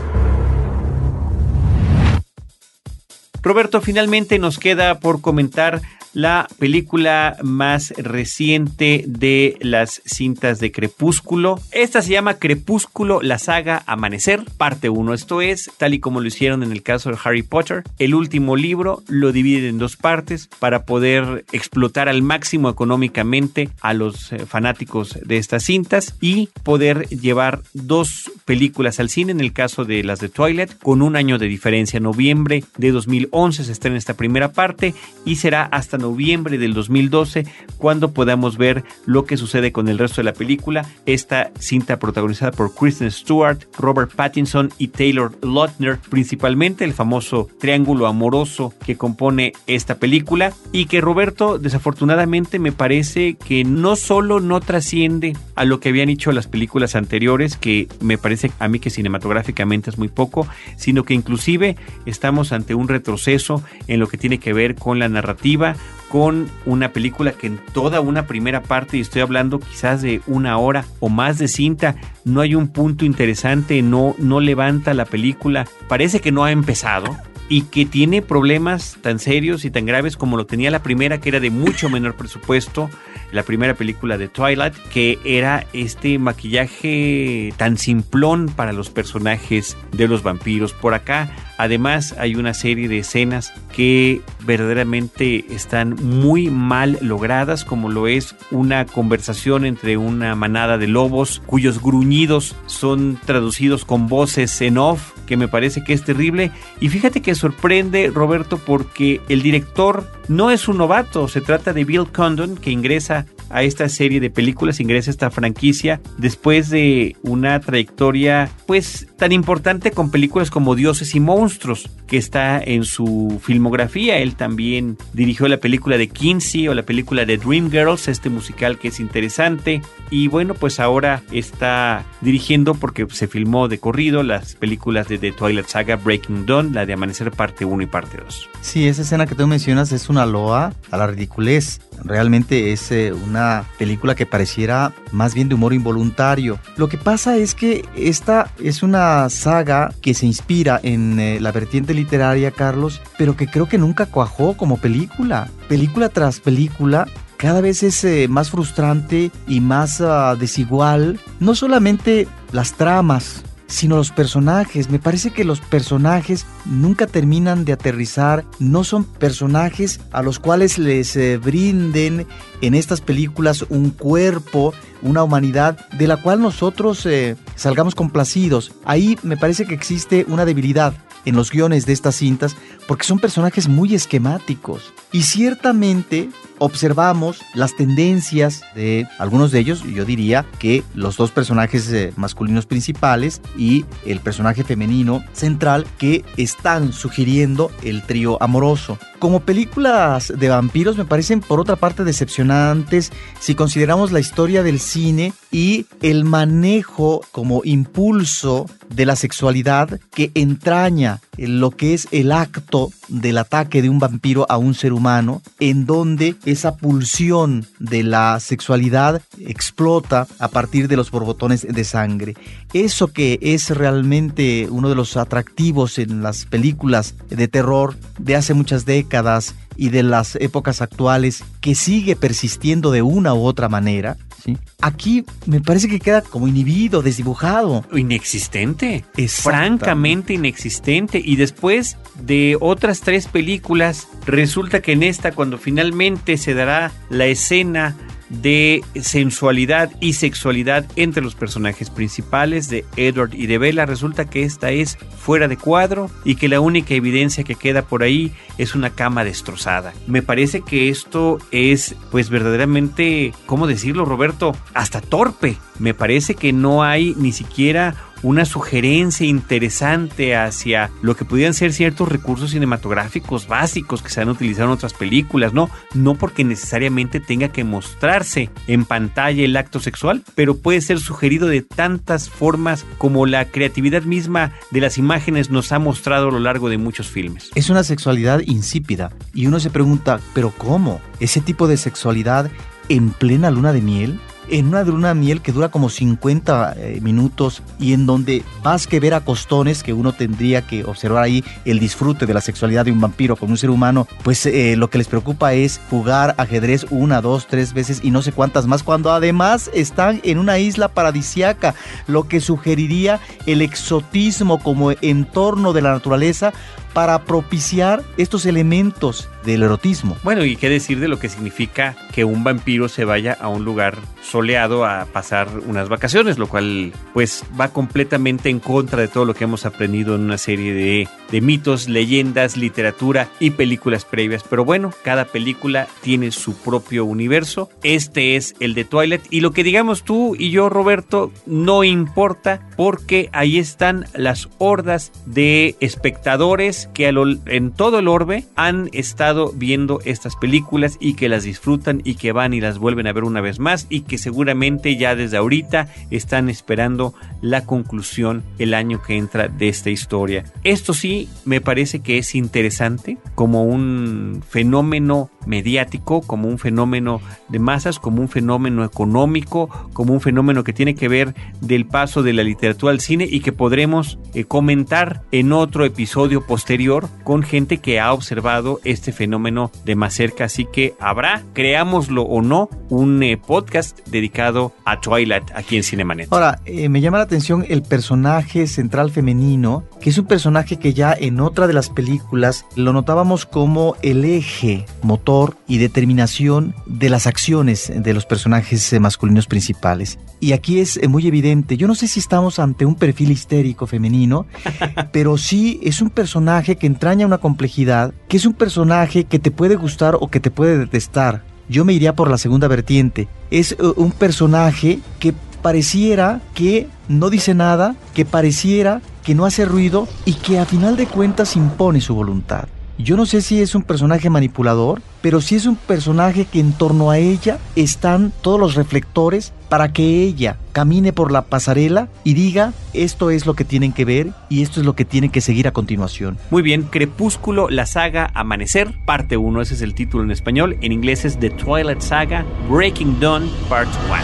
Roberto, 3.47 3.81
finalmente 3.81 4.41
nos 4.41 4.59
queda 4.59 4.99
por 4.99 5.21
comentar 5.21 5.81
la 6.17 6.49
película 6.59 7.37
más 7.43 7.93
reciente 7.99 9.05
de 9.07 9.59
las 9.61 10.01
cintas 10.07 10.61
de 10.61 10.73
Crepúsculo. 10.73 11.61
Esta 11.73 12.01
se 12.01 12.13
llama 12.13 12.39
Crepúsculo, 12.39 13.21
la 13.21 13.39
saga 13.39 13.83
Amanecer, 13.85 14.43
parte 14.57 14.89
1. 14.89 15.13
Esto 15.13 15.43
es, 15.43 15.71
tal 15.77 15.93
y 15.93 16.01
como 16.01 16.23
lo 16.23 16.29
hicieron 16.29 16.63
en 16.63 16.73
el 16.73 16.83
caso 16.83 17.11
de 17.11 17.19
Harry 17.23 17.43
Potter, 17.43 17.85
el 17.99 18.15
último 18.15 18.57
libro 18.57 19.03
lo 19.09 19.31
dividen 19.31 19.67
en 19.67 19.79
dos 19.79 19.99
partes 19.99 20.49
para 20.59 20.87
poder 20.87 21.45
explotar 21.53 22.09
al 22.09 22.23
máximo 22.23 22.71
económicamente 22.71 23.69
a 23.83 23.93
los 23.93 24.33
eh, 24.33 24.47
fanáticos 24.47 25.19
de 25.23 25.37
estas 25.37 25.65
cintas 25.65 26.15
y 26.23 26.49
poder 26.63 27.11
llevar 27.11 27.61
dos 27.75 28.31
películas 28.47 29.01
al 29.01 29.11
cine, 29.11 29.33
en 29.33 29.41
el 29.41 29.53
caso 29.53 29.85
de 29.85 30.03
las 30.03 30.21
de 30.21 30.31
Twilight, 30.31 30.79
con 30.79 31.03
un 31.03 31.15
año 31.15 31.37
de 31.37 31.47
diferencia. 31.47 32.01
Noviembre 32.01 32.65
de 32.79 32.91
2011 32.91 33.65
se 33.65 33.73
estrena 33.73 33.99
esta 33.99 34.15
primera 34.15 34.53
parte 34.53 34.95
y 35.27 35.37
será 35.37 35.65
hasta 35.65 35.99
noviembre 35.99 36.06
del 36.15 36.75
2012 36.75 37.47
cuando 37.79 38.13
podamos 38.13 38.57
ver 38.57 38.85
lo 39.07 39.25
que 39.25 39.37
sucede 39.37 39.73
con 39.73 39.89
el 39.89 39.99
resto 39.99 40.21
de 40.21 40.25
la 40.25 40.33
película. 40.33 40.87
Esta 41.07 41.51
cinta 41.59 41.99
protagonizada 41.99 42.53
por 42.53 42.75
Kristen 42.75 43.11
Stewart, 43.11 43.65
Robert 43.79 44.13
Pattinson 44.15 44.71
y 44.79 44.89
Taylor 44.89 45.33
Lautner, 45.43 45.99
principalmente 46.11 46.85
el 46.85 46.93
famoso 46.93 47.49
triángulo 47.59 48.07
amoroso 48.07 48.73
que 48.85 48.97
compone 48.97 49.53
esta 49.67 49.97
película 49.97 50.53
y 50.73 50.87
que 50.87 51.01
Roberto 51.01 51.59
desafortunadamente 51.59 52.59
me 52.59 52.73
parece 52.73 53.35
que 53.35 53.65
no 53.65 53.97
solo 53.97 54.41
no 54.41 54.61
trasciende 54.61 55.37
a 55.55 55.65
lo 55.65 55.81
que 55.81 55.89
habían 55.89 56.09
hecho 56.09 56.33
las 56.33 56.47
películas 56.47 56.95
anteriores, 56.95 57.57
que 57.57 57.89
me 58.01 58.19
parece 58.19 58.51
a 58.59 58.69
mí 58.69 58.79
que 58.79 58.91
cinematográficamente 58.91 59.91
es 59.91 59.99
muy 59.99 60.09
poco, 60.09 60.47
sino 60.77 61.05
que 61.05 61.15
inclusive 61.15 61.77
estamos 62.05 62.53
ante 62.53 62.75
un 62.75 62.89
retroceso 62.89 63.63
en 63.87 64.01
lo 64.01 64.09
que 64.09 64.19
tiene 64.19 64.39
que 64.39 64.53
ver 64.53 64.75
con 64.75 64.99
la 64.99 65.09
narrativa, 65.09 65.77
con 66.09 66.49
una 66.65 66.93
película 66.93 67.33
que 67.33 67.49
en 67.49 67.59
toda 67.73 68.01
una 68.01 68.27
primera 68.27 68.63
parte, 68.63 68.97
y 68.97 69.01
estoy 69.01 69.23
hablando 69.23 69.59
quizás 69.59 70.03
de 70.03 70.21
una 70.27 70.59
hora 70.59 70.85
o 71.01 71.09
más 71.09 71.39
de 71.39 71.49
cinta, 71.49 71.97
no 72.25 72.41
hay 72.41 72.55
un 72.55 72.69
punto 72.69 73.05
interesante, 73.05 73.83
no, 73.83 74.15
no 74.19 74.41
levanta 74.41 74.95
la 74.95 75.05
película, 75.05 75.67
parece 75.89 76.21
que 76.21 76.33
no 76.33 76.45
ha 76.45 76.53
empezado 76.53 77.17
y 77.49 77.63
que 77.63 77.87
tiene 77.87 78.23
problemas 78.23 78.99
tan 79.03 79.19
serios 79.19 79.65
y 79.65 79.71
tan 79.71 79.87
graves 79.87 80.17
como 80.17 80.37
lo 80.37 80.47
tenía 80.47 80.71
la 80.71 80.83
primera, 80.83 81.21
que 81.21 81.29
era 81.29 81.41
de 81.41 81.51
mucho 81.51 81.89
menor 81.89 82.17
presupuesto, 82.17 82.91
la 83.33 83.43
primera 83.43 83.75
película 83.75 84.19
de 84.19 84.29
Twilight, 84.29 84.75
que 84.93 85.19
era 85.25 85.67
este 85.73 86.19
maquillaje 86.19 87.53
tan 87.57 87.79
simplón 87.79 88.49
para 88.49 88.73
los 88.73 88.91
personajes 88.91 89.77
de 89.93 90.09
los 90.09 90.23
vampiros. 90.23 90.73
Por 90.73 90.95
acá, 90.95 91.31
además, 91.59 92.15
hay 92.19 92.35
una 92.35 92.55
serie 92.55 92.89
de 92.89 92.99
escenas 92.99 93.53
que 93.75 94.21
verdaderamente 94.45 95.45
están 95.55 95.95
muy 95.95 96.51
mal 96.51 96.99
logradas, 97.01 97.65
como 97.65 97.89
lo 97.89 98.07
es 98.07 98.35
una 98.51 98.87
conversación 98.87 99.65
entre 99.65 99.97
una 99.97 100.35
manada 100.35 100.79
de 100.79 100.87
lobos 100.87 101.43
cuyos 101.47 101.83
gruñidos 101.83 102.57
son 102.67 103.19
traducidos 103.25 103.85
con 103.85 104.09
voces 104.09 104.61
en 104.61 104.79
off, 104.79 105.13
que 105.27 105.37
me 105.37 105.49
parece 105.49 105.85
que 105.85 105.93
es 105.93 106.05
terrible. 106.05 106.53
Y 106.81 106.89
fíjate 106.89 107.23
que 107.23 107.35
sorprende, 107.35 108.11
Roberto, 108.13 108.59
porque 108.59 109.21
el 109.29 109.43
director 109.43 110.11
no 110.29 110.51
es 110.51 110.69
un 110.69 110.79
novato, 110.79 111.29
se 111.29 111.41
trata 111.41 111.73
de 111.73 111.85
Bill 111.85 112.07
Condon, 112.11 112.57
que 112.57 112.71
ingresa 112.71 113.27
a 113.51 113.63
esta 113.63 113.89
serie 113.89 114.21
de 114.21 114.31
películas, 114.31 114.81
ingresa 114.81 115.11
a 115.11 115.13
esta 115.13 115.31
franquicia 115.31 116.01
después 116.19 116.71
de 116.71 117.17
una 117.23 117.61
trayectoria 117.61 118.51
pues 118.67 119.07
tan 119.17 119.33
importante 119.33 119.91
con 119.91 120.11
películas 120.11 120.51
como 120.51 120.75
Dioses 120.75 121.15
y 121.15 121.21
Monstruos, 121.21 121.91
que 122.07 122.17
está 122.17 122.61
en 122.63 122.85
su 122.85 123.41
filmografía. 123.43 124.19
Él 124.19 124.37
también 124.37 124.97
dirigió 125.13 125.49
la 125.49 125.59
película 125.59 125.99
de 125.99 126.09
Kinsey 126.09 126.69
o 126.69 126.75
la 126.75 126.83
película 126.83 127.25
de 127.25 127.37
Dreamgirls, 127.37 128.09
este 128.09 128.29
musical 128.29 128.79
que 128.79 128.89
es 128.89 129.01
interesante. 129.01 129.83
Y 130.11 130.29
bueno, 130.29 130.55
pues 130.55 130.81
ahora 130.81 131.23
está 131.33 132.05
dirigiendo 132.21 132.75
porque 132.75 133.07
se 133.11 133.27
filmó 133.27 133.69
de 133.69 133.79
corrido 133.79 134.23
las 134.23 134.55
películas 134.55 135.09
de 135.09 135.19
The 135.19 135.33
Twilight 135.33 135.67
Saga, 135.67 135.97
Breaking 135.97 136.47
Dawn, 136.47 136.75
la 136.75 136.87
de 136.87 136.93
Amanecer 136.93 137.31
parte 137.31 137.65
1 137.65 137.83
y 137.83 137.87
parte 137.87 138.19
2. 138.19 138.49
Sí, 138.61 138.87
esa 138.87 139.03
escena 139.03 139.27
que 139.27 139.35
tú 139.35 139.47
mencionas 139.47 139.93
es 139.93 140.09
una 140.09 140.27
loa 140.27 140.73
a 140.91 140.97
la 140.97 141.07
ridiculez. 141.07 141.81
Realmente 142.05 142.73
es 142.73 142.91
eh, 142.93 143.13
una 143.13 143.65
película 143.79 144.15
que 144.15 144.27
pareciera 144.27 144.93
más 145.13 145.35
bien 145.35 145.49
de 145.49 145.55
humor 145.55 145.73
involuntario. 145.73 146.59
Lo 146.77 146.89
que 146.89 146.99
pasa 146.99 147.37
es 147.37 147.55
que 147.55 147.85
esta 147.97 148.53
es 148.63 148.83
una 148.83 149.29
saga 149.31 149.93
que 150.01 150.15
se 150.15 150.27
inspira 150.27 150.81
en 150.83 151.19
eh, 151.19 151.41
la 151.41 151.53
vertiente 151.53 151.95
literaria, 151.95 152.51
Carlos, 152.51 153.01
pero 153.19 153.37
que 153.37 153.47
creo 153.47 153.69
que 153.69 153.79
nunca 153.79 154.07
cuajó 154.07 154.57
como 154.57 154.77
película. 154.79 155.49
Película 155.69 156.09
tras 156.09 156.41
película 156.41 157.07
cada 157.37 157.61
vez 157.61 157.83
es 157.83 158.03
eh, 158.05 158.29
más 158.29 158.51
frustrante 158.51 159.31
y 159.47 159.61
más 159.61 160.01
ah, 160.01 160.37
desigual. 160.39 161.21
No 161.39 161.55
solamente 161.55 162.27
las 162.53 162.73
tramas, 162.75 163.45
sino 163.67 163.97
los 163.97 164.11
personajes. 164.11 164.91
Me 164.91 164.99
parece 164.99 165.31
que 165.31 165.45
los 165.45 165.61
personajes 165.61 166.47
nunca 166.65 167.07
terminan 167.07 167.65
de 167.65 167.73
aterrizar, 167.73 168.45
no 168.59 168.85
son 168.85 169.05
personajes 169.05 170.01
a 170.13 170.23
los 170.23 170.39
cuales 170.39 170.79
les 170.79 171.17
eh, 171.17 171.39
brinden 171.39 172.27
en 172.61 172.75
estas 172.75 173.01
películas 173.01 173.65
un 173.69 173.91
cuerpo, 173.91 174.73
una 175.03 175.23
humanidad 175.23 175.89
de 175.91 176.07
la 176.07 176.17
cual 176.17 176.41
nosotros 176.41 177.05
eh, 177.07 177.37
salgamos 177.55 177.95
complacidos. 177.95 178.73
Ahí 178.85 179.19
me 179.23 179.37
parece 179.37 179.67
que 179.67 179.75
existe 179.75 180.25
una 180.29 180.45
debilidad 180.45 180.95
en 181.25 181.37
los 181.37 181.51
guiones 181.51 181.85
de 181.87 181.93
estas 181.93 182.17
cintas 182.17 182.57
porque 182.87 183.05
son 183.05 183.19
personajes 183.19 183.69
muy 183.69 183.95
esquemáticos. 183.95 184.95
Y 185.13 185.23
ciertamente 185.23 186.31
observamos 186.59 187.43
las 187.55 187.77
tendencias 187.77 188.63
de 188.75 189.07
algunos 189.19 189.51
de 189.51 189.61
ellos, 189.61 189.83
yo 189.83 190.05
diría 190.05 190.47
que 190.59 190.83
los 190.95 191.17
dos 191.17 191.31
personajes 191.31 191.91
eh, 191.93 192.13
masculinos 192.17 192.67
principales 192.67 193.41
y 193.57 193.85
el 194.05 194.21
personaje 194.21 194.65
femenino 194.65 195.25
central 195.33 195.87
que 195.99 196.25
están 196.37 196.93
sugiriendo 196.93 197.71
el 197.83 198.03
trío 198.03 198.43
amoroso. 198.43 198.99
Como 199.19 199.41
películas 199.41 200.33
de 200.37 200.49
vampiros 200.49 200.97
me 200.97 201.05
parecen 201.05 201.41
por 201.41 201.59
otra 201.59 201.77
parte 201.77 202.05
decepcionantes 202.05 203.13
si 203.41 203.55
consideramos 203.55 204.13
la 204.13 204.21
historia 204.21 204.63
del 204.63 204.79
cine 204.79 205.33
y 205.51 205.87
el 206.03 206.25
manejo 206.25 207.23
como 207.33 207.63
impulso 207.65 208.67
de 208.91 209.07
la 209.07 209.17
sexualidad 209.17 210.01
que 210.15 210.31
entraña 210.35 211.21
lo 211.39 211.71
que 211.71 211.95
es 211.95 212.09
el 212.11 212.33
acto 212.33 212.91
del 213.09 213.39
ataque 213.39 213.83
de 213.83 213.91
un 213.91 213.99
vampiro 213.99 214.47
a 214.49 214.57
un 214.59 214.75
ser 214.75 214.93
humano, 214.93 215.43
en 215.61 215.87
donde 215.87 216.37
esa 216.45 216.77
pulsión 216.77 217.67
de 217.79 218.03
la 218.03 218.41
sexualidad 218.41 219.23
explota 219.41 220.27
a 220.39 220.49
partir 220.49 220.89
de 220.89 220.97
los 220.97 221.11
borbotones 221.11 221.67
de 221.69 221.85
sangre. 221.85 222.35
Eso 222.73 223.09
que 223.09 223.39
es 223.43 223.71
realmente 223.71 224.69
uno 224.71 224.89
de 224.89 224.95
los 224.95 225.17
atractivos 225.17 225.99
en 225.99 226.23
las 226.23 226.47
películas 226.47 227.15
de 227.29 227.49
terror 227.49 227.97
de 228.19 228.37
hace 228.37 228.55
muchas 228.55 228.85
décadas 228.85 229.55
y 229.77 229.91
de 229.91 230.03
las 230.03 230.37
épocas 230.37 230.83
actuales 230.83 231.45
que 231.61 231.75
sigue 231.75 232.17
persistiendo 232.17 232.91
de 232.91 233.03
una 233.03 233.35
u 233.35 233.45
otra 233.45 233.69
manera, 233.69 234.17
¿sí? 234.45 234.59
aquí 234.81 235.25
me 235.47 235.61
parece 235.61 235.89
que 235.89 236.01
queda 236.01 236.23
como 236.23 236.49
inhibido, 236.49 237.03
desdibujado. 237.03 237.85
Inexistente. 237.93 239.05
Francamente 239.29 240.35
inexistente. 240.35 241.21
Y 241.25 241.37
después 241.37 241.97
de 242.21 242.57
otras 242.61 243.01
tres 243.01 243.27
películas, 243.27 244.09
resulta 244.27 244.81
que 244.81 244.93
en 244.93 245.03
esta, 245.03 245.33
cuando 245.33 245.59
finalmente 245.59 246.37
se 246.37 246.55
dará 246.55 246.93
la 247.11 247.27
escena 247.27 247.97
de 248.29 248.83
sensualidad 249.01 249.91
y 250.01 250.15
sexualidad 250.15 250.87
entre 250.97 251.23
los 251.23 251.35
personajes 251.35 251.91
principales 251.91 252.69
de 252.69 252.85
Edward 252.97 253.35
y 253.35 253.47
de 253.47 253.59
Bella. 253.59 253.87
Resulta 253.87 254.29
que 254.29 254.43
esta 254.43 254.71
es 254.71 254.99
fuera 255.19 255.49
de 255.49 255.57
cuadro 255.57 256.11
y 256.25 256.37
que 256.37 256.49
la 256.49 256.61
única 256.61 256.95
evidencia 256.95 257.45
que 257.45 257.55
queda 257.55 257.83
por 257.83 258.03
ahí 258.03 258.33
es 258.59 258.75
una 258.75 258.91
cama 258.91 259.25
destrozada. 259.25 259.93
Me 260.07 260.23
parece 260.23 260.63
que 260.63 260.89
esto 260.89 261.39
es 261.51 261.95
pues 262.11 262.31
verdaderamente, 262.31 263.33
¿cómo 263.47 263.67
decirlo 263.67 264.05
Roberto? 264.05 264.57
Hasta 264.75 265.01
torpe. 265.01 265.57
Me 265.79 265.95
parece 265.95 266.35
que 266.35 266.53
no 266.53 266.83
hay 266.83 267.15
ni 267.17 267.33
siquiera 267.33 267.95
una 268.23 268.45
sugerencia 268.45 269.27
interesante 269.27 270.37
hacia 270.37 270.91
lo 271.03 271.17
que 271.17 271.25
pudieran 271.25 271.55
ser 271.55 271.73
ciertos 271.73 272.09
recursos 272.09 272.51
cinematográficos 272.51 273.49
básicos 273.49 274.03
que 274.03 274.11
se 274.11 274.21
han 274.21 274.29
utilizado 274.29 274.69
en 274.69 274.75
otras 274.75 274.95
películas, 274.95 275.53
¿no? 275.53 275.71
No 275.95 276.15
porque 276.15 276.45
necesariamente 276.45 277.21
tenga 277.21 277.49
que 277.49 277.65
mostrarse 277.65 278.51
en 278.67 278.85
pantalla 278.85 279.45
el 279.45 279.57
acto 279.57 279.81
sexual, 279.81 280.23
pero 280.35 280.57
puede 280.57 280.81
ser 280.81 281.01
sugerido 281.01 281.49
de 281.49 281.63
tantas 281.63 282.31
formas 282.31 282.85
como 282.99 283.27
la 283.27 283.47
creatividad 283.47 284.03
misma 284.03 284.53
de 284.71 284.81
las 284.81 284.99
imágenes 284.99 285.51
nos 285.51 285.73
ha 285.73 285.79
mostrado 285.79 286.29
a 286.29 286.33
lo 286.33 286.41
largo 286.41 286.69
de 286.69 286.79
muchos 286.79 287.09
filmes. 287.09 287.51
Es 287.55 287.71
una 287.71 287.85
sexualidad 287.85 288.41
insípida 288.47 289.13
y 289.35 289.47
uno 289.47 289.61
se 289.61 289.71
pregunta, 289.71 290.21
¿pero 290.35 290.53
cómo? 290.57 291.01
¿Ese 291.21 291.41
tipo 291.41 291.69
de 291.69 291.77
sexualidad 291.77 292.51
en 292.89 293.11
plena 293.11 293.51
luna 293.51 293.73
de 293.73 293.81
miel? 293.81 294.21
En 294.49 294.69
una 294.69 294.85
de 294.85 294.91
luna 294.91 295.09
de 295.09 295.15
miel 295.15 295.41
que 295.41 295.53
dura 295.53 295.69
como 295.69 295.89
50 295.89 296.75
eh, 296.77 296.99
minutos 297.03 297.63
y 297.79 297.93
en 297.93 298.07
donde 298.07 298.45
más 298.65 298.87
que 298.87 299.01
ver 299.01 299.15
a 299.15 299.21
costones, 299.21 299.83
que 299.83 299.93
uno 299.93 300.13
tendría 300.13 300.63
que 300.63 300.85
observar 300.85 301.25
ahí 301.25 301.45
el 301.65 301.79
disfrute 301.79 302.27
de 302.27 302.35
la 302.35 302.41
sexualidad 302.41 302.85
de 302.85 302.93
un 302.93 303.01
vampiro 303.01 303.37
con 303.37 303.51
un 303.51 303.57
ser 303.57 303.71
humano, 303.71 304.07
pues 304.23 304.47
eh, 304.47 304.77
lo 304.77 304.91
que 304.91 304.99
les 304.99 305.09
preocupa 305.09 305.55
es 305.55 305.81
jugar 305.91 306.35
ajedrez 306.39 306.87
una, 306.91 307.21
dos, 307.21 307.47
tres 307.47 307.73
veces 307.73 308.01
y 308.03 308.11
no 308.11 308.23
sé 308.23 308.33
cuántas 308.33 308.67
más, 308.67 308.83
cuando 308.83 309.13
además 309.13 309.71
están 309.75 310.21
en 310.25 310.39
una 310.39 310.59
isla 310.59 310.89
paradisiaca, 310.89 311.75
lo 312.07 312.29
que 312.29 312.41
sugeriría 312.41 313.21
el 313.47 313.63
exotismo 313.63 314.59
como 314.63 314.93
entorno 314.93 315.73
de 315.73 315.83
la 315.83 315.93
naturaleza 315.93 316.53
para 316.97 317.25
propiciar 317.25 318.03
estos 318.17 318.47
elementos 318.47 319.29
del 319.45 319.63
erotismo. 319.63 320.17
Bueno, 320.25 320.47
y 320.47 320.57
qué 320.57 320.71
decir 320.71 320.99
de 320.99 321.09
lo 321.09 321.19
que 321.19 321.29
significa 321.29 321.95
que 322.15 322.25
un 322.25 322.43
vampiro 322.43 322.89
se 322.89 323.05
vaya 323.05 323.37
a 323.39 323.49
un 323.49 323.67
lugar 323.67 323.99
soleado 324.23 324.87
a 324.87 325.05
pasar 325.05 325.47
unas 325.67 325.91
vacaciones, 325.91 326.39
lo 326.39 326.49
cual 326.49 326.95
pues 327.13 327.45
va 327.59 327.69
completamente 327.69 328.49
en 328.49 328.61
contra 328.61 329.03
de 329.03 329.09
todo 329.09 329.27
lo 329.27 329.35
que 329.35 329.45
hemos 329.45 329.67
aprendido 329.67 330.15
en 330.15 330.23
una 330.23 330.39
serie 330.39 330.73
de, 330.73 331.09
de 331.31 331.41
mitos, 331.43 331.87
leyendas, 331.87 332.57
literatura 332.57 333.29
y 333.39 333.51
películas 333.51 334.07
previas. 334.07 334.43
Pero 334.43 334.65
bueno, 334.65 334.91
cada 335.05 335.27
película 335.27 335.87
tiene 336.01 336.33
su 336.33 336.57
propio 336.57 337.05
universo. 337.05 337.69
Este 337.83 338.37
es 338.37 338.57
el 338.59 338.73
de 338.75 338.85
Twilight 338.85 339.23
y 339.31 339.43
lo 339.43 339.53
que 339.53 339.65
digamos 339.65 340.03
tú 340.03 340.35
y 340.37 340.51
yo, 340.51 340.71
Roberto, 340.71 341.31
no 341.45 341.85
importa 341.85 342.67
porque 342.77 343.29
ahí 343.33 343.59
están 343.59 344.07
las 344.15 344.49
hordas 344.59 345.13
de 345.27 345.77
espectadores 345.81 346.86
que 346.93 347.09
en 347.47 347.71
todo 347.73 347.99
el 347.99 348.09
orbe 348.09 348.45
han 348.55 348.89
estado 348.93 349.53
viendo 349.53 350.01
estas 350.05 350.37
películas 350.37 350.97
y 351.01 351.15
que 351.15 351.29
las 351.29 351.45
disfrutan 351.45 352.01
y 352.05 352.15
que 352.15 352.33
van 352.33 352.55
y 352.55 352.61
las 352.61 352.79
vuelven 352.79 353.07
a 353.07 353.13
ver 353.13 353.25
una 353.25 353.41
vez 353.41 353.59
más 353.59 353.87
y 353.89 354.03
que 354.03 354.19
seguramente 354.19 354.97
ya 354.97 355.15
desde 355.17 355.37
ahorita 355.37 355.89
están 356.11 356.49
esperando 356.49 357.15
la 357.41 357.65
conclusión 357.65 358.43
el 358.59 358.75
año 358.75 359.03
que 359.03 359.17
entra 359.17 359.49
de 359.49 359.69
esta 359.69 359.91
historia. 359.91 360.45
Esto 360.65 360.95
sí 360.95 361.29
me 361.45 361.61
parece 361.61 362.01
que 362.01 362.19
es 362.19 362.35
interesante 362.35 363.19
como 363.35 363.65
un 363.65 364.43
fenómeno 364.49 365.31
mediático, 365.47 366.23
como 366.23 366.49
un 366.49 366.59
fenómeno 366.59 367.21
de 367.49 367.59
masas, 367.59 367.99
como 367.99 368.21
un 368.21 368.29
fenómeno 368.29 368.85
económico, 368.85 369.69
como 369.93 370.13
un 370.13 370.21
fenómeno 370.21 370.65
que 370.65 370.73
tiene 370.73 370.95
que 370.95 371.09
ver 371.09 371.35
del 371.61 371.87
paso 371.87 372.23
de 372.23 372.33
la 372.33 372.43
literatura 372.43 372.93
al 372.93 373.01
cine 373.01 373.27
y 373.31 373.41
que 373.41 373.53
podremos 373.53 374.19
eh, 374.35 374.45
comentar 374.45 375.23
en 375.31 375.53
otro 375.53 375.85
episodio 375.85 376.45
posterior 376.45 376.76
con 377.25 377.43
gente 377.43 377.79
que 377.79 378.01
ha 378.01 378.13
observado 378.13 378.81
este 378.85 379.13
fenómeno 379.13 379.71
de 379.85 379.97
más 379.97 380.15
cerca. 380.15 380.45
Así 380.45 380.67
que 380.71 380.95
habrá, 381.01 381.43
creámoslo 381.55 382.23
o 382.23 382.43
no, 382.43 382.69
un 382.91 383.23
eh, 383.23 383.37
podcast 383.39 384.01
dedicado 384.09 384.73
a 384.85 385.01
Twilight 385.01 385.51
aquí 385.55 385.77
en 385.77 385.83
Cinemanet. 385.83 386.29
Ahora, 386.31 386.61
eh, 386.67 386.89
me 386.89 387.01
llama 387.01 387.19
la 387.19 387.25
atención 387.25 387.65
el 387.69 387.83
personaje 387.83 388.67
central 388.67 389.11
femenino, 389.11 389.85
que 390.01 390.11
es 390.11 390.19
un 390.19 390.27
personaje 390.27 390.77
que 390.77 390.93
ya 390.93 391.17
en 391.19 391.41
otra 391.41 391.67
de 391.67 391.73
las 391.73 391.89
películas 391.89 392.67
lo 392.75 392.93
notábamos 392.93 393.47
como 393.47 393.97
el 394.03 394.25
eje, 394.25 394.85
motor 395.03 395.57
y 395.67 395.79
determinación 395.79 396.75
de 396.87 397.09
las 397.09 397.27
acciones 397.27 397.93
de 397.95 398.13
los 398.13 398.27
personajes 398.27 398.93
eh, 398.93 399.01
masculinos 399.01 399.47
principales. 399.47 400.19
Y 400.41 400.53
aquí 400.53 400.81
es 400.81 400.99
eh, 400.99 401.09
muy 401.09 401.27
evidente, 401.27 401.77
yo 401.77 401.87
no 401.87 401.95
sé 401.95 402.09
si 402.09 402.21
estamos 402.21 402.59
ante 402.59 402.85
un 402.85 402.95
perfil 402.95 403.31
histérico 403.31 403.87
femenino, 403.87 404.47
pero 405.13 405.39
sí 405.39 405.81
es 405.83 406.03
un 406.03 406.11
personaje 406.11 406.56
que 406.63 406.87
entraña 406.87 407.27
una 407.27 407.39
complejidad, 407.39 408.13
que 408.29 408.37
es 408.37 408.47
un 408.47 408.55
personaje 408.55 409.25
que 409.25 409.39
te 409.39 409.51
puede 409.51 409.77
gustar 409.77 410.17
o 410.21 410.29
que 410.29 410.41
te 410.41 410.51
puede 410.51 410.79
detestar. 410.79 411.45
Yo 411.69 411.85
me 411.85 411.93
iría 411.93 412.15
por 412.15 412.31
la 412.31 412.39
segunda 412.39 412.69
vertiente. 412.69 413.29
Es 413.51 413.73
eh, 413.73 413.77
un 413.97 414.13
personaje 414.13 415.01
que 415.19 415.35
pareciera 415.63 416.41
que 416.55 416.89
no 417.09 417.31
dice 417.31 417.55
nada, 417.55 417.97
que 418.15 418.25
pareciera 418.25 419.01
que 419.25 419.35
no 419.35 419.45
hace 419.45 419.65
ruido 419.65 420.07
y 420.25 420.35
que 420.35 420.59
a 420.59 420.65
final 420.65 420.97
de 420.97 421.07
cuentas 421.07 421.57
impone 421.57 422.01
su 422.01 422.15
voluntad. 422.15 422.69
Yo 422.99 423.19
no 423.19 423.27
sé 423.27 423.43
si 423.43 423.61
es 423.61 423.75
un 423.75 423.83
personaje 423.83 424.31
manipulador, 424.31 425.03
pero 425.21 425.43
sí 425.43 425.55
es 425.55 425.67
un 425.67 425.77
personaje 425.77 426.47
que 426.47 426.61
en 426.61 426.73
torno 426.73 427.11
a 427.11 427.19
ella 427.19 427.59
están 427.75 428.33
todos 428.41 428.59
los 428.59 428.75
reflectores 428.75 429.53
para 429.69 429.93
que 429.93 430.23
ella 430.23 430.57
camine 430.73 431.13
por 431.13 431.31
la 431.31 431.43
pasarela 431.43 432.09
y 432.25 432.33
diga 432.33 432.73
esto 432.95 433.31
es 433.31 433.45
lo 433.45 433.53
que 433.53 433.65
tienen 433.65 433.93
que 433.93 434.07
ver 434.07 434.31
y 434.49 434.63
esto 434.63 434.81
es 434.81 434.87
lo 434.87 434.95
que 434.95 435.05
tienen 435.05 435.31
que 435.31 435.43
seguir 435.43 435.69
a 435.69 435.73
continuación. 435.73 436.39
Muy 436.51 436.63
bien, 436.63 436.85
Crepúsculo, 436.85 437.69
la 437.69 437.85
saga 437.85 438.31
Amanecer, 438.33 438.95
parte 439.05 439.37
1, 439.37 439.61
ese 439.61 439.75
es 439.75 439.83
el 439.83 439.95
título 439.95 440.25
en 440.25 440.31
español. 440.31 440.79
En 440.81 440.91
inglés 440.91 441.27
es 441.27 441.39
The 441.39 441.51
Twilight 441.51 442.01
Saga, 442.01 442.47
Breaking 442.71 443.21
Dawn, 443.21 443.51
Part 443.69 443.91
1. 444.09 444.21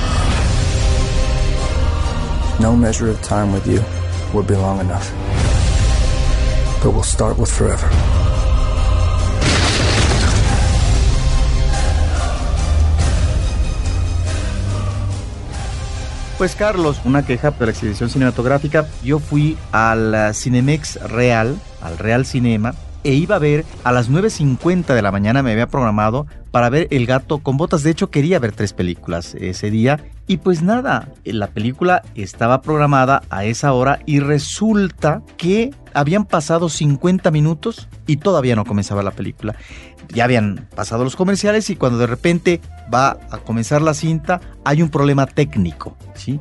No 2.60 2.74
measure 2.74 3.10
of 3.10 3.20
time 3.20 3.52
with 3.52 3.66
you 3.66 3.82
would 4.32 4.46
be 4.46 4.54
long 4.54 4.80
enough. 4.80 5.12
But 6.82 6.94
we'll 6.94 7.02
start 7.02 7.38
with 7.38 7.50
forever. 7.50 7.88
Pues 16.43 16.57
Carlos, 16.57 17.01
una 17.05 17.24
queja 17.24 17.53
de 17.53 17.66
la 17.66 17.70
exhibición 17.70 18.11
cinematográfica. 18.11 18.88
Yo 19.05 19.20
fui 19.20 19.57
al 19.70 20.12
eh, 20.12 20.34
Cinemex 20.34 20.97
Real, 21.09 21.57
al 21.80 21.99
Real 21.99 22.26
Cinema, 22.26 22.74
e 23.05 23.12
iba 23.12 23.36
a 23.36 23.40
ver 23.40 23.64
a 23.84 23.92
las 23.92 24.11
9.50 24.11 24.94
de 24.94 25.03
la 25.03 25.12
mañana, 25.12 25.42
me 25.42 25.53
había 25.53 25.66
programado 25.66 26.26
para 26.50 26.70
ver 26.70 26.86
El 26.90 27.07
gato 27.07 27.38
con 27.38 27.57
botas. 27.57 27.82
De 27.82 27.90
hecho, 27.90 28.11
quería 28.11 28.38
ver 28.38 28.53
tres 28.53 28.72
películas 28.72 29.34
ese 29.34 29.70
día. 29.70 30.05
Y 30.26 30.36
pues 30.36 30.62
nada, 30.62 31.09
la 31.24 31.48
película 31.48 32.03
estaba 32.14 32.62
programada 32.62 33.22
a 33.30 33.44
esa 33.44 33.72
hora 33.72 33.98
y 34.07 34.20
resulta 34.20 35.22
que 35.36 35.70
habían 35.94 36.24
pasado 36.24 36.68
50 36.68 37.30
minutos 37.30 37.88
y 38.07 38.18
todavía 38.18 38.55
no 38.55 38.64
comenzaba 38.64 39.03
la 39.03 39.11
película. 39.11 39.57
Ya 40.09 40.24
habían 40.24 40.68
pasado 40.74 41.05
los 41.05 41.16
comerciales 41.16 41.70
y 41.70 41.76
cuando 41.76 41.98
de 41.98 42.07
repente 42.07 42.61
va 42.92 43.18
a 43.30 43.38
comenzar 43.38 43.82
la 43.82 43.94
cinta 43.94 44.40
hay 44.64 44.82
un 44.82 44.90
problema 44.90 45.26
técnico, 45.26 45.96
¿sí? 46.14 46.38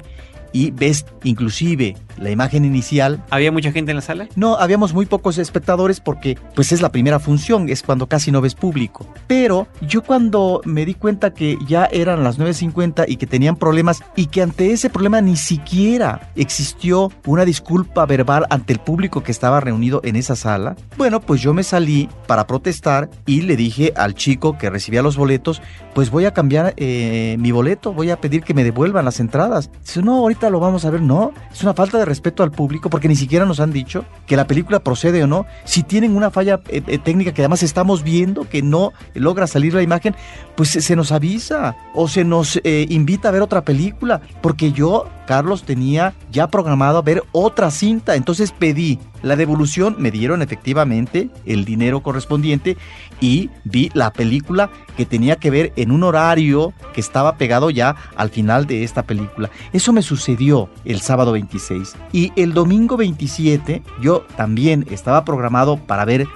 Y 0.54 0.72
ves 0.72 1.06
inclusive 1.24 1.96
la 2.18 2.30
imagen 2.30 2.66
inicial. 2.66 3.24
¿Había 3.30 3.52
mucha 3.52 3.72
gente 3.72 3.92
en 3.92 3.98
la 3.98 4.02
sala? 4.02 4.28
No, 4.36 4.56
habíamos 4.56 4.94
muy 4.94 5.06
pocos 5.06 5.38
espectadores 5.38 6.00
porque 6.00 6.38
pues 6.56 6.72
es 6.72 6.82
la 6.82 6.92
primera 6.92 7.20
función, 7.20 7.70
es 7.70 7.84
cuando 7.84 8.08
casi 8.08 8.32
no 8.32 8.42
ves 8.42 8.56
público. 8.56 9.06
Pero 9.28 9.68
yo 9.82 10.04
cuando 10.04 10.62
me 10.66 10.86
di 10.86 10.94
cuenta 10.94 11.34
que 11.34 11.58
ya 11.68 11.86
eran 11.86 12.24
las 12.24 12.40
9.50 12.40 13.06
y 13.08 13.18
que 13.18 13.28
tenían 13.28 13.56
problemas 13.56 14.04
y 14.16 14.28
que 14.28 14.42
ante 14.42 14.72
ese 14.72 14.90
problema 14.90 15.22
ni 15.22 15.36
siquiera 15.36 16.32
existió 16.36 17.12
una 17.26 17.46
disculpa 17.46 18.06
verbal 18.06 18.46
ante 18.50 18.74
el 18.74 18.80
público 18.80 19.24
que 19.24 19.32
estaba 19.32 19.60
reunido 19.60 20.02
en 20.04 20.16
esa 20.16 20.36
sala, 20.36 20.76
bueno, 20.98 21.22
pues 21.22 21.42
yo 21.42 21.54
me 21.54 21.64
salí 21.64 22.10
para 22.28 22.48
protestar 22.48 23.10
y 23.26 23.42
le 23.42 23.56
dije 23.56 23.94
al 23.96 24.14
chico 24.14 24.58
que 24.58 24.70
recibía 24.70 25.02
los 25.02 25.18
boletos, 25.18 25.62
pues 25.94 26.10
voy 26.10 26.26
a 26.26 26.34
cambiar 26.34 26.74
eh, 26.78 27.36
mi 27.40 27.52
boleto, 27.52 27.94
voy 27.94 28.10
a 28.10 28.20
pedir 28.20 28.44
que 28.44 28.54
me 28.54 28.64
devuelvan 28.64 29.06
las 29.06 29.20
entradas. 29.20 29.70
Dice, 29.82 30.02
no, 30.02 30.18
ahorita 30.18 30.41
lo 30.50 30.60
vamos 30.60 30.86
a 30.86 30.90
ver, 30.90 31.02
no, 31.02 31.34
es 31.52 31.62
una 31.64 31.74
falta 31.74 31.98
de 31.98 32.06
respeto 32.06 32.44
al 32.44 32.52
público 32.52 32.90
porque 32.90 33.08
ni 33.08 33.16
siquiera 33.16 33.46
nos 33.46 33.60
han 33.60 33.72
dicho 33.72 34.06
que 34.26 34.36
la 34.36 34.48
película 34.48 34.80
procede 34.80 35.24
o 35.24 35.28
no. 35.28 35.46
Si 35.66 35.84
tienen 35.84 36.16
una 36.16 36.32
falla 36.32 36.62
eh, 36.68 36.82
eh, 36.88 36.98
técnica 36.98 37.34
que 37.34 37.42
además 37.42 37.64
estamos 37.64 38.04
viendo 38.04 38.48
que 38.48 38.62
no 38.62 38.94
logra 39.14 39.48
salir 39.48 39.74
la 39.74 39.82
imagen, 39.82 40.16
pues 40.56 40.70
se, 40.70 40.96
nos 40.96 41.12
avisa 41.12 41.76
o 41.94 42.08
se 42.08 42.24
nos 42.24 42.60
eh, 42.64 42.86
invita 42.90 43.30
a 43.30 43.32
ver 43.32 43.42
otra 43.42 43.64
película. 43.64 44.22
Porque 44.42 44.72
yo, 44.72 45.08
Carlos, 45.28 45.64
tenía 45.64 46.14
ya 46.32 46.48
programado 46.48 46.98
a 46.98 47.02
ver 47.02 47.24
otra 47.32 47.72
cinta. 47.72 48.16
Entonces 48.16 48.52
pedí 48.52 49.00
la 49.22 49.36
devolución, 49.36 49.96
me 50.00 50.12
dieron 50.12 50.42
efectivamente 50.42 51.30
el 51.46 51.66
dinero 51.66 52.02
correspondiente 52.02 52.78
y 53.20 53.50
vi 53.64 53.92
la 53.94 54.14
película 54.14 54.70
que 54.98 55.06
tenía 55.06 55.36
que 55.36 55.52
ver 55.52 55.74
en 55.76 55.92
un 55.92 56.04
horario 56.04 56.74
que 56.94 57.02
estaba 57.02 57.38
pegado 57.38 57.70
ya 57.70 57.96
al 58.16 58.30
final 58.30 58.66
de 58.66 58.84
esta 58.84 59.04
película. 59.04 59.50
Eso 59.74 59.94
me 59.94 60.02
sucedió 60.02 60.70
el 60.86 61.02
sábado 61.02 61.32
26. 61.34 61.96
Y 62.12 62.32
el 62.36 62.54
domingo 62.54 62.98
27 62.98 63.84
yo 64.02 64.26
también 64.36 64.86
estaba 64.90 65.24
programado 65.26 65.78
para 65.78 66.06
ver 66.06 66.28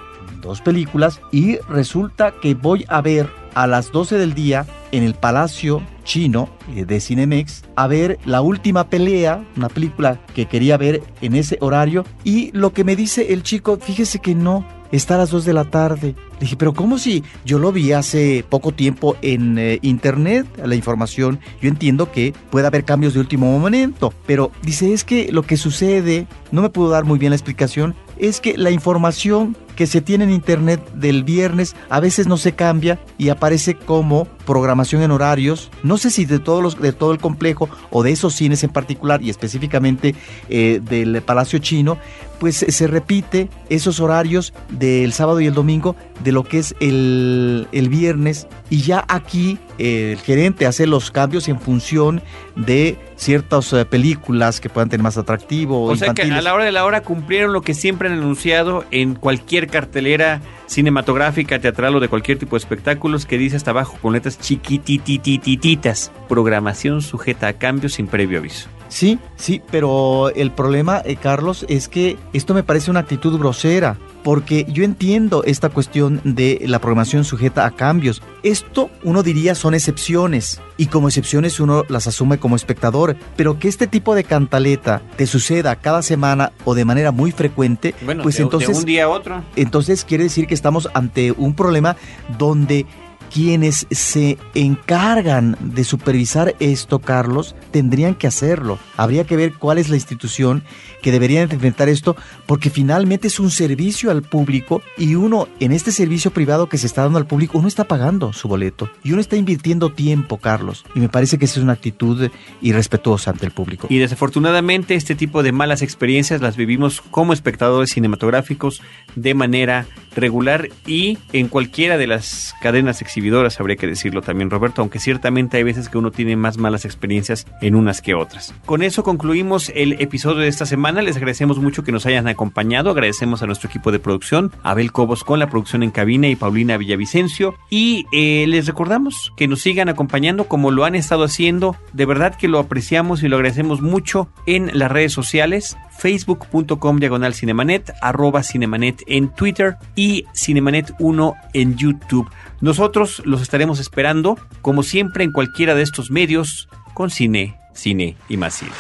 dos 0.42 0.62
películas 0.62 1.22
y 1.32 1.58
resulta 1.70 2.32
que 2.40 2.54
voy 2.54 2.86
a 2.88 3.02
ver 3.02 3.30
a 3.56 3.68
las 3.68 3.92
12 3.92 4.18
del 4.18 4.34
día 4.34 4.66
en 4.92 5.04
el 5.04 5.16
Palacio 5.16 5.82
Chino 6.06 6.48
eh, 6.74 6.86
de 6.86 7.02
Cinemex 7.02 7.64
a 7.76 7.88
ver 7.88 8.18
la 8.24 8.42
última 8.42 8.88
pelea, 8.88 9.46
una 9.58 9.68
película 9.68 10.22
que 10.34 10.46
quería 10.46 10.78
ver 10.78 11.04
en 11.22 11.36
ese 11.36 11.58
horario 11.60 12.06
y 12.24 12.52
lo 12.54 12.72
que 12.72 12.86
me 12.86 12.96
dice 12.96 13.34
el 13.34 13.44
chico, 13.44 13.78
fíjese 13.78 14.20
que 14.20 14.34
no, 14.34 14.66
está 14.92 15.16
a 15.16 15.18
las 15.18 15.32
2 15.32 15.46
de 15.46 15.54
la 15.54 15.66
tarde. 15.66 16.16
Dije, 16.40 16.56
pero 16.56 16.74
¿cómo 16.74 16.98
si 16.98 17.24
yo 17.46 17.60
lo 17.60 17.72
vi 17.72 17.92
hace 17.92 18.46
poco 18.48 18.72
tiempo 18.72 19.16
en 19.22 19.58
eh, 19.58 19.80
internet, 19.82 20.46
la 20.64 20.76
información? 20.76 21.40
Yo 21.62 21.70
entiendo 21.70 22.12
que 22.12 22.34
puede 22.50 22.68
haber 22.68 22.86
cambios 22.86 23.14
de 23.14 23.20
último 23.20 23.52
momento, 23.60 24.14
pero 24.26 24.52
dice, 24.62 24.94
es 24.94 25.04
que 25.04 25.32
lo 25.32 25.44
que 25.44 25.58
sucede, 25.58 26.28
no 26.52 26.62
me 26.62 26.70
pudo 26.70 26.90
dar 26.90 27.06
muy 27.06 27.20
bien 27.20 27.32
la 27.32 27.36
explicación, 27.36 27.96
es 28.18 28.40
que 28.40 28.58
la 28.58 28.72
información 28.72 29.58
que 29.76 29.88
se 29.88 30.02
tiene 30.02 30.24
en 30.24 30.32
internet 30.32 30.82
del 30.94 31.24
viernes 31.24 31.76
a 31.90 32.00
veces 32.00 32.28
no 32.28 32.38
se 32.38 32.54
cambia 32.54 33.00
y 33.18 33.30
aparece 33.30 33.76
como 33.76 34.26
programación 34.46 35.02
en 35.02 35.12
horarios. 35.12 35.72
No 35.84 35.98
sé 35.98 36.10
si 36.10 36.26
de 36.26 36.40
todos 36.40 36.64
los, 36.64 36.80
de 36.80 36.94
todo 36.94 37.12
el 37.12 37.20
complejo 37.20 37.70
o 37.90 38.04
de 38.04 38.12
esos 38.12 38.34
cines 38.34 38.64
en 38.64 38.70
particular 38.70 39.22
y 39.22 39.30
específicamente 39.30 40.16
eh, 40.50 40.82
del 40.84 41.22
Palacio 41.22 41.60
Chino, 41.60 41.98
pues 42.40 42.66
se 42.68 42.88
repite 42.88 43.50
esos 43.70 44.00
horarios 44.00 44.54
del 44.70 45.14
sábado 45.14 45.40
y 45.40 45.48
el 45.48 45.54
domingo 45.54 45.96
de 46.24 46.32
lo 46.32 46.44
que 46.44 46.60
es 46.60 46.76
el, 46.80 47.68
el 47.72 47.90
viernes 47.90 48.48
y 48.70 48.82
ya 48.82 49.06
aquí 49.08 49.58
eh, 49.78 50.14
el 50.14 50.20
gerente 50.20 50.66
hace 50.66 50.88
los 50.88 51.12
cambios 51.12 51.48
en 51.48 51.60
función 51.60 52.22
de 52.56 52.98
ciertas 53.16 53.72
eh, 53.74 53.86
películas 53.86 54.60
que 54.60 54.70
puedan 54.70 54.90
tener 54.90 55.04
más 55.04 55.18
atractivo. 55.18 55.84
O 55.84 55.96
sea 55.96 56.14
que 56.14 56.24
a 56.24 56.42
la 56.42 56.54
hora 56.54 56.66
de 56.66 56.72
la 56.72 56.86
hora 56.86 57.02
cumplieron 57.02 57.54
lo 57.54 57.62
que 57.62 57.74
siempre 57.74 58.10
han 58.10 58.16
anunciado 58.16 58.86
en 58.92 59.16
cualquier 59.16 59.65
cartelera 59.68 60.42
cinematográfica, 60.66 61.60
teatral 61.60 61.96
o 61.96 62.00
de 62.00 62.08
cualquier 62.08 62.38
tipo 62.38 62.56
de 62.56 62.60
espectáculos 62.60 63.26
que 63.26 63.38
dice 63.38 63.56
hasta 63.56 63.72
abajo 63.72 63.98
con 64.02 64.14
letras 64.14 64.40
chiquitititititas. 64.40 66.12
Programación 66.28 67.02
sujeta 67.02 67.48
a 67.48 67.54
cambios 67.54 67.94
sin 67.94 68.08
previo 68.08 68.40
aviso. 68.40 68.70
Sí, 68.96 69.20
sí, 69.36 69.62
pero 69.72 70.30
el 70.30 70.52
problema, 70.52 71.02
eh, 71.04 71.18
Carlos, 71.18 71.66
es 71.68 71.90
que 71.90 72.16
esto 72.32 72.54
me 72.54 72.64
parece 72.64 72.90
una 72.92 73.02
actitud 73.02 73.38
grosera, 73.38 73.98
porque 74.24 74.66
yo 74.70 74.86
entiendo 74.86 75.44
esta 75.44 75.68
cuestión 75.68 76.22
de 76.24 76.62
la 76.66 76.80
programación 76.80 77.26
sujeta 77.26 77.66
a 77.66 77.72
cambios. 77.72 78.22
Esto 78.42 78.90
uno 79.04 79.22
diría 79.22 79.54
son 79.54 79.74
excepciones, 79.74 80.62
y 80.78 80.86
como 80.86 81.10
excepciones 81.10 81.60
uno 81.60 81.84
las 81.90 82.08
asume 82.08 82.38
como 82.38 82.56
espectador, 82.56 83.18
pero 83.36 83.60
que 83.60 83.68
este 83.68 83.86
tipo 83.88 84.16
de 84.16 84.24
cantaleta 84.24 85.02
te 85.18 85.28
suceda 85.28 85.76
cada 85.76 86.02
semana 86.02 86.54
o 86.64 86.74
de 86.74 86.86
manera 86.86 87.12
muy 87.12 87.34
frecuente, 87.34 87.94
Bueno, 88.06 88.24
pues 88.24 88.36
de- 88.36 88.40
de 88.40 88.44
entonces... 88.46 88.78
un 88.78 88.86
día 88.86 89.04
a 89.04 89.10
otro. 89.10 89.44
Entonces 89.58 90.06
quiere 90.06 90.24
decir 90.24 90.48
que 90.48 90.54
estamos 90.54 90.88
ante 90.94 91.34
un 91.34 91.54
problema 91.54 91.98
donde 92.38 92.86
quienes 93.32 93.88
se 93.92 94.38
encargan 94.54 95.58
de 95.60 95.84
supervisar 95.84 96.56
esto, 96.60 97.00
Carlos, 97.00 97.56
tendrían 97.72 98.16
que 98.16 98.28
hacerlo. 98.28 98.80
Habría 98.98 99.26
que 99.26 99.36
ver 99.36 99.54
cuál 99.54 99.78
es 99.78 99.90
la 99.90 99.96
institución 99.96 100.64
que 101.02 101.12
debería 101.12 101.44
enfrentar 101.44 101.90
esto, 101.90 102.16
porque 102.48 102.70
finalmente 102.70 103.28
es 103.28 103.40
un 103.40 103.52
servicio 103.52 104.10
al 104.10 104.24
público 104.24 104.82
y 104.98 105.16
uno 105.16 105.48
en 105.60 105.72
este 105.72 105.92
servicio 105.92 106.32
privado 106.32 106.68
que 106.68 106.78
se 106.78 106.88
está 106.88 107.04
dando 107.04 107.20
al 107.20 107.28
público, 107.28 107.60
uno 107.60 107.68
está 107.68 107.84
pagando 107.84 108.34
su 108.34 108.48
boleto 108.48 108.90
y 109.04 109.12
uno 109.12 109.22
está 109.22 109.36
invirtiendo 109.36 109.92
tiempo, 109.92 110.38
Carlos. 110.38 110.84
Y 110.96 111.00
me 111.00 111.10
parece 111.10 111.38
que 111.38 111.46
esa 111.46 111.60
es 111.60 111.64
una 111.64 111.74
actitud 111.74 112.30
irrespetuosa 112.62 113.32
ante 113.32 113.46
el 113.46 113.52
público. 113.52 113.88
Y 113.90 114.00
desafortunadamente 114.00 114.96
este 114.96 115.16
tipo 115.16 115.44
de 115.44 115.52
malas 115.52 115.82
experiencias 115.82 116.42
las 116.42 116.58
vivimos 116.58 117.02
como 117.02 117.34
espectadores 117.34 117.92
cinematográficos 117.92 118.82
de 119.16 119.34
manera 119.34 119.86
regular 120.16 120.70
y 120.88 121.18
en 121.34 121.50
cualquiera 121.50 121.98
de 121.98 122.08
las 122.08 122.56
cadenas 122.62 123.02
exhibidoras, 123.16 123.62
habría 123.62 123.78
que 123.78 123.88
decirlo 123.88 124.22
también 124.22 124.50
Roberto, 124.50 124.82
aunque 124.82 125.00
ciertamente 125.00 125.56
hay 125.56 125.64
veces 125.64 125.88
que 125.88 125.98
uno 125.98 126.12
tiene 126.12 126.36
más 126.36 126.58
malas 126.58 126.84
experiencias 126.84 127.48
en 127.62 127.76
unas 127.76 128.02
que 128.02 128.14
otras. 128.14 128.54
Con 128.66 128.84
eso 128.84 129.04
concluimos 129.04 129.72
el 129.74 129.94
episodio 130.02 130.40
de 130.40 130.50
esta 130.50 130.66
semana, 130.66 131.02
les 131.02 131.16
agradecemos 131.16 131.60
mucho 131.60 131.84
que 131.84 131.94
nos 131.94 132.06
hayan 132.06 132.28
acompañado, 132.28 132.90
agradecemos 132.90 133.42
a 133.42 133.46
nuestro 133.46 133.70
equipo 133.70 133.94
de 133.94 134.00
producción, 134.00 134.52
Abel 134.64 134.92
Cobos 134.92 135.24
con 135.24 135.40
la 135.40 135.48
producción 135.48 135.82
en 135.82 135.92
cabina 135.92 136.28
y 136.28 136.36
Paulina 136.36 136.76
Villavicencio 136.76 137.56
y 137.70 138.06
eh, 138.12 138.46
les 138.50 138.68
recordamos 138.68 139.32
que 139.38 139.48
nos 139.48 139.62
sigan 139.62 139.88
acompañando 139.88 140.50
como 140.50 140.72
lo 140.72 140.84
han 140.84 140.96
estado 140.96 141.24
haciendo, 141.24 141.78
de 141.94 142.06
verdad 142.06 142.36
que 142.36 142.50
lo 142.50 142.60
apreciamos 142.60 143.24
y 143.24 143.30
lo 143.30 143.38
agradecemos 143.38 143.82
mucho 143.82 144.28
en 144.46 144.78
las 144.78 144.92
redes 144.92 145.14
sociales, 145.14 145.78
facebook.com 145.98 147.00
diagonal 147.00 147.34
cinemanet, 147.34 147.94
arroba 148.02 148.44
cinemanet 148.44 149.04
en 149.08 149.30
Twitter 149.30 149.78
y 149.96 150.26
cinemanet 150.34 150.94
1 151.00 151.34
en 151.54 151.78
YouTube. 151.78 152.30
Nosotros 152.62 153.22
los 153.26 153.42
estaremos 153.42 153.80
esperando, 153.80 154.38
como 154.62 154.84
siempre, 154.84 155.24
en 155.24 155.32
cualquiera 155.32 155.76
de 155.76 155.84
estos 155.84 156.12
medios, 156.12 156.70
con 156.94 157.10
cine, 157.10 157.60
cine 157.74 158.16
y 158.30 158.38
más 158.38 158.56
cine. 158.56 158.72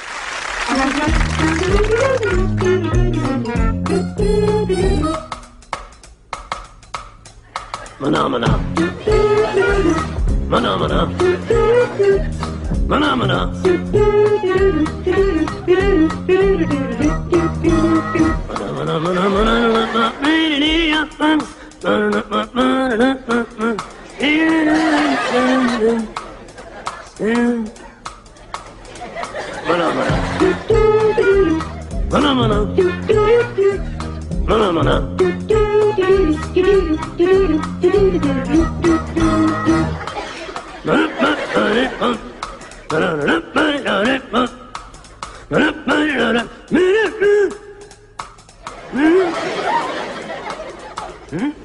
Mana 7.99 8.29
mana. 8.29 8.59
Mana 10.49 10.77
mana. 10.77 11.07
Mana 12.87 13.15
mana. 13.15 13.51
Mana 18.75 18.99
mana 18.99 18.99
mana 18.99 19.29
mana. 19.29 20.13
Mana 21.19 21.54
Hmm? 51.35 51.64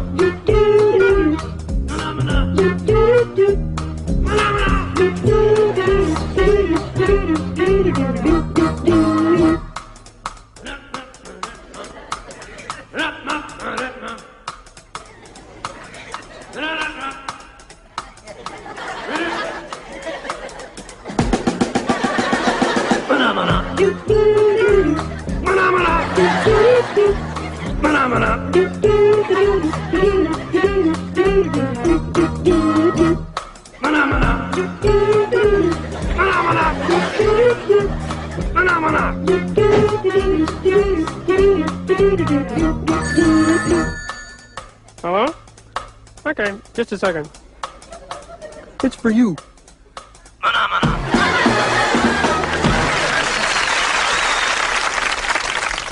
Second. 47.01 47.27
It's 48.83 48.95
for 48.95 49.09
you. 49.09 49.35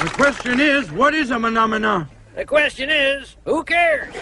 The 0.04 0.10
question 0.14 0.60
is, 0.60 0.92
what 0.92 1.16
is 1.16 1.32
a 1.32 1.40
phenomena? 1.40 2.08
The 2.36 2.46
question 2.46 2.90
is, 2.92 3.36
who 3.44 3.64
cares? 3.64 4.14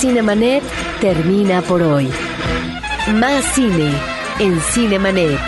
Cinemanet 0.00 0.62
termina 1.00 1.62
por 1.62 1.80
hoy. 1.80 2.08
Más 3.20 3.42
cine 3.54 3.90
en 4.38 4.60
Cinemanet. 4.60 5.40